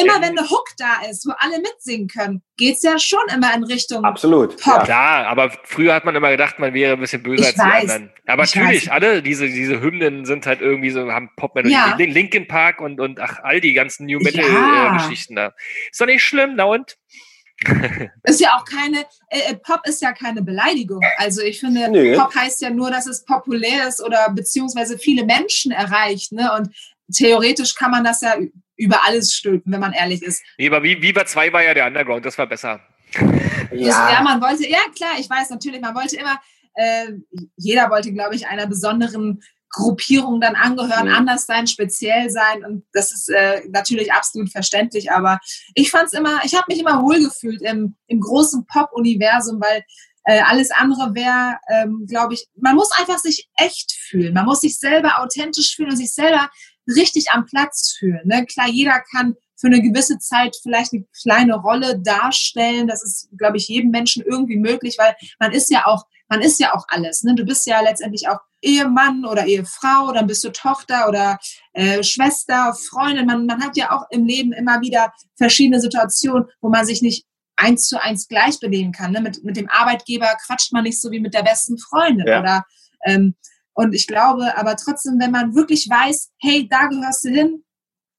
Immer 0.00 0.14
wenn 0.22 0.38
eine 0.38 0.48
Hook 0.48 0.68
da 0.78 1.02
ist, 1.10 1.26
wo 1.26 1.32
alle 1.38 1.58
mitsingen 1.60 2.08
können, 2.08 2.42
geht's 2.56 2.82
ja 2.82 2.98
schon 2.98 3.20
immer 3.34 3.54
in 3.54 3.64
Richtung 3.64 4.04
Absolut. 4.04 4.56
Pop. 4.60 4.78
Ja. 4.78 4.84
Klar, 4.84 5.26
aber 5.26 5.50
früher 5.64 5.94
hat 5.94 6.04
man 6.04 6.14
immer 6.16 6.30
gedacht, 6.30 6.58
man 6.58 6.74
wäre 6.74 6.94
ein 6.94 7.00
bisschen 7.00 7.22
böser 7.22 7.42
Ich 7.42 7.46
als 7.48 7.58
weiß. 7.58 7.84
die 7.86 7.90
anderen. 7.92 8.12
Aber 8.26 8.44
Ich 8.44 8.54
natürlich, 8.54 8.86
weiß. 8.86 8.92
alle 8.92 9.22
diese, 9.22 9.46
diese 9.48 9.80
Hymnen 9.80 10.24
sind 10.24 10.46
halt 10.46 10.60
irgendwie 10.60 10.90
so, 10.90 11.10
haben 11.12 11.30
Pop-Melodie. 11.36 11.74
Ja. 11.74 11.94
Lin- 11.96 12.10
Linkin 12.12 12.46
Park 12.48 12.80
und, 12.80 13.00
und 13.00 13.20
ach, 13.20 13.38
all 13.42 13.60
die 13.60 13.72
ganzen 13.74 14.06
New 14.06 14.18
Ja. 14.20 14.24
Metal-Geschichten 14.24 15.36
da. 15.36 15.52
Ist 15.90 16.00
doch 16.00 16.06
nicht 16.06 16.22
schlimm, 16.24 16.52
na 16.56 16.64
und? 16.64 16.96
Ist 18.22 18.40
ja 18.40 18.56
auch 18.56 18.64
keine, 18.64 19.00
äh, 19.30 19.50
äh, 19.50 19.56
Pop 19.56 19.80
ist 19.84 20.00
ja 20.00 20.12
keine 20.12 20.42
Beleidigung. 20.42 21.00
Also 21.16 21.42
ich 21.42 21.58
finde, 21.58 21.90
Nö. 21.90 22.16
Pop 22.16 22.32
heißt 22.34 22.60
ja 22.62 22.70
nur, 22.70 22.90
dass 22.92 23.06
es 23.08 23.24
populär 23.24 23.88
ist 23.88 24.00
oder 24.00 24.30
beziehungsweise 24.30 24.96
viele 24.96 25.24
Menschen 25.24 25.72
erreicht. 25.72 26.30
Ne? 26.30 26.52
Und 26.56 26.68
theoretisch 27.12 27.74
kann 27.74 27.90
man 27.90 28.04
das 28.04 28.20
ja 28.20 28.36
über 28.78 29.04
alles 29.04 29.34
stülpen, 29.34 29.72
wenn 29.72 29.80
man 29.80 29.92
ehrlich 29.92 30.22
ist. 30.22 30.42
Nee, 30.56 30.68
aber 30.68 30.82
wie, 30.82 31.02
Viva 31.02 31.26
2 31.26 31.52
war 31.52 31.62
ja 31.62 31.74
der 31.74 31.86
Underground, 31.86 32.24
das 32.24 32.38
war 32.38 32.46
besser. 32.46 32.80
Ja. 33.72 34.12
ja, 34.12 34.22
man 34.22 34.40
wollte, 34.40 34.68
ja 34.68 34.78
klar, 34.94 35.12
ich 35.18 35.28
weiß 35.28 35.50
natürlich, 35.50 35.80
man 35.80 35.94
wollte 35.94 36.16
immer, 36.16 36.38
äh, 36.74 37.08
jeder 37.56 37.90
wollte, 37.90 38.12
glaube 38.12 38.34
ich, 38.34 38.46
einer 38.46 38.66
besonderen 38.66 39.42
Gruppierung 39.70 40.40
dann 40.40 40.54
angehören, 40.54 41.08
Mhm. 41.08 41.14
anders 41.14 41.44
sein, 41.46 41.66
speziell 41.66 42.30
sein 42.30 42.64
und 42.64 42.84
das 42.92 43.12
ist 43.12 43.28
äh, 43.28 43.62
natürlich 43.68 44.12
absolut 44.12 44.50
verständlich, 44.50 45.10
aber 45.10 45.38
ich 45.74 45.90
fand 45.90 46.06
es 46.06 46.14
immer, 46.14 46.40
ich 46.44 46.54
habe 46.54 46.64
mich 46.68 46.78
immer 46.80 47.02
wohlgefühlt 47.02 47.60
im, 47.62 47.94
im 48.06 48.20
großen 48.20 48.66
Pop-Universum, 48.66 49.60
weil 49.60 49.82
äh, 50.24 50.40
alles 50.40 50.70
andere 50.70 51.14
wäre, 51.14 51.58
ähm, 51.68 52.06
glaube 52.08 52.34
ich, 52.34 52.46
man 52.56 52.76
muss 52.76 52.90
einfach 52.98 53.18
sich 53.18 53.48
echt 53.56 53.92
fühlen, 53.92 54.34
man 54.34 54.46
muss 54.46 54.60
sich 54.60 54.78
selber 54.78 55.20
authentisch 55.20 55.74
fühlen 55.74 55.90
und 55.90 55.96
sich 55.96 56.12
selber 56.14 56.48
richtig 56.88 57.30
am 57.30 57.46
Platz 57.46 57.94
fühlen. 57.98 58.22
Ne? 58.24 58.46
Klar, 58.46 58.68
jeder 58.68 59.02
kann 59.12 59.34
für 59.56 59.66
eine 59.66 59.82
gewisse 59.82 60.18
Zeit 60.18 60.56
vielleicht 60.62 60.92
eine 60.92 61.04
kleine 61.20 61.56
Rolle 61.56 61.98
darstellen. 61.98 62.86
Das 62.86 63.02
ist, 63.02 63.28
glaube 63.36 63.56
ich, 63.56 63.68
jedem 63.68 63.90
Menschen 63.90 64.22
irgendwie 64.24 64.56
möglich, 64.56 64.96
weil 64.98 65.14
man 65.40 65.52
ist 65.52 65.70
ja 65.70 65.86
auch, 65.86 66.04
man 66.28 66.40
ist 66.40 66.60
ja 66.60 66.74
auch 66.74 66.84
alles. 66.88 67.24
Ne? 67.24 67.34
Du 67.34 67.44
bist 67.44 67.66
ja 67.66 67.80
letztendlich 67.80 68.28
auch 68.28 68.38
Ehemann 68.62 69.24
oder 69.24 69.46
Ehefrau, 69.46 70.12
dann 70.12 70.26
bist 70.26 70.44
du 70.44 70.50
Tochter 70.50 71.08
oder 71.08 71.38
äh, 71.72 72.02
Schwester, 72.02 72.74
Freundin. 72.74 73.26
Man, 73.26 73.46
man 73.46 73.62
hat 73.62 73.76
ja 73.76 73.92
auch 73.92 74.04
im 74.10 74.24
Leben 74.24 74.52
immer 74.52 74.80
wieder 74.80 75.12
verschiedene 75.36 75.80
Situationen, 75.80 76.48
wo 76.60 76.68
man 76.68 76.86
sich 76.86 77.02
nicht 77.02 77.24
eins 77.56 77.88
zu 77.88 78.00
eins 78.00 78.28
gleich 78.28 78.60
benehmen 78.60 78.92
kann. 78.92 79.12
Ne? 79.12 79.20
Mit, 79.20 79.42
mit 79.44 79.56
dem 79.56 79.68
Arbeitgeber 79.68 80.28
quatscht 80.46 80.72
man 80.72 80.84
nicht 80.84 81.00
so 81.00 81.10
wie 81.10 81.20
mit 81.20 81.34
der 81.34 81.42
besten 81.42 81.78
Freundin. 81.78 82.26
Ja. 82.26 82.40
Oder 82.40 82.64
ähm, 83.04 83.34
und 83.78 83.94
ich 83.94 84.08
glaube, 84.08 84.56
aber 84.56 84.74
trotzdem, 84.74 85.20
wenn 85.20 85.30
man 85.30 85.54
wirklich 85.54 85.88
weiß, 85.88 86.32
hey, 86.40 86.66
da 86.68 86.88
gehörst 86.88 87.24
du 87.24 87.28
hin, 87.28 87.64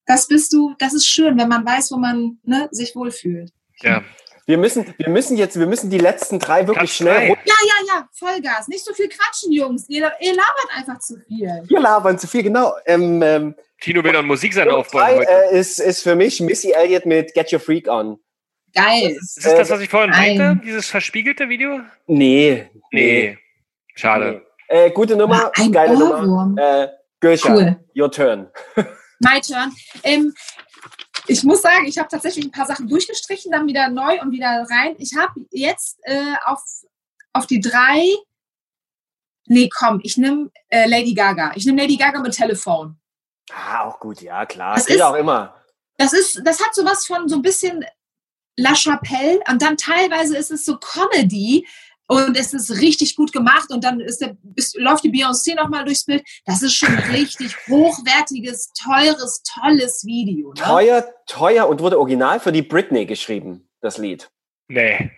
das 0.05 0.26
bist 0.26 0.53
du, 0.53 0.74
das 0.80 0.93
ist 0.93 1.05
schön, 1.05 1.38
wenn 1.38 1.49
man 1.49 1.66
weiß, 1.66 1.91
wo 1.91 1.97
man 1.97 2.39
ne, 2.43 2.70
sich 2.72 2.95
wohlfühlt. 2.95 3.51
Ja. 3.82 4.01
Wir 4.45 4.57
müssen, 4.57 4.86
wir 4.97 5.10
müssen 5.10 5.36
jetzt, 5.36 5.60
wir 5.60 5.68
müssen 5.68 5.89
die 5.89 5.97
letzten 5.97 6.39
drei 6.39 6.66
wirklich 6.66 6.78
Platz 6.78 6.91
schnell. 6.91 7.28
Ja, 7.28 7.36
ja, 7.45 7.76
ja, 7.88 8.10
Vollgas. 8.14 8.70
Nicht 8.70 8.86
so 8.86 8.93
viel 8.93 9.10
quatschen, 9.10 9.51
Jungs. 9.51 9.84
Ihr, 9.89 10.10
ihr 10.22 10.32
labert 10.32 10.70
einfach 10.78 10.99
zu 10.99 11.18
viel. 11.28 11.51
Wir 11.68 11.80
labern 11.82 12.18
zu 12.18 12.28
viel, 12.28 12.43
genau. 12.43 12.74
Ähm, 12.86 13.22
ähm, 13.22 13.55
Tino 13.82 14.01
will 14.01 14.14
noch 14.14 14.24
Musiksender 14.24 14.68
Nummer 14.68 14.78
aufbauen 14.78 15.24
äh, 15.24 15.60
ist, 15.60 15.80
ist 15.80 16.03
für 16.03 16.16
mich 16.16 16.39
Missy 16.39 16.72
Elliott 16.72 17.05
mit 17.05 17.34
Get 17.34 17.51
Your 17.51 17.60
Freak 17.60 17.89
On. 17.89 18.18
Geil. 18.74 19.10
ist 19.10 19.43
das 19.43 19.55
das, 19.55 19.70
was 19.72 19.82
ich 19.82 19.89
vorhin 19.89 20.12
Nein. 20.12 20.38
meinte? 20.38 20.62
Dieses 20.64 20.88
verspiegelte 20.88 21.49
Video? 21.49 21.82
Nee. 22.07 22.70
Nee. 22.93 23.38
Schade. 23.95 24.49
Äh, 24.70 24.91
gute 24.91 25.15
Nummer, 25.15 25.51
Ein 25.55 25.72
geile 25.72 25.95
Ohrwurm. 25.95 26.26
Nummer. 26.55 26.61
Äh, 26.61 26.89
Gülscha, 27.20 27.53
Cool. 27.53 27.84
your 27.95 28.11
turn. 28.11 28.49
My 29.20 29.41
turn. 29.41 29.74
Ähm, 30.03 30.34
ich 31.28 31.43
muss 31.43 31.61
sagen, 31.61 31.86
ich 31.86 31.97
habe 31.97 32.07
tatsächlich 32.07 32.45
ein 32.45 32.51
paar 32.51 32.65
Sachen 32.65 32.88
durchgestrichen, 32.88 33.51
dann 33.51 33.67
wieder 33.67 33.89
neu 33.89 34.22
und 34.22 34.32
wieder 34.32 34.65
rein. 34.70 34.95
Ich 34.99 35.15
habe 35.17 35.34
jetzt 35.51 35.99
äh, 36.03 36.34
auf, 36.45 36.61
auf 37.34 37.45
die 37.47 37.59
drei. 37.59 38.03
Nee, 39.47 39.70
komm, 39.76 39.99
ich 40.03 40.17
nehme 40.17 40.51
äh, 40.70 40.88
Lady 40.88 41.13
Gaga. 41.13 41.51
Ich 41.55 41.65
nehme 41.65 41.82
Lady 41.82 41.97
Gaga 41.97 42.20
mit 42.20 42.34
Telefon. 42.34 42.95
Ah, 43.51 43.84
auch 43.86 43.99
gut, 43.99 44.22
ja, 44.22 44.45
klar. 44.45 44.76
Das 44.76 44.86
Geht 44.86 44.97
ist- 44.97 45.01
auch 45.01 45.15
immer. 45.15 45.55
Das 45.97 46.13
ist, 46.13 46.41
das 46.45 46.63
hat 46.63 46.74
sowas 46.74 47.05
von 47.05 47.28
so 47.28 47.36
ein 47.36 47.41
bisschen 47.41 47.84
La 48.55 48.74
Chapelle 48.74 49.39
und 49.49 49.61
dann 49.61 49.76
teilweise 49.76 50.38
ist 50.38 50.51
es 50.51 50.63
so 50.63 50.78
Comedy 50.78 51.67
und 52.10 52.36
es 52.36 52.53
ist 52.53 52.72
richtig 52.82 53.16
gut 53.16 53.32
gemacht 53.32 53.70
und 53.70 53.84
dann 53.84 53.99
ist 53.99 54.20
der, 54.20 54.36
ist, 54.55 54.76
läuft 54.78 55.03
die 55.03 55.12
Beyoncé 55.12 55.55
nochmal 55.55 55.86
durchs 55.86 56.05
Bild. 56.05 56.24
Das 56.45 56.64
ist 56.64 56.74
schon 56.74 56.89
ein 56.89 57.12
richtig 57.12 57.55
hochwertiges, 57.68 58.74
teures, 58.74 59.43
tolles 59.43 60.03
Video. 60.05 60.49
Ne? 60.49 60.55
Teuer, 60.62 61.05
teuer 61.28 61.70
und 61.70 61.82
wurde 61.82 61.99
original 61.99 62.39
für 62.39 62.51
die 62.51 62.64
Britney 62.64 63.05
geschrieben, 63.05 63.70
das 63.82 63.97
Lied. 63.99 64.30
Nee. 64.68 65.12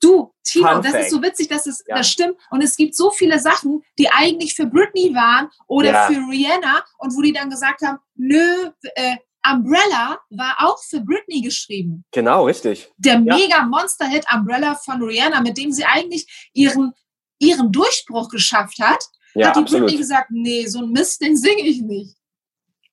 Du, 0.00 0.32
Tino, 0.44 0.68
Fun 0.68 0.82
das 0.82 0.92
Fact. 0.92 1.04
ist 1.04 1.10
so 1.10 1.22
witzig, 1.22 1.48
dass 1.48 1.66
es, 1.66 1.82
Ja. 1.86 1.96
das 1.96 2.10
stimmt. 2.10 2.36
Und 2.50 2.62
es 2.62 2.76
gibt 2.76 2.94
so 2.94 3.10
viele 3.10 3.38
Sachen, 3.38 3.82
die 3.98 4.08
eigentlich 4.10 4.54
für 4.54 4.66
Britney 4.66 5.14
waren 5.14 5.48
oder 5.68 5.92
Ja. 5.92 6.06
für 6.08 6.14
Rihanna 6.30 6.84
und 6.98 7.16
wo 7.16 7.22
die 7.22 7.32
dann 7.32 7.48
gesagt 7.50 7.80
haben, 7.82 7.98
nö, 8.14 8.70
äh, 8.94 9.16
Umbrella 9.52 10.18
war 10.30 10.56
auch 10.58 10.82
für 10.82 11.00
Britney 11.00 11.40
geschrieben. 11.40 12.04
Genau, 12.12 12.44
richtig. 12.46 12.90
Der 12.96 13.14
Ja. 13.14 13.36
mega 13.36 13.62
Monster-Hit 13.64 14.24
Umbrella 14.32 14.74
von 14.74 15.02
Rihanna, 15.02 15.40
mit 15.40 15.56
dem 15.58 15.72
sie 15.72 15.84
eigentlich 15.84 16.26
ihren, 16.52 16.92
ihren 17.38 17.70
Durchbruch 17.72 18.28
geschafft 18.28 18.78
hat, 18.80 19.04
Ja, 19.34 19.48
hat 19.48 19.56
die 19.56 19.60
absolut. 19.60 19.86
Britney 19.86 19.98
gesagt, 19.98 20.30
nee, 20.30 20.66
so 20.66 20.80
ein 20.82 20.90
Mist, 20.90 21.20
den 21.22 21.36
singe 21.36 21.62
ich 21.62 21.80
nicht. 21.82 22.16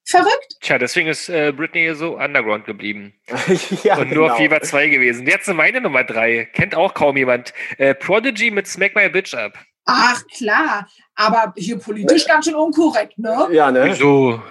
Verrückt. 0.06 0.58
Tja, 0.60 0.78
deswegen 0.78 1.08
ist 1.08 1.30
äh, 1.30 1.54
Britney 1.56 1.95
so 1.95 2.18
underground 2.18 2.66
geblieben. 2.66 3.14
ja, 3.84 3.97
und 3.97 4.12
nur 4.12 4.26
auf 4.32 4.38
genau. 4.38 4.51
Viva 4.51 4.62
2 4.62 4.89
gewesen. 4.89 5.26
Jetzt 5.26 5.47
meine 5.47 5.80
Nummer 5.80 6.04
3. 6.04 6.45
Kennt 6.54 6.76
auch 6.76 6.93
kaum 6.93 7.16
jemand. 7.16 7.54
Äh, 7.78 7.95
Prodigy 7.95 8.51
mit 8.51 8.68
Smack 8.68 8.95
My 8.95 9.08
Bitch 9.08 9.34
Up. 9.34 9.54
Ach, 9.86 10.22
klar. 10.28 10.89
Aber 11.16 11.54
hier 11.56 11.78
politisch 11.78 12.26
ganz 12.26 12.45
schön 12.45 12.56
unkorrekt, 12.56 13.18
ne? 13.18 13.47
Ja, 13.51 13.72
ne? 13.72 13.86
Wieso? 13.86 14.41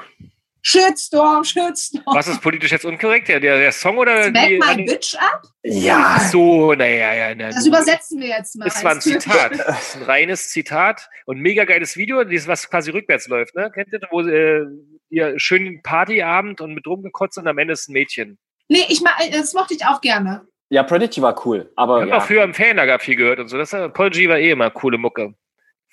Shitstorm, 0.65 1.43
Shitstorm. 1.45 2.05
Was 2.17 2.29
ist 2.29 2.41
politisch 2.41 2.71
jetzt 2.71 2.85
unkorrekt? 2.85 3.29
Der, 3.29 3.41
der, 3.41 3.59
der 3.59 3.73
Song 3.73 3.99
oder 3.99 4.25
Smack 4.25 4.47
die? 4.49 4.59
my 4.59 4.85
bitch 4.85 5.15
up? 5.17 5.43
Ja. 5.65 6.15
Ach 6.17 6.21
so, 6.31 6.73
naja, 6.75 7.13
ja. 7.15 7.35
Na, 7.35 7.49
Das 7.49 7.63
du- 7.65 7.69
übersetzen 7.69 8.21
wir 8.21 8.29
jetzt 8.29 8.57
mal. 8.57 8.67
Ist 8.69 8.79
zwar 8.79 8.93
ein. 8.93 9.01
Zitat. 9.01 9.53
Das 9.59 9.89
ist 9.95 9.97
ein 9.97 10.03
reines 10.05 10.51
Zitat 10.51 11.09
und 11.27 11.41
mega 11.41 11.65
geiles 11.65 11.97
Video, 11.97 12.23
dieses, 12.25 12.47
was 12.47 12.71
quasi 12.71 12.91
rückwärts 12.93 13.27
läuft, 13.29 13.55
ne? 13.57 13.71
Kennt 13.75 13.93
ihr, 13.93 14.01
wo 14.11 14.21
äh, 14.23 14.65
ihr 15.11 15.35
schön 15.39 15.83
Partyabend 15.83 16.61
und 16.61 16.75
mit 16.75 16.87
rumgekotzt 16.87 17.39
und 17.39 17.49
am 17.49 17.59
Ende 17.59 17.73
ist 17.73 17.89
ein 17.89 17.93
Mädchen. 17.93 18.39
Nee, 18.69 18.85
ich 18.89 19.01
mag, 19.03 19.15
das 19.33 19.53
mochte 19.55 19.75
ich 19.75 19.85
auch 19.85 20.01
gerne. 20.01 20.47
Ja, 20.71 20.85
Prodigy 20.85 21.21
war 21.21 21.45
cool, 21.45 21.71
aber 21.77 21.97
Ich 21.97 22.01
habe 22.03 22.11
ja. 22.11 22.17
auch 22.19 22.23
früher 22.27 22.45
im 22.45 22.55
Ferienlager 22.55 22.99
viel 22.99 23.17
gehört 23.17 23.41
und 23.41 23.49
so. 23.49 23.59
Das 23.59 23.73
äh, 23.75 23.89
Paul 23.91 24.11
G 24.11 24.29
war 24.29 24.39
eh 24.39 24.53
immer 24.53 24.71
coole 24.71 24.97
Mucke. 24.97 25.35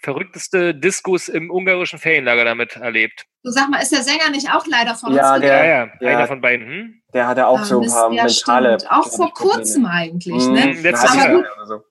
Verrückteste 0.01 0.73
Discos 0.73 1.27
im 1.27 1.51
ungarischen 1.51 1.99
Ferienlager 1.99 2.45
damit 2.45 2.75
erlebt. 2.77 3.25
Du 3.43 3.51
sag 3.51 3.69
mal, 3.69 3.81
ist 3.81 3.91
der 3.91 4.01
Sänger 4.03 4.29
nicht 4.31 4.49
auch 4.53 4.65
leider 4.67 4.95
von 4.95 5.13
Ja, 5.13 5.33
uns 5.33 5.41
der- 5.41 5.65
Ja, 5.65 5.87
ja, 6.01 6.17
einer 6.17 6.27
von 6.27 6.41
beiden. 6.41 6.65
Hm? 6.67 7.01
der 7.13 7.27
hatte 7.27 7.47
auch 7.47 7.59
Ah, 7.59 7.63
so 7.65 7.81
ein 7.81 7.89
paar 7.89 8.11
ja, 8.13 8.23
mentale. 8.25 8.79
stimmt. 8.79 8.91
Auch 8.91 9.07
vor 9.09 9.33
kurzem 9.33 9.85
eigentlich, 9.85 10.45
Mhm, 10.45 10.53
ne? 10.53 10.71
letztes. 10.81 11.15
Jahr 11.15 11.35
oder 11.39 11.65
so. 11.65 11.81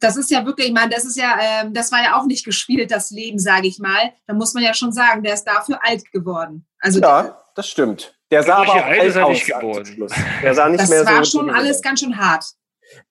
Das 0.00 0.16
ist 0.16 0.30
ja 0.30 0.44
wirklich, 0.44 0.68
ich 0.68 0.72
meine, 0.74 0.90
das 0.90 1.04
ist 1.04 1.16
ja, 1.16 1.38
ähm, 1.40 1.72
das 1.72 1.90
war 1.90 2.02
ja 2.02 2.16
auch 2.20 2.26
nicht 2.26 2.44
gespielt, 2.44 2.90
das 2.90 3.10
Leben, 3.10 3.38
sage 3.38 3.66
ich 3.66 3.78
mal. 3.78 4.12
Da 4.26 4.34
muss 4.34 4.52
man 4.54 4.62
ja 4.62 4.74
schon 4.74 4.92
sagen, 4.92 5.22
der 5.22 5.34
ist 5.34 5.44
dafür 5.44 5.80
alt 5.82 6.10
geworden. 6.12 6.66
Also 6.78 7.00
Ja, 7.00 7.40
das 7.54 7.68
stimmt. 7.68 8.14
Der 8.30 8.42
sah 8.42 8.56
aber 8.56 8.72
auch 8.72 8.84
alt 8.84 9.16
aus 9.16 9.44
geworden. 9.44 9.86
Schluss. 9.86 10.12
Der 10.42 10.54
sah 10.54 10.68
nicht 10.68 10.82
das 10.82 10.90
mehr 10.90 11.04
so. 11.04 11.10
war 11.10 11.24
schon 11.24 11.50
alles 11.50 11.80
ganz 11.82 12.00
schön 12.00 12.16
hart. 12.18 12.44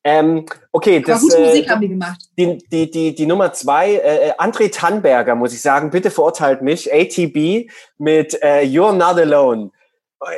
Ähm, 0.03 0.45
okay, 0.71 1.01
das, 1.01 1.21
gute 1.21 1.37
äh, 1.37 1.47
Musik 1.47 1.69
haben 1.69 1.81
die 1.81 1.87
gemacht. 1.89 2.19
die, 2.37 2.57
die, 2.71 2.91
die, 2.91 3.15
die 3.15 3.25
Nummer 3.25 3.53
zwei, 3.53 3.93
äh, 3.95 4.29
äh, 4.29 4.31
André 4.37 4.71
Tannberger, 4.71 5.35
muss 5.35 5.53
ich 5.53 5.61
sagen, 5.61 5.89
bitte 5.89 6.11
verurteilt 6.11 6.61
mich, 6.61 6.91
ATB 6.93 7.69
mit 7.97 8.37
äh, 8.41 8.61
You're 8.63 8.91
Not 8.93 9.17
Alone. 9.19 9.71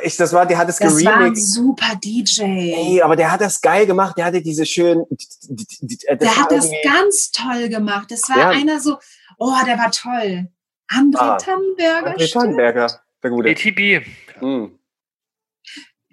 Ich, 0.02 0.16
das 0.16 0.32
war, 0.32 0.46
der 0.46 0.58
hat 0.58 0.68
es 0.68 0.78
Das 0.78 1.04
war 1.04 1.12
ein 1.12 1.18
geremixed. 1.18 1.52
super 1.54 1.94
DJ. 2.04 2.42
Ey, 2.42 3.02
aber 3.02 3.14
der 3.14 3.30
hat 3.30 3.40
das 3.40 3.60
geil 3.60 3.86
gemacht. 3.86 4.18
Der 4.18 4.24
hatte 4.24 4.42
diese 4.42 4.66
schönen. 4.66 5.04
Das 5.08 6.18
der 6.18 6.36
hat 6.36 6.50
das 6.50 6.68
ganz 6.82 7.30
toll 7.30 7.68
gemacht. 7.68 8.10
Das 8.10 8.28
war 8.28 8.36
Ja. 8.36 8.48
einer 8.50 8.80
so, 8.80 8.96
oh, 9.38 9.52
der 9.64 9.78
war 9.78 9.92
toll. 9.92 10.48
André 10.92 11.18
Ah, 11.20 11.36
Tannenberger. 11.36 12.16
André. 12.16 12.32
Tannberger, 12.32 13.00
der 13.22 13.30
gute. 13.30 13.48
ATB. 13.50 14.04
Hm. 14.40 14.75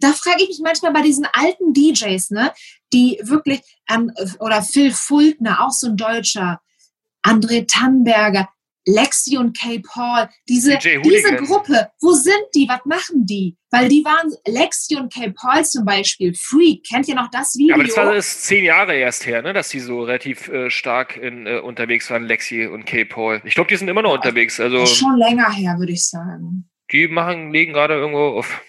Da 0.04 0.12
frage 0.12 0.44
ich 0.44 0.50
mich 0.50 0.62
manchmal 0.62 0.94
bei 0.94 1.02
diesen 1.02 1.26
alten 1.32 1.74
DJs, 1.74 2.32
ne, 2.32 2.52
die 2.92 3.20
wirklich, 3.24 3.62
an, 3.88 4.12
oder 4.40 4.62
Phil 4.62 4.92
Fultner, 4.92 5.66
auch 5.66 5.72
so 5.72 5.88
ein 5.88 5.98
Deutscher, 5.98 6.60
André 7.26 7.66
Tannberger, 7.68 8.50
Lexi 8.86 9.38
und 9.38 9.58
Kay 9.58 9.80
Paul, 9.80 10.28
diese, 10.50 10.78
diese. 10.78 11.36
Gruppe, 11.38 11.90
wo 12.02 12.12
sind 12.12 12.44
die, 12.54 12.68
was 12.68 12.82
machen 12.84 13.26
die? 13.26 13.56
Weil 13.72 13.88
die 13.88 14.04
waren, 14.04 14.30
Lexi 14.46 14.98
und 14.98 15.14
Kay 15.14 15.32
Paul 15.32 15.64
zum 15.64 15.86
Beispiel, 15.86 16.34
Freak, 16.34 16.84
kennt 16.84 17.08
ihr 17.08 17.16
noch 17.16 17.32
das 17.32 17.56
Video? 17.56 17.76
Aber 17.76 17.86
das 17.86 17.96
war 17.96 18.14
ist 18.14 18.44
zehn 18.44 18.66
Jahre 18.66 18.94
erst 18.96 19.26
her, 19.26 19.42
ne, 19.42 19.54
dass 19.54 19.70
die 19.70 19.80
so 19.80 20.04
relativ 20.04 20.50
äh, 20.50 20.70
stark 20.70 21.16
in, 21.16 21.48
äh, 21.48 21.60
unterwegs 21.60 22.10
waren, 22.10 22.26
Lexi 22.26 22.66
und 22.66 22.86
Kay 22.86 23.06
Paul. 23.06 23.42
Ich 23.46 23.56
glaube, 23.56 23.70
die 23.70 23.78
sind 23.78 23.88
immer 23.88 24.02
noch 24.02 24.14
unterwegs. 24.14 24.60
Also 24.60 24.80
Das 24.80 24.92
ist 24.92 24.98
schon 24.98 25.18
länger 25.18 25.50
her, 25.50 25.76
würde 25.78 25.94
ich 25.94 26.06
sagen. 26.06 26.70
die 26.92 27.08
machen, 27.08 27.54
legen 27.54 27.72
gerade 27.72 27.94
irgendwo 27.94 28.38
auf. 28.38 28.62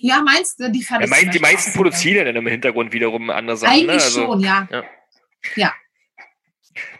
Ja, 0.00 0.22
meinst 0.22 0.60
du, 0.60 0.70
die 0.70 0.82
fand 0.82 1.00
Ja, 1.00 1.04
ich 1.06 1.10
mein, 1.10 1.30
die 1.32 1.38
meisten 1.38 1.72
produzieren 1.72 2.16
ja 2.18 2.24
dann 2.24 2.36
im 2.36 2.46
Hintergrund 2.46 2.92
wiederum 2.92 3.30
andere 3.30 3.56
Sachen. 3.56 3.72
Eigentlich 3.72 3.86
ne? 3.86 3.92
also, 3.94 4.20
schon, 4.26 4.40
ja. 4.40 4.68
ja. 4.70 4.84
Ja. 5.56 5.72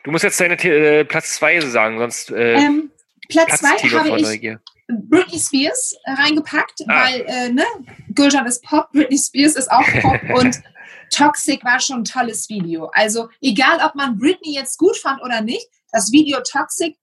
Du 0.04 0.10
musst 0.10 0.24
jetzt 0.24 0.40
deine 0.40 0.54
äh, 0.54 1.04
Platz 1.04 1.34
zwei 1.34 1.60
sagen, 1.60 1.98
sonst 1.98 2.30
äh, 2.30 2.54
Ähm, 2.54 2.90
Platz 3.28 3.46
platzt 3.46 3.62
zwei 3.62 3.76
Tilo 3.76 3.98
habe 3.98 4.08
vor 4.08 4.18
ich. 4.18 4.56
Britney 4.88 5.38
Spears 5.38 5.94
reingepackt, 6.06 6.82
Ah. 6.88 7.04
weil, 7.04 7.20
äh, 7.26 7.48
ne, 7.50 7.64
Gulcan 8.14 8.46
ist 8.46 8.64
Pop, 8.64 8.90
Britney 8.92 9.18
Spears 9.18 9.54
ist 9.54 9.70
auch 9.70 9.84
Pop 10.00 10.18
und 10.38 10.60
Toxic 11.10 11.62
war 11.64 11.80
schon 11.80 12.00
ein 12.00 12.04
tolles 12.04 12.48
Video. 12.48 12.90
Also, 12.94 13.28
egal 13.40 13.80
ob 13.84 13.94
man 13.94 14.18
Britney 14.18 14.54
jetzt 14.54 14.78
gut 14.78 14.96
fand 14.96 15.22
oder 15.22 15.40
nicht, 15.42 15.66
das 15.92 16.10
Video 16.12 16.38
Toxic 16.40 16.96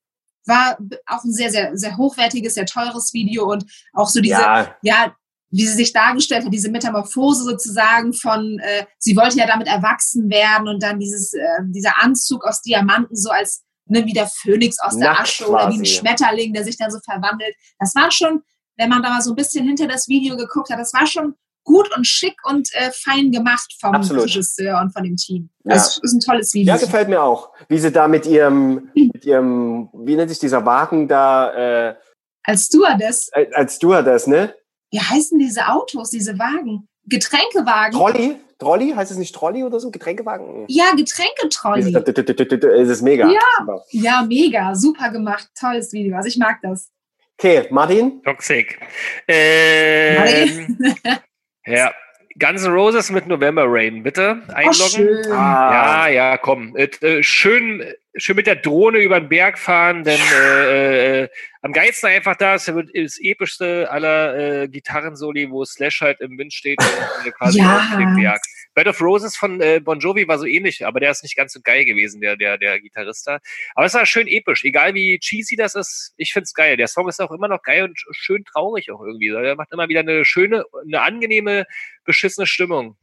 war 0.45 0.77
auch 1.07 1.23
ein 1.23 1.33
sehr, 1.33 1.49
sehr, 1.51 1.75
sehr 1.77 1.97
hochwertiges, 1.97 2.53
sehr 2.55 2.65
teures 2.65 3.13
Video 3.13 3.45
und 3.45 3.65
auch 3.93 4.07
so 4.09 4.21
diese, 4.21 4.41
ja, 4.41 4.75
Ja, 4.81 5.15
wie 5.55 5.65
sie 5.65 5.73
sich 5.73 5.93
dargestellt 5.93 6.45
hat, 6.45 6.53
diese 6.53 6.69
Metamorphose 6.69 7.45
sozusagen 7.45 8.11
von, 8.13 8.59
äh, 8.59 8.85
sie 8.97 9.15
wollte 9.15 9.37
ja 9.37 9.47
damit 9.47 9.67
erwachsen 9.67 10.29
werden 10.29 10.67
und 10.67 10.83
dann 10.83 10.99
dieses, 10.99 11.33
äh, 11.33 11.39
dieser 11.67 12.01
Anzug 12.01 12.43
aus 12.43 12.61
Diamanten 12.61 13.15
so 13.15 13.29
als 13.29 13.63
ne, 13.85 14.05
wie 14.05 14.11
der 14.11 14.27
Phönix 14.27 14.79
aus 14.79 14.97
der 14.97 15.11
Nackt 15.11 15.21
Asche 15.21 15.47
oder 15.47 15.69
wie 15.69 15.75
ein 15.75 15.79
quasi. 15.79 15.85
Schmetterling, 15.85 16.53
der 16.53 16.65
sich 16.65 16.77
dann 16.77 16.91
so 16.91 16.99
verwandelt. 16.99 17.55
Das 17.79 17.95
war 17.95 18.11
schon, 18.11 18.41
wenn 18.77 18.89
man 18.89 19.01
da 19.01 19.09
mal 19.09 19.21
so 19.21 19.31
ein 19.31 19.35
bisschen 19.35 19.65
hinter 19.65 19.87
das 19.87 20.09
Video 20.09 20.35
geguckt 20.35 20.69
hat, 20.69 20.79
das 20.79 20.93
war 20.93 21.07
schon 21.07 21.35
gut 21.63 21.89
und 21.95 22.05
schick 22.05 22.35
und 22.43 22.67
äh, 22.73 22.91
fein 22.91 23.31
gemacht 23.31 23.73
vom 23.79 23.95
Absolut. 23.95 24.25
Regisseur 24.25 24.81
und 24.81 24.91
von 24.91 25.03
dem 25.03 25.15
Team. 25.15 25.49
Ja. 25.63 25.75
Das 25.75 25.99
ist 25.99 26.13
ein 26.13 26.19
tolles 26.19 26.53
Video. 26.53 26.73
ja, 26.73 26.79
gefällt 26.79 27.07
mir 27.07 27.23
auch. 27.23 27.51
Wie 27.69 27.79
sie 27.79 27.91
da 27.91 28.09
mit 28.09 28.25
ihrem, 28.25 28.91
mit 28.93 29.23
ihrem, 29.23 29.89
wie 29.93 30.17
nennt 30.17 30.29
sich 30.29 30.39
dieser 30.39 30.65
Wagen 30.65 31.07
da, 31.07 31.53
äh, 31.89 31.95
Als 32.43 32.65
Stewardess, 32.65 33.31
als 33.53 33.75
Stewardess, 33.75 34.27
ne? 34.27 34.53
Wie 34.91 34.99
heißen 34.99 35.37
diese 35.39 35.67
Autos, 35.67 36.09
diese 36.09 36.37
Wagen? 36.39 36.87
Getränkewagen? 37.05 37.97
Trolley? 37.97 38.37
Trolley? 38.57 38.91
Heißt 38.91 39.11
es 39.11 39.17
nicht 39.17 39.35
Trolley 39.35 39.63
oder 39.63 39.79
so? 39.79 39.91
Getränkewagen? 39.91 40.65
ja, 40.67 40.93
Getränketrolley. 40.95 41.93
Es 41.93 42.89
ist 42.89 43.01
mega. 43.01 43.29
Ja. 43.29 43.79
Ja, 43.91 44.25
mega, 44.27 44.73
super 44.75 45.09
gemacht, 45.11 45.49
tolles 45.59 45.91
Video. 45.93 46.15
Also 46.15 46.27
ich 46.27 46.37
mag 46.37 46.59
das. 46.61 46.89
Okay, 47.37 47.67
Martin? 47.69 48.23
Toxic. 48.23 48.79
Ähm, 49.27 50.77
ja. 51.65 51.91
Guns 52.37 52.65
N' 52.65 52.71
Roses 52.73 53.11
mit 53.11 53.27
November 53.27 53.63
Rain, 53.65 54.03
bitte 54.03 54.41
Oh, 54.49 54.53
einloggen. 54.53 54.77
schön. 54.89 55.23
Ja, 55.29 56.07
ja, 56.09 56.37
komm. 56.37 56.75
Äh, 56.75 56.89
äh, 57.01 57.23
schön, 57.23 57.81
schön 58.17 58.35
mit 58.35 58.45
der 58.45 58.57
Drohne 58.57 58.99
über 58.99 59.19
den 59.19 59.29
Berg 59.29 59.57
fahren, 59.57 60.03
denn 60.03 60.19
äh, 60.33 61.21
äh, 61.23 61.29
am 61.61 61.71
geilsten 61.71 62.09
einfach 62.09 62.35
da 62.35 62.55
ist, 62.55 62.67
das 62.67 63.17
epischste 63.21 63.89
aller 63.89 64.63
äh, 64.63 64.67
Gitarrensoli, 64.67 65.49
wo 65.49 65.63
Slash 65.63 66.01
halt 66.01 66.19
im 66.19 66.37
Wind 66.37 66.53
steht 66.53 66.79
und 66.79 67.27
äh, 67.27 67.31
quasi 67.31 67.59
Ja. 67.59 67.77
auf 67.77 67.97
dem 67.97 68.15
Berg. 68.17 68.41
Bed 68.75 68.87
of 68.87 69.01
Roses 69.01 69.35
von 69.35 69.59
äh, 69.61 69.79
Bon 69.83 69.99
Jovi 69.99 70.27
war 70.27 70.37
so 70.37 70.45
ähnlich, 70.45 70.85
aber 70.85 70.99
der 70.99 71.09
ist 71.09 71.23
nicht 71.23 71.35
ganz 71.35 71.53
so 71.53 71.61
geil 71.63 71.85
gewesen, 71.85 72.21
der, 72.21 72.35
der, 72.35 72.57
der 72.59 72.79
Gitarrist 72.79 73.25
da. 73.25 73.39
Aber 73.73 73.85
es 73.87 73.93
war 73.95 74.05
schön 74.05 74.27
episch, 74.27 74.63
egal 74.65 74.93
wie 74.93 75.17
cheesy 75.17 75.55
das 75.55 75.73
ist, 75.75 76.13
ich 76.17 76.31
find's 76.33 76.53
geil. 76.53 76.77
Der 76.77 76.87
Song 76.87 77.09
ist 77.09 77.19
auch 77.21 77.31
immer 77.31 77.47
noch 77.47 77.63
geil 77.63 77.83
und 77.85 77.97
sch- 77.97 78.05
schön 78.11 78.43
traurig 78.45 78.91
auch 78.91 79.01
irgendwie. 79.01 79.29
Der 79.29 79.55
macht 79.55 79.71
immer 79.71 79.87
wieder 79.89 80.01
eine 80.01 80.25
schöne, 80.25 80.65
eine 80.85 81.01
angenehme, 81.01 81.65
beschissene 82.03 82.45
Stimmung. 82.45 82.97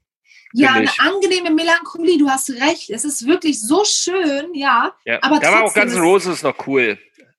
Ja, 0.53 0.73
eine 0.75 0.85
ich. 0.85 1.01
angenehme 1.01 1.51
Melancholie, 1.51 2.18
du 2.18 2.29
hast 2.29 2.51
recht. 2.51 2.91
Es 2.91 3.05
ist 3.07 3.27
wirklich 3.27 3.59
so 3.61 3.85
schön, 3.87 4.55
ja. 4.55 4.95
Ja. 5.07 5.18
Aber 5.23 5.41
da 5.41 5.51
war 5.53 5.62
auch 5.64 5.73
trotzdem 5.73 5.83
Guns 5.85 5.93
N' 5.95 5.99
ist- 5.99 6.05
Roses 6.05 6.43
noch 6.43 6.66
cool. 6.66 6.99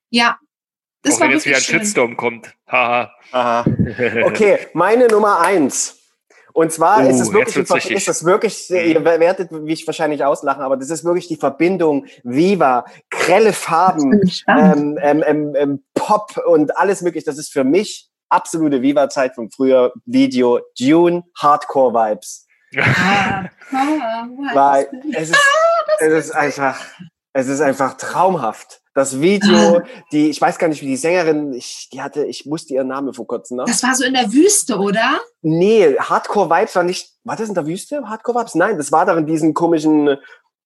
Ja. 0.10 0.40
Das 1.04 1.16
auch 1.16 1.20
war 1.20 1.28
wenn 1.28 1.36
jetzt 1.36 1.46
wieder 1.46 1.58
ein 1.58 1.62
schön. 1.62 1.80
Shitstorm 1.82 2.18
kommt. 2.18 2.56
Haha. 2.68 3.14
Aha. 3.32 3.66
Okay, 4.24 4.58
meine 4.74 5.08
Nummer 5.08 5.40
eins. 5.42 6.00
Und 6.54 6.72
zwar 6.72 7.04
Oh, 7.04 7.10
ist 7.10 7.20
es 7.20 7.34
wirklich, 7.34 7.92
ist 7.92 8.08
das 8.08 8.26
wirklich, 8.26 8.70
ihr 8.70 9.04
werdet 9.04 9.52
mich 9.52 9.86
wahrscheinlich 9.88 10.24
auslachen, 10.24 10.62
aber 10.62 10.78
das 10.78 10.92
ist 10.92 11.04
wirklich 11.04 11.28
die 11.28 11.36
Verbindung 11.36 12.06
Viva, 12.24 12.86
grelle 13.10 13.54
Farben, 13.54 14.22
ähm, 14.48 15.00
ähm, 15.02 15.24
ähm, 15.26 15.56
ähm, 15.58 15.84
Pop 15.96 16.38
und 16.46 16.78
alles 16.78 17.02
mögliche. 17.02 17.26
Das 17.26 17.40
ist 17.40 17.52
für 17.52 17.64
mich 17.64 18.08
absolute 18.30 18.84
Viva-Zeit 18.84 19.34
von 19.34 19.50
früher. 19.50 19.94
Video, 20.06 20.60
Dune, 20.80 21.24
Hardcore-Vibes. 21.40 22.46
Ah, 22.78 23.46
ah, 23.72 24.28
wow. 24.30 24.56
Weil 24.56 24.88
es 25.14 25.30
ist, 25.32 25.42
es 26.00 26.26
ist 26.26 26.32
einfach, 26.32 26.80
es 27.34 27.48
ist 27.48 27.62
einfach 27.62 27.96
traumhaft. 27.98 28.83
Das 28.96 29.20
Video, 29.20 29.82
die, 30.12 30.30
ich 30.30 30.40
weiß 30.40 30.60
gar 30.60 30.68
nicht, 30.68 30.82
wie 30.84 30.88
die 30.88 30.98
Sängerin, 30.98 31.52
ich, 31.54 31.90
die 31.92 32.02
hatte, 32.02 32.26
ich 32.26 32.46
musste 32.46 32.76
ihren 32.76 32.88
Namen 32.90 33.14
vor 33.14 33.26
kurzem, 33.26 33.58
ne? 33.58 33.64
Das 33.66 33.82
war 33.82 33.96
so 33.96 34.04
in 34.04 34.14
der 34.14 34.32
Wüste, 34.32 34.78
oder? 34.78 35.20
Nee, 35.42 35.96
Hardcore 35.98 36.50
Vibes 36.50 36.76
war 36.76 36.84
nicht, 36.84 37.12
war 37.24 37.36
das 37.36 37.50
in 37.50 37.56
der 37.56 37.66
Wüste? 37.66 38.08
Hardcore 38.08 38.42
Vibes? 38.42 38.56
Nein, 38.56 38.78
das 38.78 38.92
war 38.92 39.08
doch 39.08 39.18
in 39.18 39.26
diesem 39.26 39.56
komischen, 39.56 40.18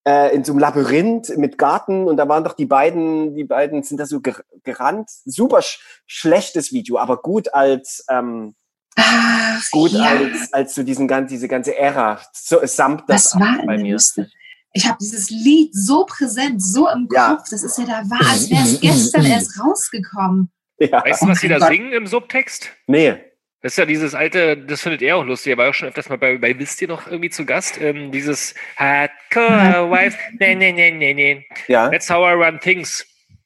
äh, 0.06 0.36
in 0.36 0.44
so 0.44 0.52
einem 0.52 0.60
Labyrinth 0.60 1.38
mit 1.38 1.58
Garten 1.58 2.08
und 2.08 2.18
da 2.18 2.28
waren 2.28 2.44
doch 2.44 2.54
die 2.54 2.66
beiden, 2.66 3.34
die 3.34 3.46
beiden 3.46 3.84
sind 3.84 3.98
da 3.98 4.06
so 4.06 4.20
ger 4.20 4.36
gerannt. 4.64 5.10
Super 5.24 5.62
sch 5.62 5.80
schlechtes 6.06 6.74
Video, 6.74 6.98
aber 6.98 7.22
gut 7.22 7.54
als, 7.54 8.04
ähm, 8.10 8.56
Ach, 8.98 9.72
gut 9.72 9.92
ja. 9.92 10.04
als, 10.04 10.52
als 10.52 10.76
so 10.76 10.84
diesen 10.84 11.08
ganzen, 11.08 11.30
diese 11.30 11.48
ganze 11.48 11.78
Ära. 11.78 12.20
So, 12.34 12.60
samt 12.64 13.04
das 13.08 13.36
Was 13.36 13.40
war 13.40 13.54
ab 13.54 13.60
in 13.62 13.68
bei 13.68 13.76
der 13.76 13.86
mir. 13.86 13.94
Wüste? 13.94 14.30
Ich 14.78 14.88
habe 14.88 14.98
dieses 15.02 15.32
Lied 15.32 15.74
so 15.74 16.06
präsent, 16.06 16.62
so 16.62 16.88
im 16.88 17.08
Ja. 17.12 17.36
Kopf. 17.36 17.50
Das 17.50 17.64
ist 17.64 17.78
ja 17.80 17.86
da 17.86 18.04
wahr, 18.10 18.30
als 18.32 18.48
wäre 18.50 18.62
es 18.62 18.80
gestern 18.80 19.26
erst 19.26 19.60
rausgekommen. 19.60 20.52
Ja. 20.80 21.04
Weißt 21.04 21.24
du, 21.24 21.28
was 21.30 21.42
die 21.42 21.48
da 21.48 21.56
Oh 21.56 21.60
Gott. 21.62 21.70
singen 21.70 21.92
im 21.94 22.06
Subtext? 22.06 22.72
Nee. 22.86 23.16
Das 23.64 23.74
ist 23.74 23.78
ja 23.78 23.86
dieses 23.86 24.14
alte, 24.14 24.56
das 24.56 24.82
findet 24.82 25.02
er 25.02 25.18
auch 25.18 25.26
lustig, 25.26 25.50
er 25.54 25.58
war 25.58 25.70
auch 25.70 25.74
schon 25.74 25.88
öfters 25.90 26.10
mal 26.10 26.20
bei, 26.20 26.38
bei 26.38 26.58
Wisst 26.60 26.80
ihr 26.84 26.88
noch 26.88 27.08
irgendwie 27.08 27.32
zu 27.32 27.44
Gast, 27.44 27.82
ähm, 27.82 28.12
dieses 28.12 28.54
Hardcore 28.76 29.90
Wife, 29.90 30.16
nee, 30.40 30.54
nee, 30.54 30.72
nee, 30.72 30.92
nee, 30.92 31.14
nee. 31.16 31.46
Ja. 31.68 31.90
That's 31.90 32.08
how 32.08 32.20
I 32.30 32.34
run 32.34 32.60
things. 32.60 33.04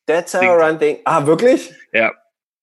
That's 0.08 0.34
how 0.34 0.42
run 0.44 0.78
thing. 0.78 0.98
Ah, 1.06 1.26
wirklich? 1.26 1.74
Ja. 1.94 2.12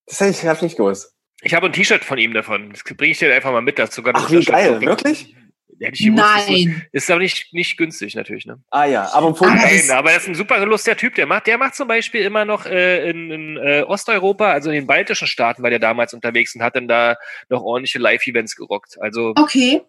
Das 0.06 0.20
hätte 0.20 0.30
ich, 0.32 0.44
hab 0.46 0.56
ich 0.56 0.62
nicht 0.62 0.76
gewusst. 0.76 1.14
Ich 1.40 1.54
habe 1.54 1.66
ein 1.66 1.72
T-Shirt 1.72 2.04
von 2.04 2.18
ihm 2.18 2.34
davon. 2.34 2.70
Das 2.70 2.84
bringe 2.84 3.12
ich 3.12 3.18
dir 3.18 3.34
einfach 3.34 3.52
mal 3.52 3.62
mit. 3.62 3.80
Eine 3.80 3.88
Ach, 4.12 4.30
wie 4.30 4.44
geil. 4.44 4.80
Wirklich? 4.82 5.34
Hätte 5.80 5.94
ich 5.94 6.06
gewusst, 6.06 6.24
Nein. 6.48 6.82
Ist, 6.92 7.04
ist 7.04 7.10
aber 7.10 7.20
nicht, 7.20 7.52
nicht 7.54 7.76
günstig 7.76 8.14
natürlich, 8.14 8.46
ne? 8.46 8.60
Ah 8.70 8.84
ja, 8.84 9.12
aber 9.12 9.34
vom 9.34 9.46
Aber 9.48 9.56
Nein, 9.56 9.74
es- 9.76 9.90
aber 9.90 10.10
das 10.12 10.22
ist 10.22 10.28
ein 10.28 10.34
super 10.34 10.64
lustiger 10.66 10.96
Typ. 10.96 11.14
Der 11.14 11.26
macht, 11.26 11.46
der 11.46 11.56
macht 11.58 11.74
zum 11.76 11.86
Beispiel 11.88 12.22
immer 12.22 12.44
noch 12.44 12.66
äh, 12.66 13.08
in, 13.10 13.30
in 13.30 13.56
äh, 13.56 13.82
Osteuropa, 13.86 14.50
also 14.50 14.70
in 14.70 14.74
den 14.76 14.86
baltischen 14.86 15.28
Staaten, 15.28 15.62
war 15.62 15.70
der 15.70 15.78
damals 15.78 16.14
unterwegs 16.14 16.54
und 16.54 16.62
hat 16.62 16.74
dann 16.76 16.88
da 16.88 17.16
noch 17.48 17.62
ordentliche 17.62 17.98
Live-Events 17.98 18.56
gerockt. 18.56 18.96
Also 19.00 19.34
Okay. 19.36 19.82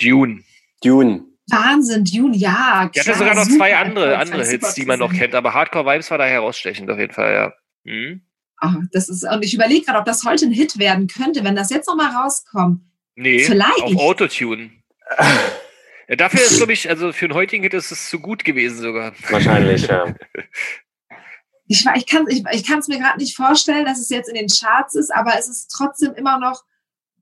Dune. 0.00 0.42
Dune. 0.82 1.24
Wahnsinn, 1.50 2.04
Dune, 2.04 2.36
ja. 2.36 2.90
Der 2.94 3.02
klar, 3.02 3.14
hatte 3.16 3.18
sogar 3.24 3.34
noch 3.34 3.44
super 3.44 3.56
zwei 3.58 3.76
andere, 3.76 4.16
andere 4.18 4.46
Hits, 4.46 4.74
die 4.74 4.86
man 4.86 4.98
noch 4.98 5.12
kennt, 5.12 5.34
aber 5.34 5.52
Hardcore 5.54 5.84
Vibes 5.84 6.10
war 6.10 6.18
da 6.18 6.24
herausstechend 6.24 6.90
auf 6.90 6.98
jeden 6.98 7.12
Fall, 7.12 7.34
ja. 7.34 7.52
Hm? 7.90 8.22
Ah, 8.58 8.76
das 8.92 9.08
ist, 9.10 9.24
und 9.24 9.44
ich 9.44 9.52
überlege 9.54 9.84
gerade, 9.84 9.98
ob 9.98 10.06
das 10.06 10.24
heute 10.24 10.46
ein 10.46 10.52
Hit 10.52 10.78
werden 10.78 11.06
könnte, 11.06 11.44
wenn 11.44 11.54
das 11.54 11.68
jetzt 11.70 11.86
nochmal 11.86 12.14
rauskommt. 12.16 12.80
Nee, 13.16 13.40
Vielleicht. 13.40 13.82
auf 13.82 13.96
Autotune. 13.96 14.70
Ja, 16.06 16.16
dafür 16.16 16.40
ist, 16.40 16.58
glaube 16.58 16.74
ich, 16.74 16.90
also 16.90 17.12
für 17.12 17.24
einen 17.24 17.32
heutigen 17.34 17.62
Hit 17.62 17.72
ist 17.72 17.90
es 17.90 18.10
zu 18.10 18.20
gut 18.20 18.44
gewesen 18.44 18.78
sogar. 18.78 19.14
Wahrscheinlich, 19.30 19.86
ja. 19.86 20.14
Ich, 21.66 21.82
ich 21.94 22.06
kann 22.06 22.26
es 22.26 22.36
ich, 22.36 22.44
ich 22.44 22.88
mir 22.88 22.98
gerade 22.98 23.18
nicht 23.18 23.34
vorstellen, 23.34 23.86
dass 23.86 23.98
es 23.98 24.10
jetzt 24.10 24.28
in 24.28 24.34
den 24.34 24.48
Charts 24.48 24.94
ist, 24.96 25.10
aber 25.10 25.38
es 25.38 25.48
ist 25.48 25.68
trotzdem 25.68 26.12
immer 26.12 26.38
noch, 26.38 26.62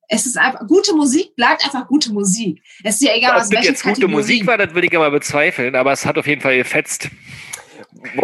es 0.08 0.26
ist 0.26 0.36
einfach, 0.36 0.66
gute 0.66 0.94
Musik 0.94 1.36
bleibt 1.36 1.64
einfach 1.64 1.86
gute 1.86 2.12
Musik. 2.12 2.60
Es 2.82 2.96
ist 2.96 3.02
ja 3.02 3.14
egal, 3.14 3.36
Ob 3.36 3.36
aus 3.36 3.42
das 3.42 3.52
welcher 3.52 3.68
jetzt 3.68 3.82
gute 3.84 4.00
Kategorie. 4.00 4.14
Musik 4.16 4.46
war, 4.48 4.58
das 4.58 4.74
würde 4.74 4.88
ich 4.88 4.92
ja 4.92 4.98
mal 4.98 5.12
bezweifeln, 5.12 5.76
aber 5.76 5.92
es 5.92 6.04
hat 6.04 6.18
auf 6.18 6.26
jeden 6.26 6.40
Fall 6.40 6.56
gefetzt. 6.56 7.08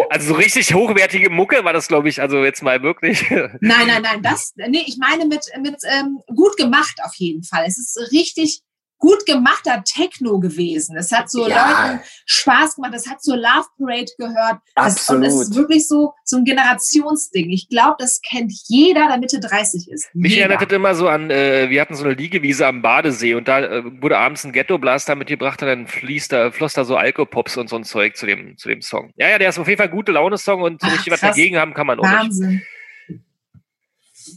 Also 0.09 0.29
so 0.29 0.33
richtig 0.35 0.73
hochwertige 0.73 1.29
Mucke 1.29 1.63
war 1.63 1.73
das, 1.73 1.87
glaube 1.87 2.09
ich, 2.09 2.21
also 2.21 2.43
jetzt 2.43 2.63
mal 2.63 2.81
wirklich. 2.83 3.29
Nein, 3.29 3.87
nein, 3.87 4.01
nein, 4.01 4.21
das, 4.21 4.53
nee, 4.55 4.83
ich 4.85 4.97
meine 4.97 5.25
mit, 5.25 5.45
mit 5.61 5.77
ähm, 5.89 6.19
gut 6.35 6.57
gemacht 6.57 6.95
auf 7.03 7.13
jeden 7.15 7.43
Fall. 7.43 7.65
Es 7.67 7.77
ist 7.77 8.11
richtig 8.11 8.61
gut 8.99 9.25
gemachter 9.25 9.83
Techno 9.83 10.39
gewesen. 10.39 10.95
Es 10.97 11.11
hat 11.11 11.31
so 11.31 11.47
Ja. 11.47 11.87
Leuten 11.89 12.01
Spaß 12.25 12.75
gemacht. 12.75 12.93
Es 12.95 13.09
hat 13.09 13.23
zur 13.23 13.37
Love 13.37 13.65
Parade 13.77 14.11
gehört. 14.17 14.59
Es, 14.75 15.09
und 15.09 15.23
es 15.23 15.33
ist 15.33 15.39
Absolut. 15.47 15.55
wirklich 15.55 15.87
so, 15.87 16.13
so 16.23 16.37
ein 16.37 16.43
Generationsding. 16.45 17.49
Ich 17.49 17.69
glaube, 17.69 17.95
das 17.97 18.21
kennt 18.21 18.51
jeder, 18.67 19.07
der 19.07 19.17
Mitte 19.17 19.39
30 19.39 19.89
ist. 19.89 20.13
Mich 20.13 20.33
Jeder. 20.33 20.45
erinnert 20.47 20.69
das 20.69 20.75
immer 20.75 20.93
so 20.95 21.07
an, 21.07 21.31
äh, 21.31 21.69
wir 21.69 21.81
hatten 21.81 21.95
so 21.95 22.03
eine 22.03 22.13
Liegewiese 22.13 22.67
am 22.67 22.81
Badesee 22.81 23.33
und 23.35 23.47
da 23.47 23.59
äh, 23.61 24.01
wurde 24.01 24.17
abends 24.17 24.43
ein 24.43 24.51
Ghetto-Blaster 24.51 25.15
mitgebracht 25.15 25.61
und 25.61 25.67
dann 25.69 25.87
fließt 25.87 26.31
da, 26.33 26.51
floss 26.51 26.73
da 26.73 26.83
so 26.83 26.95
Alkopops 26.97 27.57
und 27.57 27.69
so 27.69 27.77
ein 27.77 27.85
Zeug 27.85 28.17
zu 28.17 28.25
dem, 28.25 28.57
zu 28.57 28.67
dem 28.69 28.81
Song. 28.81 29.13
Ja, 29.15 29.29
ja, 29.29 29.37
der 29.39 29.49
ist 29.49 29.57
auf 29.59 29.67
jeden 29.67 29.77
Fall 29.77 29.87
ein 29.87 29.95
gute 29.95 30.11
Laune-Song 30.11 30.61
und 30.61 30.81
so 30.81 30.87
Ach, 30.87 30.93
richtig 30.93 31.13
was 31.13 31.21
dagegen 31.21 31.57
haben 31.57 31.73
kann 31.73 31.87
man 31.87 31.99
auch 31.99 32.03
nicht. 32.03 32.13
Wahnsinn. 32.19 32.61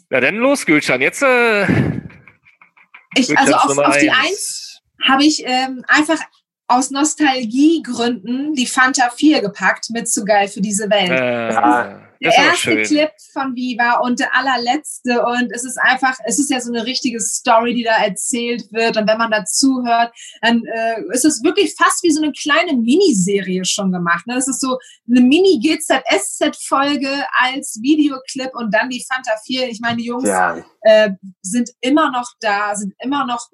Na 0.08 0.20
dann 0.20 0.36
los, 0.36 0.64
Gülcan. 0.64 1.00
Jetzt 1.00 1.22
äh, 1.22 1.66
Ich, 3.14 3.36
also 3.36 3.54
auf, 3.54 3.78
auf 3.78 3.98
die 3.98 4.10
eins. 4.10 4.80
Habe 5.06 5.24
ich 5.24 5.42
ähm, 5.44 5.84
einfach 5.88 6.20
aus 6.68 6.90
Nostalgiegründen 6.90 8.54
die 8.54 8.66
Fanta 8.66 9.10
4 9.10 9.42
gepackt 9.42 9.90
mit 9.90 10.08
zu 10.08 10.24
geil 10.24 10.48
für 10.48 10.60
diese 10.60 10.88
Welt. 10.88 11.10
Äh. 11.10 12.11
Der 12.22 12.34
erste 12.34 12.82
Clip 12.82 13.10
von 13.32 13.54
Viva 13.54 14.00
und 14.00 14.18
der 14.20 14.34
allerletzte. 14.34 15.24
Und 15.24 15.50
es 15.52 15.64
ist 15.64 15.78
einfach, 15.78 16.18
es 16.24 16.38
ist 16.38 16.50
ja 16.50 16.60
so 16.60 16.70
eine 16.72 16.86
richtige 16.86 17.20
Story, 17.20 17.74
die 17.74 17.84
da 17.84 17.96
erzählt 17.96 18.72
wird. 18.72 18.96
Und 18.96 19.06
wenn 19.08 19.18
man 19.18 19.30
dazu 19.30 19.82
hört, 19.84 20.12
dann 20.40 20.64
äh, 20.64 21.02
ist 21.12 21.24
es 21.24 21.42
wirklich 21.42 21.74
fast 21.76 22.02
wie 22.02 22.10
so 22.10 22.22
eine 22.22 22.32
kleine 22.32 22.74
Miniserie 22.74 23.64
schon 23.64 23.92
gemacht. 23.92 24.26
Ne? 24.26 24.34
Das 24.34 24.48
ist 24.48 24.60
so 24.60 24.78
eine 25.08 25.20
Mini-GZSZ-Folge 25.20 27.24
als 27.40 27.78
Videoclip 27.82 28.50
und 28.54 28.74
dann 28.74 28.90
die 28.90 29.04
Fanta 29.06 29.32
4. 29.44 29.68
Ich 29.68 29.78
meine, 29.80 29.98
die 29.98 30.06
Jungs 30.06 30.28
ja. 30.28 30.64
äh, 30.82 31.10
sind 31.42 31.70
immer 31.80 32.10
noch 32.10 32.32
da, 32.40 32.74
sind 32.74 32.94
immer 32.98 33.24
noch 33.26 33.48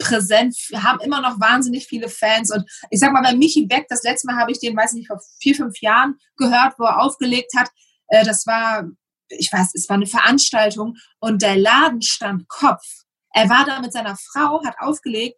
präsent, 0.00 0.56
haben 0.74 0.98
immer 1.00 1.20
noch 1.20 1.38
wahnsinnig 1.38 1.86
viele 1.86 2.08
Fans. 2.08 2.50
Und 2.50 2.64
ich 2.90 2.98
sag 2.98 3.12
mal, 3.12 3.22
bei 3.22 3.36
Michi 3.36 3.66
Beck, 3.66 3.86
das 3.88 4.02
letzte 4.02 4.26
Mal 4.26 4.36
habe 4.36 4.50
ich 4.50 4.58
den, 4.58 4.76
weiß 4.76 4.94
nicht, 4.94 5.06
vor 5.06 5.20
vier, 5.40 5.54
fünf 5.54 5.80
Jahren 5.80 6.16
gehört, 6.36 6.74
wo 6.78 6.84
er 6.84 7.00
aufgelegt 7.00 7.52
hat. 7.56 7.70
Äh, 8.08 8.24
das 8.24 8.46
war, 8.46 8.88
ich 9.28 9.52
weiß, 9.52 9.74
es 9.74 9.88
war 9.88 9.94
eine 9.94 10.06
Veranstaltung 10.06 10.96
und 11.20 11.42
der 11.42 11.56
Laden 11.56 12.02
stand 12.02 12.48
Kopf. 12.48 12.84
Er 13.32 13.48
war 13.48 13.64
da 13.64 13.80
mit 13.80 13.92
seiner 13.92 14.16
Frau, 14.16 14.64
hat 14.64 14.74
aufgelegt. 14.80 15.36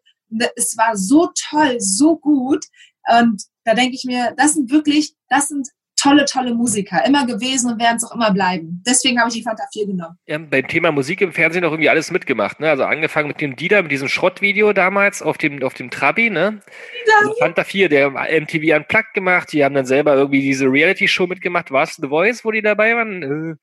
Es 0.57 0.79
war 0.79 0.97
so 0.97 1.31
toll, 1.51 1.77
so 1.79 2.17
gut. 2.17 2.65
Und 3.09 3.43
da 3.65 3.75
denke 3.75 3.97
ich 3.97 4.05
mir, 4.05 4.33
das 4.39 4.55
sind 4.55 4.71
wirklich, 4.71 5.15
das 5.29 5.49
sind 5.49 5.69
tolle, 6.03 6.25
tolle 6.25 6.55
Musiker. 6.55 7.05
Immer 7.07 7.27
gewesen 7.27 7.71
und 7.71 7.81
werden 7.81 7.97
es 7.97 8.05
auch 8.05 8.15
immer 8.15 8.33
bleiben. 8.33 8.83
Deswegen 8.87 9.19
habe 9.19 9.29
ich 9.29 9.37
die 9.37 9.43
Fanta 9.43 9.65
4 9.73 9.87
genommen. 9.87 10.19
Ja, 10.27 10.39
beim 10.39 10.67
Thema 10.67 10.93
Musik 10.93 11.21
im 11.21 11.33
Fernsehen 11.33 11.65
auch 11.65 11.71
irgendwie 11.71 11.89
alles 11.89 12.11
mitgemacht. 12.11 12.61
Ne? 12.61 12.69
Also 12.71 12.85
angefangen 12.85 13.29
mit 13.29 13.41
dem 13.41 13.57
Dieter, 13.57 13.83
mit 13.83 13.93
diesem 13.93 14.09
Schrottvideo 14.09 14.73
damals 14.73 15.23
auf 15.23 15.39
dem, 15.39 15.63
auf 15.63 15.75
dem 15.75 15.91
Trabi. 15.91 16.31
Ne? 16.31 16.61
Also 17.21 17.35
Fanta 17.39 17.65
4, 17.65 17.89
der 17.89 18.11
MTV 18.11 18.77
Unplugged 18.77 19.15
gemacht. 19.15 19.53
Die 19.53 19.65
haben 19.65 19.75
dann 19.75 19.87
selber 19.87 20.15
irgendwie 20.15 20.41
diese 20.41 20.67
Reality-Show 20.67 21.27
mitgemacht. 21.27 21.71
War 21.71 21.85
es 21.85 21.97
The 21.97 22.09
Voice, 22.09 22.45
wo 22.45 22.51
die 22.51 22.63
dabei 22.63 22.97
waren? 22.97 23.59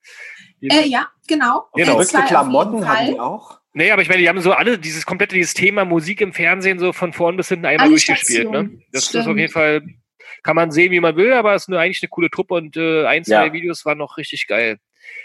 Äh, 0.60 0.66
äh, 0.68 0.88
ja, 0.88 1.08
genau. 1.26 1.64
genau. 1.74 1.92
Verrückte 1.92 2.22
Klamotten 2.22 2.88
haben 2.88 3.06
die 3.06 3.20
auch. 3.20 3.60
Nee, 3.72 3.92
aber 3.92 4.02
ich 4.02 4.08
meine, 4.08 4.20
die 4.20 4.28
haben 4.28 4.40
so 4.40 4.52
alle 4.52 4.78
dieses 4.78 5.06
komplette 5.06 5.36
dieses 5.36 5.54
Thema 5.54 5.84
Musik 5.84 6.20
im 6.20 6.32
Fernsehen 6.32 6.80
so 6.80 6.92
von 6.92 7.12
vorn 7.12 7.36
bis 7.36 7.48
hinten 7.48 7.66
einmal 7.66 7.84
Alle 7.84 7.90
durchgespielt. 7.90 8.50
Ne? 8.50 8.70
Das 8.92 9.06
Stimmt. 9.06 9.24
ist 9.24 9.30
auf 9.30 9.36
jeden 9.36 9.52
Fall 9.52 9.82
kann 10.42 10.56
man 10.56 10.70
sehen, 10.70 10.92
wie 10.92 11.00
man 11.00 11.16
will, 11.16 11.32
aber 11.32 11.54
es 11.54 11.62
ist 11.62 11.68
nur 11.68 11.80
eigentlich 11.80 12.02
eine 12.02 12.08
coole 12.08 12.30
Truppe 12.30 12.54
und 12.54 12.76
äh, 12.76 13.06
ein, 13.06 13.24
zwei 13.24 13.46
ja. 13.46 13.52
Videos 13.52 13.84
waren 13.84 13.98
noch 13.98 14.16
richtig 14.16 14.46
geil. 14.46 14.78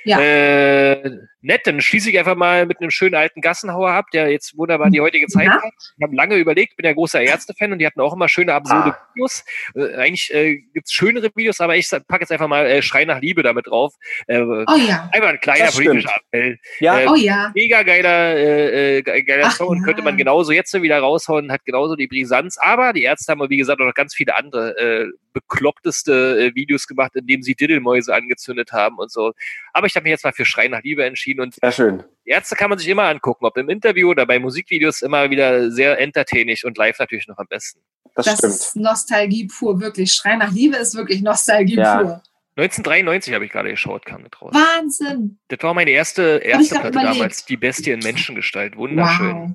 Ja. 0.03 0.19
Äh, 0.19 1.17
nett, 1.41 1.61
dann 1.65 1.81
schließe 1.81 2.09
ich 2.09 2.19
einfach 2.19 2.35
mal 2.35 2.65
mit 2.65 2.79
einem 2.79 2.91
schönen 2.91 3.15
alten 3.15 3.41
Gassenhauer 3.41 3.89
ab, 3.89 4.05
der 4.13 4.29
jetzt 4.29 4.57
wunderbar 4.57 4.89
die 4.89 5.01
heutige 5.01 5.27
Zeit 5.27 5.45
ja. 5.45 5.61
hat. 5.61 5.73
Ich 5.97 6.03
habe 6.03 6.15
lange 6.15 6.35
überlegt, 6.35 6.75
bin 6.75 6.85
ja 6.85 6.93
großer 6.93 7.21
Ärzte-Fan 7.21 7.71
und 7.71 7.79
die 7.79 7.85
hatten 7.85 8.01
auch 8.01 8.13
immer 8.13 8.27
schöne, 8.27 8.53
absurde 8.53 8.91
ah. 8.91 9.07
Videos. 9.13 9.43
Äh, 9.75 9.95
eigentlich 9.95 10.33
äh, 10.33 10.57
gibt 10.73 10.87
es 10.87 10.91
schönere 10.91 11.29
Videos, 11.35 11.59
aber 11.59 11.75
ich 11.75 11.89
packe 11.89 12.21
jetzt 12.21 12.31
einfach 12.31 12.47
mal 12.47 12.65
äh, 12.65 12.81
Schrei 12.81 13.05
nach 13.05 13.21
Liebe 13.21 13.43
damit 13.43 13.67
drauf. 13.67 13.93
Äh, 14.27 14.41
oh 14.41 14.65
ja. 14.87 15.09
Einfach 15.11 15.29
ein 15.29 15.39
kleiner 15.39 15.71
politischer 15.71 16.15
Appell. 16.15 16.57
Ja. 16.79 16.99
Äh, 16.99 17.07
oh 17.07 17.15
ja. 17.15 17.51
Mega 17.55 17.83
geiler, 17.83 18.35
äh, 18.35 18.97
äh 18.97 19.23
geiler 19.23 19.47
Ach, 19.47 19.51
Song 19.51 19.77
ja. 19.77 19.83
könnte 19.83 20.01
man 20.01 20.17
genauso 20.17 20.51
jetzt 20.51 20.73
wieder 20.81 20.99
raushauen, 20.99 21.51
hat 21.51 21.63
genauso 21.65 21.95
die 21.95 22.07
Brisanz. 22.07 22.57
Aber 22.59 22.93
die 22.93 23.03
Ärzte 23.03 23.31
haben, 23.31 23.49
wie 23.49 23.57
gesagt, 23.57 23.81
auch 23.81 23.85
noch 23.85 23.93
ganz 23.93 24.13
viele 24.13 24.35
andere 24.35 24.77
äh, 24.77 25.11
bekloppteste 25.33 26.47
äh, 26.47 26.55
Videos 26.55 26.87
gemacht, 26.87 27.15
in 27.15 27.27
denen 27.27 27.43
sie 27.43 27.55
Diddelmäuse 27.55 28.13
angezündet 28.13 28.71
haben 28.71 28.97
und 28.97 29.11
so. 29.11 29.33
Aber 29.75 29.87
ich 29.87 29.95
habe 29.97 30.03
mich 30.03 30.11
jetzt 30.11 30.23
mal 30.23 30.31
für 30.31 30.45
Schrei 30.45 30.69
nach 30.69 30.81
Liebe 30.83 31.03
entschieden 31.03 31.41
und 31.41 31.55
Sehr 31.55 31.71
schön. 31.73 32.03
Ärzte 32.23 32.55
kann 32.55 32.69
man 32.69 32.79
sich 32.79 32.87
immer 32.87 33.03
angucken, 33.03 33.45
ob 33.45 33.57
im 33.57 33.67
Interview 33.67 34.09
oder 34.09 34.25
bei 34.25 34.39
Musikvideos 34.39 35.01
immer 35.01 35.29
wieder 35.29 35.69
sehr 35.69 35.99
entertaining 35.99 36.55
und 36.63 36.77
live 36.77 36.97
natürlich 36.97 37.27
noch 37.27 37.37
am 37.37 37.47
besten. 37.47 37.81
Das, 38.15 38.25
das 38.25 38.39
ist 38.39 38.75
Nostalgie 38.77 39.47
pur, 39.47 39.81
wirklich. 39.81 40.13
Schrei 40.13 40.37
nach 40.37 40.53
Liebe 40.53 40.77
ist 40.77 40.95
wirklich 40.95 41.21
Nostalgie 41.21 41.75
ja. 41.75 41.97
pur. 41.97 42.23
1993 42.55 43.33
habe 43.33 43.43
ich 43.43 43.51
gerade 43.51 43.69
geschaut, 43.69 44.05
kam 44.05 44.21
mit 44.23 44.41
raus. 44.41 44.53
Wahnsinn! 44.53 45.39
Das 45.49 45.61
war 45.61 45.73
meine 45.73 45.91
erste, 45.91 46.39
erste 46.41 46.75
Platte 46.75 46.91
damals, 46.91 47.43
Die 47.43 47.57
Bestie 47.57 47.91
in 47.91 47.99
Menschengestalt. 47.99 48.77
Wunderschön. 48.77 49.35
Wow. 49.35 49.51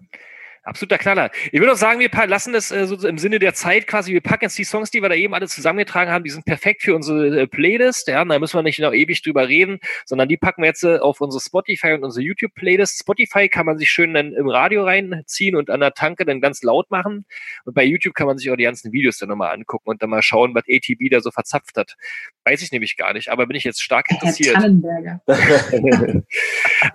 Absoluter 0.63 0.99
Knaller. 0.99 1.31
Ich 1.53 1.59
würde 1.59 1.73
auch 1.73 1.77
sagen, 1.77 2.01
wir 2.01 2.11
lassen 2.27 2.53
das 2.53 2.71
äh, 2.71 2.87
so 2.87 3.09
im 3.09 3.17
Sinne 3.17 3.39
der 3.39 3.55
Zeit 3.55 3.87
quasi, 3.87 4.13
wir 4.13 4.21
packen 4.21 4.45
jetzt 4.45 4.59
die 4.59 4.65
Songs, 4.65 4.91
die 4.91 5.01
wir 5.01 5.09
da 5.09 5.15
eben 5.15 5.33
alle 5.33 5.49
zusammengetragen 5.49 6.13
haben, 6.13 6.23
die 6.23 6.31
sind 6.31 6.45
perfekt 6.45 6.83
für 6.83 6.95
unsere 6.95 7.41
äh, 7.41 7.47
Playlist. 7.47 8.09
Ja, 8.09 8.23
da 8.23 8.39
müssen 8.39 8.59
wir 8.59 8.63
nicht 8.63 8.79
noch 8.79 8.93
ewig 8.93 9.23
drüber 9.23 9.49
reden, 9.49 9.81
sondern 10.05 10.29
die 10.29 10.37
packen 10.37 10.63
wir 10.63 10.67
jetzt 10.67 10.85
äh, 10.85 10.99
auf 10.99 11.23
unsere 11.23 11.41
Spotify 11.41 11.93
und 11.95 12.05
unsere 12.05 12.23
YouTube-Playlist. 12.25 12.99
Spotify 13.01 13.49
kann 13.49 13.65
man 13.65 13.79
sich 13.79 13.91
schön 13.91 14.13
dann 14.13 14.35
im 14.35 14.49
Radio 14.51 14.85
reinziehen 14.85 15.57
und 15.57 15.71
an 15.71 15.81
der 15.81 15.95
Tanke 15.95 16.27
dann 16.27 16.43
ganz 16.43 16.63
laut 16.63 16.91
machen. 16.91 17.25
Und 17.65 17.75
bei 17.75 17.85
YouTube 17.85 18.15
kann 18.15 18.27
man 18.27 18.37
sich 18.37 18.51
auch 18.51 18.57
die 18.57 18.65
ganzen 18.65 18.93
Videos 18.93 19.17
dann 19.17 19.31
nochmal 19.31 19.55
angucken 19.55 19.89
und 19.89 20.03
dann 20.03 20.11
mal 20.11 20.23
schauen, 20.23 20.55
was 20.55 20.65
ATB 20.69 21.11
da 21.11 21.21
so 21.21 21.31
verzapft 21.31 21.79
hat. 21.79 21.97
Weiß 22.45 22.61
ich 22.61 22.71
nämlich 22.71 22.99
gar 22.99 23.15
nicht, 23.15 23.31
aber 23.31 23.47
bin 23.47 23.57
ich 23.57 23.65
jetzt 23.65 23.83
stark 23.83 24.11
interessiert. 24.11 24.59
Herr 24.59 25.23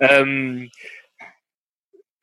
ähm, 0.00 0.70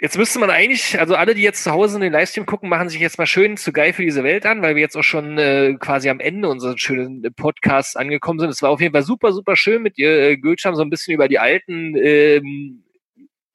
Jetzt 0.03 0.17
müsste 0.17 0.37
man 0.37 0.49
eigentlich, 0.49 0.99
also 0.99 1.15
alle, 1.15 1.33
die 1.33 1.43
jetzt 1.43 1.63
zu 1.63 1.71
Hause 1.71 1.95
in 1.95 2.01
den 2.01 2.11
Livestream 2.11 2.45
gucken, 2.45 2.67
machen 2.67 2.89
sich 2.89 2.99
jetzt 2.99 3.17
mal 3.17 3.25
schön 3.25 3.55
zu 3.55 3.71
geil 3.71 3.93
für 3.93 4.01
diese 4.01 4.21
Welt 4.25 4.45
an, 4.45 4.61
weil 4.61 4.75
wir 4.75 4.81
jetzt 4.81 4.97
auch 4.97 5.03
schon 5.03 5.37
äh, 5.37 5.75
quasi 5.79 6.09
am 6.09 6.19
Ende 6.19 6.49
unseres 6.49 6.81
schönen 6.81 7.23
Podcasts 7.37 7.95
angekommen 7.95 8.37
sind. 8.37 8.49
Es 8.49 8.61
war 8.61 8.71
auf 8.71 8.81
jeden 8.81 8.91
Fall 8.91 9.03
super, 9.03 9.31
super 9.31 9.55
schön 9.55 9.81
mit 9.81 9.95
dir, 9.95 10.11
äh, 10.11 10.35
Gülscham, 10.35 10.75
so 10.75 10.81
ein 10.81 10.89
bisschen 10.89 11.13
über 11.13 11.29
die 11.29 11.39
alten 11.39 11.95
ähm, 11.95 12.82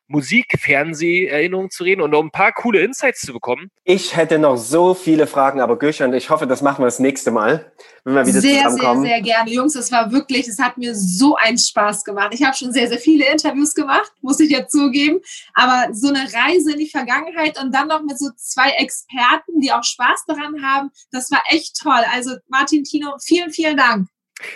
Musik-Fernseh-Erinnerungen 0.08 1.70
zu 1.70 1.84
reden 1.84 2.00
und 2.00 2.10
noch 2.10 2.22
ein 2.22 2.30
paar 2.30 2.52
coole 2.52 2.80
Insights 2.80 3.20
zu 3.20 3.32
bekommen. 3.32 3.70
Ich 3.84 4.16
hätte 4.16 4.38
noch 4.38 4.56
so 4.56 4.94
viele 4.94 5.26
Fragen, 5.26 5.60
aber 5.60 5.78
Gülschan, 5.78 6.12
ich 6.14 6.30
hoffe, 6.30 6.46
das 6.46 6.62
machen 6.62 6.82
wir 6.82 6.86
das 6.86 6.98
nächste 6.98 7.30
Mal, 7.30 7.70
wenn 8.04 8.14
wir 8.14 8.26
wieder 8.26 8.40
sehr, 8.40 8.64
zusammenkommen. 8.64 9.02
Sehr, 9.02 9.10
sehr 9.10 9.22
gerne. 9.22 9.50
Jungs, 9.50 9.74
es 9.76 9.92
war 9.92 10.10
wirklich, 10.10 10.48
es 10.48 10.58
hat 10.58 10.78
mir 10.78 10.94
so 10.94 11.36
einen 11.36 11.58
Spaß 11.58 12.04
gemacht. 12.04 12.30
Ich 12.32 12.42
habe 12.42 12.56
schon 12.56 12.72
sehr, 12.72 12.88
sehr 12.88 12.98
viele 12.98 13.30
Interviews 13.30 13.74
gemacht, 13.74 14.10
muss 14.22 14.40
ich 14.40 14.50
jetzt 14.50 14.72
zugeben. 14.72 15.20
Aber 15.54 15.92
so 15.92 16.08
eine 16.08 16.20
Reise 16.20 16.72
in 16.72 16.78
die 16.78 16.88
Vergangenheit 16.88 17.60
und 17.62 17.74
dann 17.74 17.88
noch 17.88 18.02
mit 18.02 18.18
so 18.18 18.30
zwei 18.36 18.70
Experten, 18.70 19.60
die 19.60 19.72
auch 19.72 19.84
Spaß 19.84 20.24
daran 20.26 20.62
haben, 20.62 20.90
das 21.12 21.30
war 21.30 21.42
echt 21.48 21.78
toll. 21.80 22.02
Also 22.12 22.36
Martin, 22.48 22.84
Tino, 22.84 23.14
vielen, 23.22 23.50
vielen 23.50 23.76
Dank. 23.76 24.08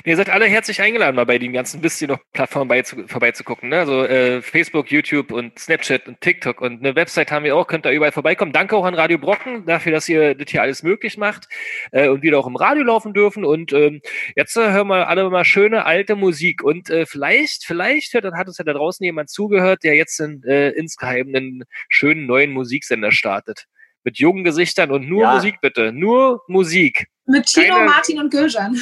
Ihr 0.05 0.17
seid 0.17 0.31
alle 0.31 0.47
herzlich 0.47 0.81
eingeladen, 0.81 1.17
mal 1.17 1.27
bei 1.27 1.39
den 1.39 1.53
ganzen 1.53 1.81
bisschen 1.81 2.09
noch 2.09 2.21
Plattformen 2.33 2.85
vorbeizugucken. 3.07 3.69
Ne? 3.69 3.81
Also 3.81 4.05
äh, 4.05 4.41
Facebook, 4.41 4.91
YouTube 4.93 5.33
und 5.33 5.59
Snapchat 5.59 6.07
und 6.07 6.21
TikTok 6.21 6.61
und 6.61 6.81
eine 6.81 6.95
Website 6.95 7.33
haben 7.33 7.45
wir 7.45 7.57
auch, 7.57 7.67
könnt 7.67 7.85
ihr 7.87 7.93
überall 7.93 8.13
vorbeikommen. 8.13 8.53
Danke 8.53 8.77
auch 8.77 8.85
an 8.85 8.95
Radio 8.95 9.19
Brocken 9.19 9.67
dafür, 9.67 9.93
dass 9.93 10.09
ihr 10.09 10.35
das 10.37 10.51
hier 10.51 10.63
alles 10.63 10.83
möglich 10.83 11.19
macht 11.19 11.49
äh, 11.91 12.09
und 12.09 12.23
wir 12.23 12.39
auch 12.39 12.47
im 12.47 12.57
Radio 12.57 12.85
laufen 12.85 13.13
dürfen. 13.13 13.45
Und 13.45 13.73
ähm, 13.73 14.01
jetzt 14.37 14.57
äh, 14.57 14.71
hören 14.71 14.87
wir 14.89 15.09
alle 15.09 15.29
mal 15.31 15.45
schöne 15.45 15.85
alte 15.85 16.15
Musik. 16.15 16.63
Und 16.63 16.89
äh, 16.89 17.05
vielleicht, 17.05 17.65
vielleicht 17.65 18.15
hört, 18.15 18.25
hat 18.35 18.47
uns 18.47 18.59
ja 18.59 18.65
da 18.65 18.75
draußen 18.75 19.05
jemand 19.05 19.31
zugehört, 19.31 19.83
der 19.83 19.97
jetzt 19.97 20.21
in, 20.21 20.43
äh, 20.45 20.71
insgeheim 20.71 21.29
einen 21.35 21.65
schönen 21.89 22.27
neuen 22.27 22.53
Musiksender 22.53 23.11
startet. 23.11 23.67
Mit 24.05 24.19
jungen 24.19 24.45
Gesichtern 24.45 24.91
und 24.91 25.09
nur 25.09 25.23
ja. 25.23 25.35
Musik 25.35 25.61
bitte. 25.61 25.93
Nur 25.93 26.43
Musik. 26.49 27.07
Mit 27.27 27.47
Tino, 27.47 27.75
Keine, 27.75 27.85
Martin 27.87 28.19
und 28.19 28.31
Gülcan. 28.31 28.79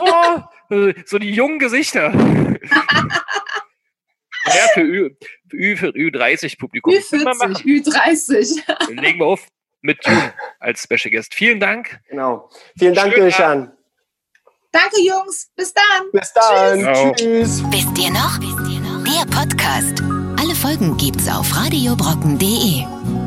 Oh, 0.00 0.40
so 1.06 1.18
die 1.18 1.30
jungen 1.30 1.58
Gesichter. 1.58 2.12
Ja, 4.46 4.66
für, 4.72 4.80
Ü, 4.80 5.10
für, 5.50 5.56
Ü, 5.56 5.76
für 5.76 5.88
Ü30-Publikum. 5.88 6.94
Ü40, 6.94 7.64
Ü30. 7.64 8.62
Dann 8.66 8.96
legen 8.96 9.18
wir 9.18 9.26
auf 9.26 9.46
mit 9.82 10.04
June 10.06 10.32
als 10.58 10.82
Special 10.82 11.10
Guest. 11.10 11.34
Vielen 11.34 11.60
Dank. 11.60 12.00
Genau. 12.08 12.50
Vielen 12.78 12.94
Dank, 12.94 13.14
Gülcan. 13.14 13.72
Danke, 14.72 15.00
Jungs. 15.00 15.50
Bis 15.56 15.72
dann. 15.72 16.10
Bis 16.12 16.32
dann. 16.32 17.14
Tschüss. 17.14 17.62
Wisst 17.70 17.98
ihr 17.98 18.10
noch? 18.10 18.38
Der 19.04 19.24
Podcast. 19.34 20.02
Alle 20.38 20.54
Folgen 20.54 20.96
gibt's 20.96 21.28
auf 21.28 21.54
radiobrocken.de. 21.56 23.17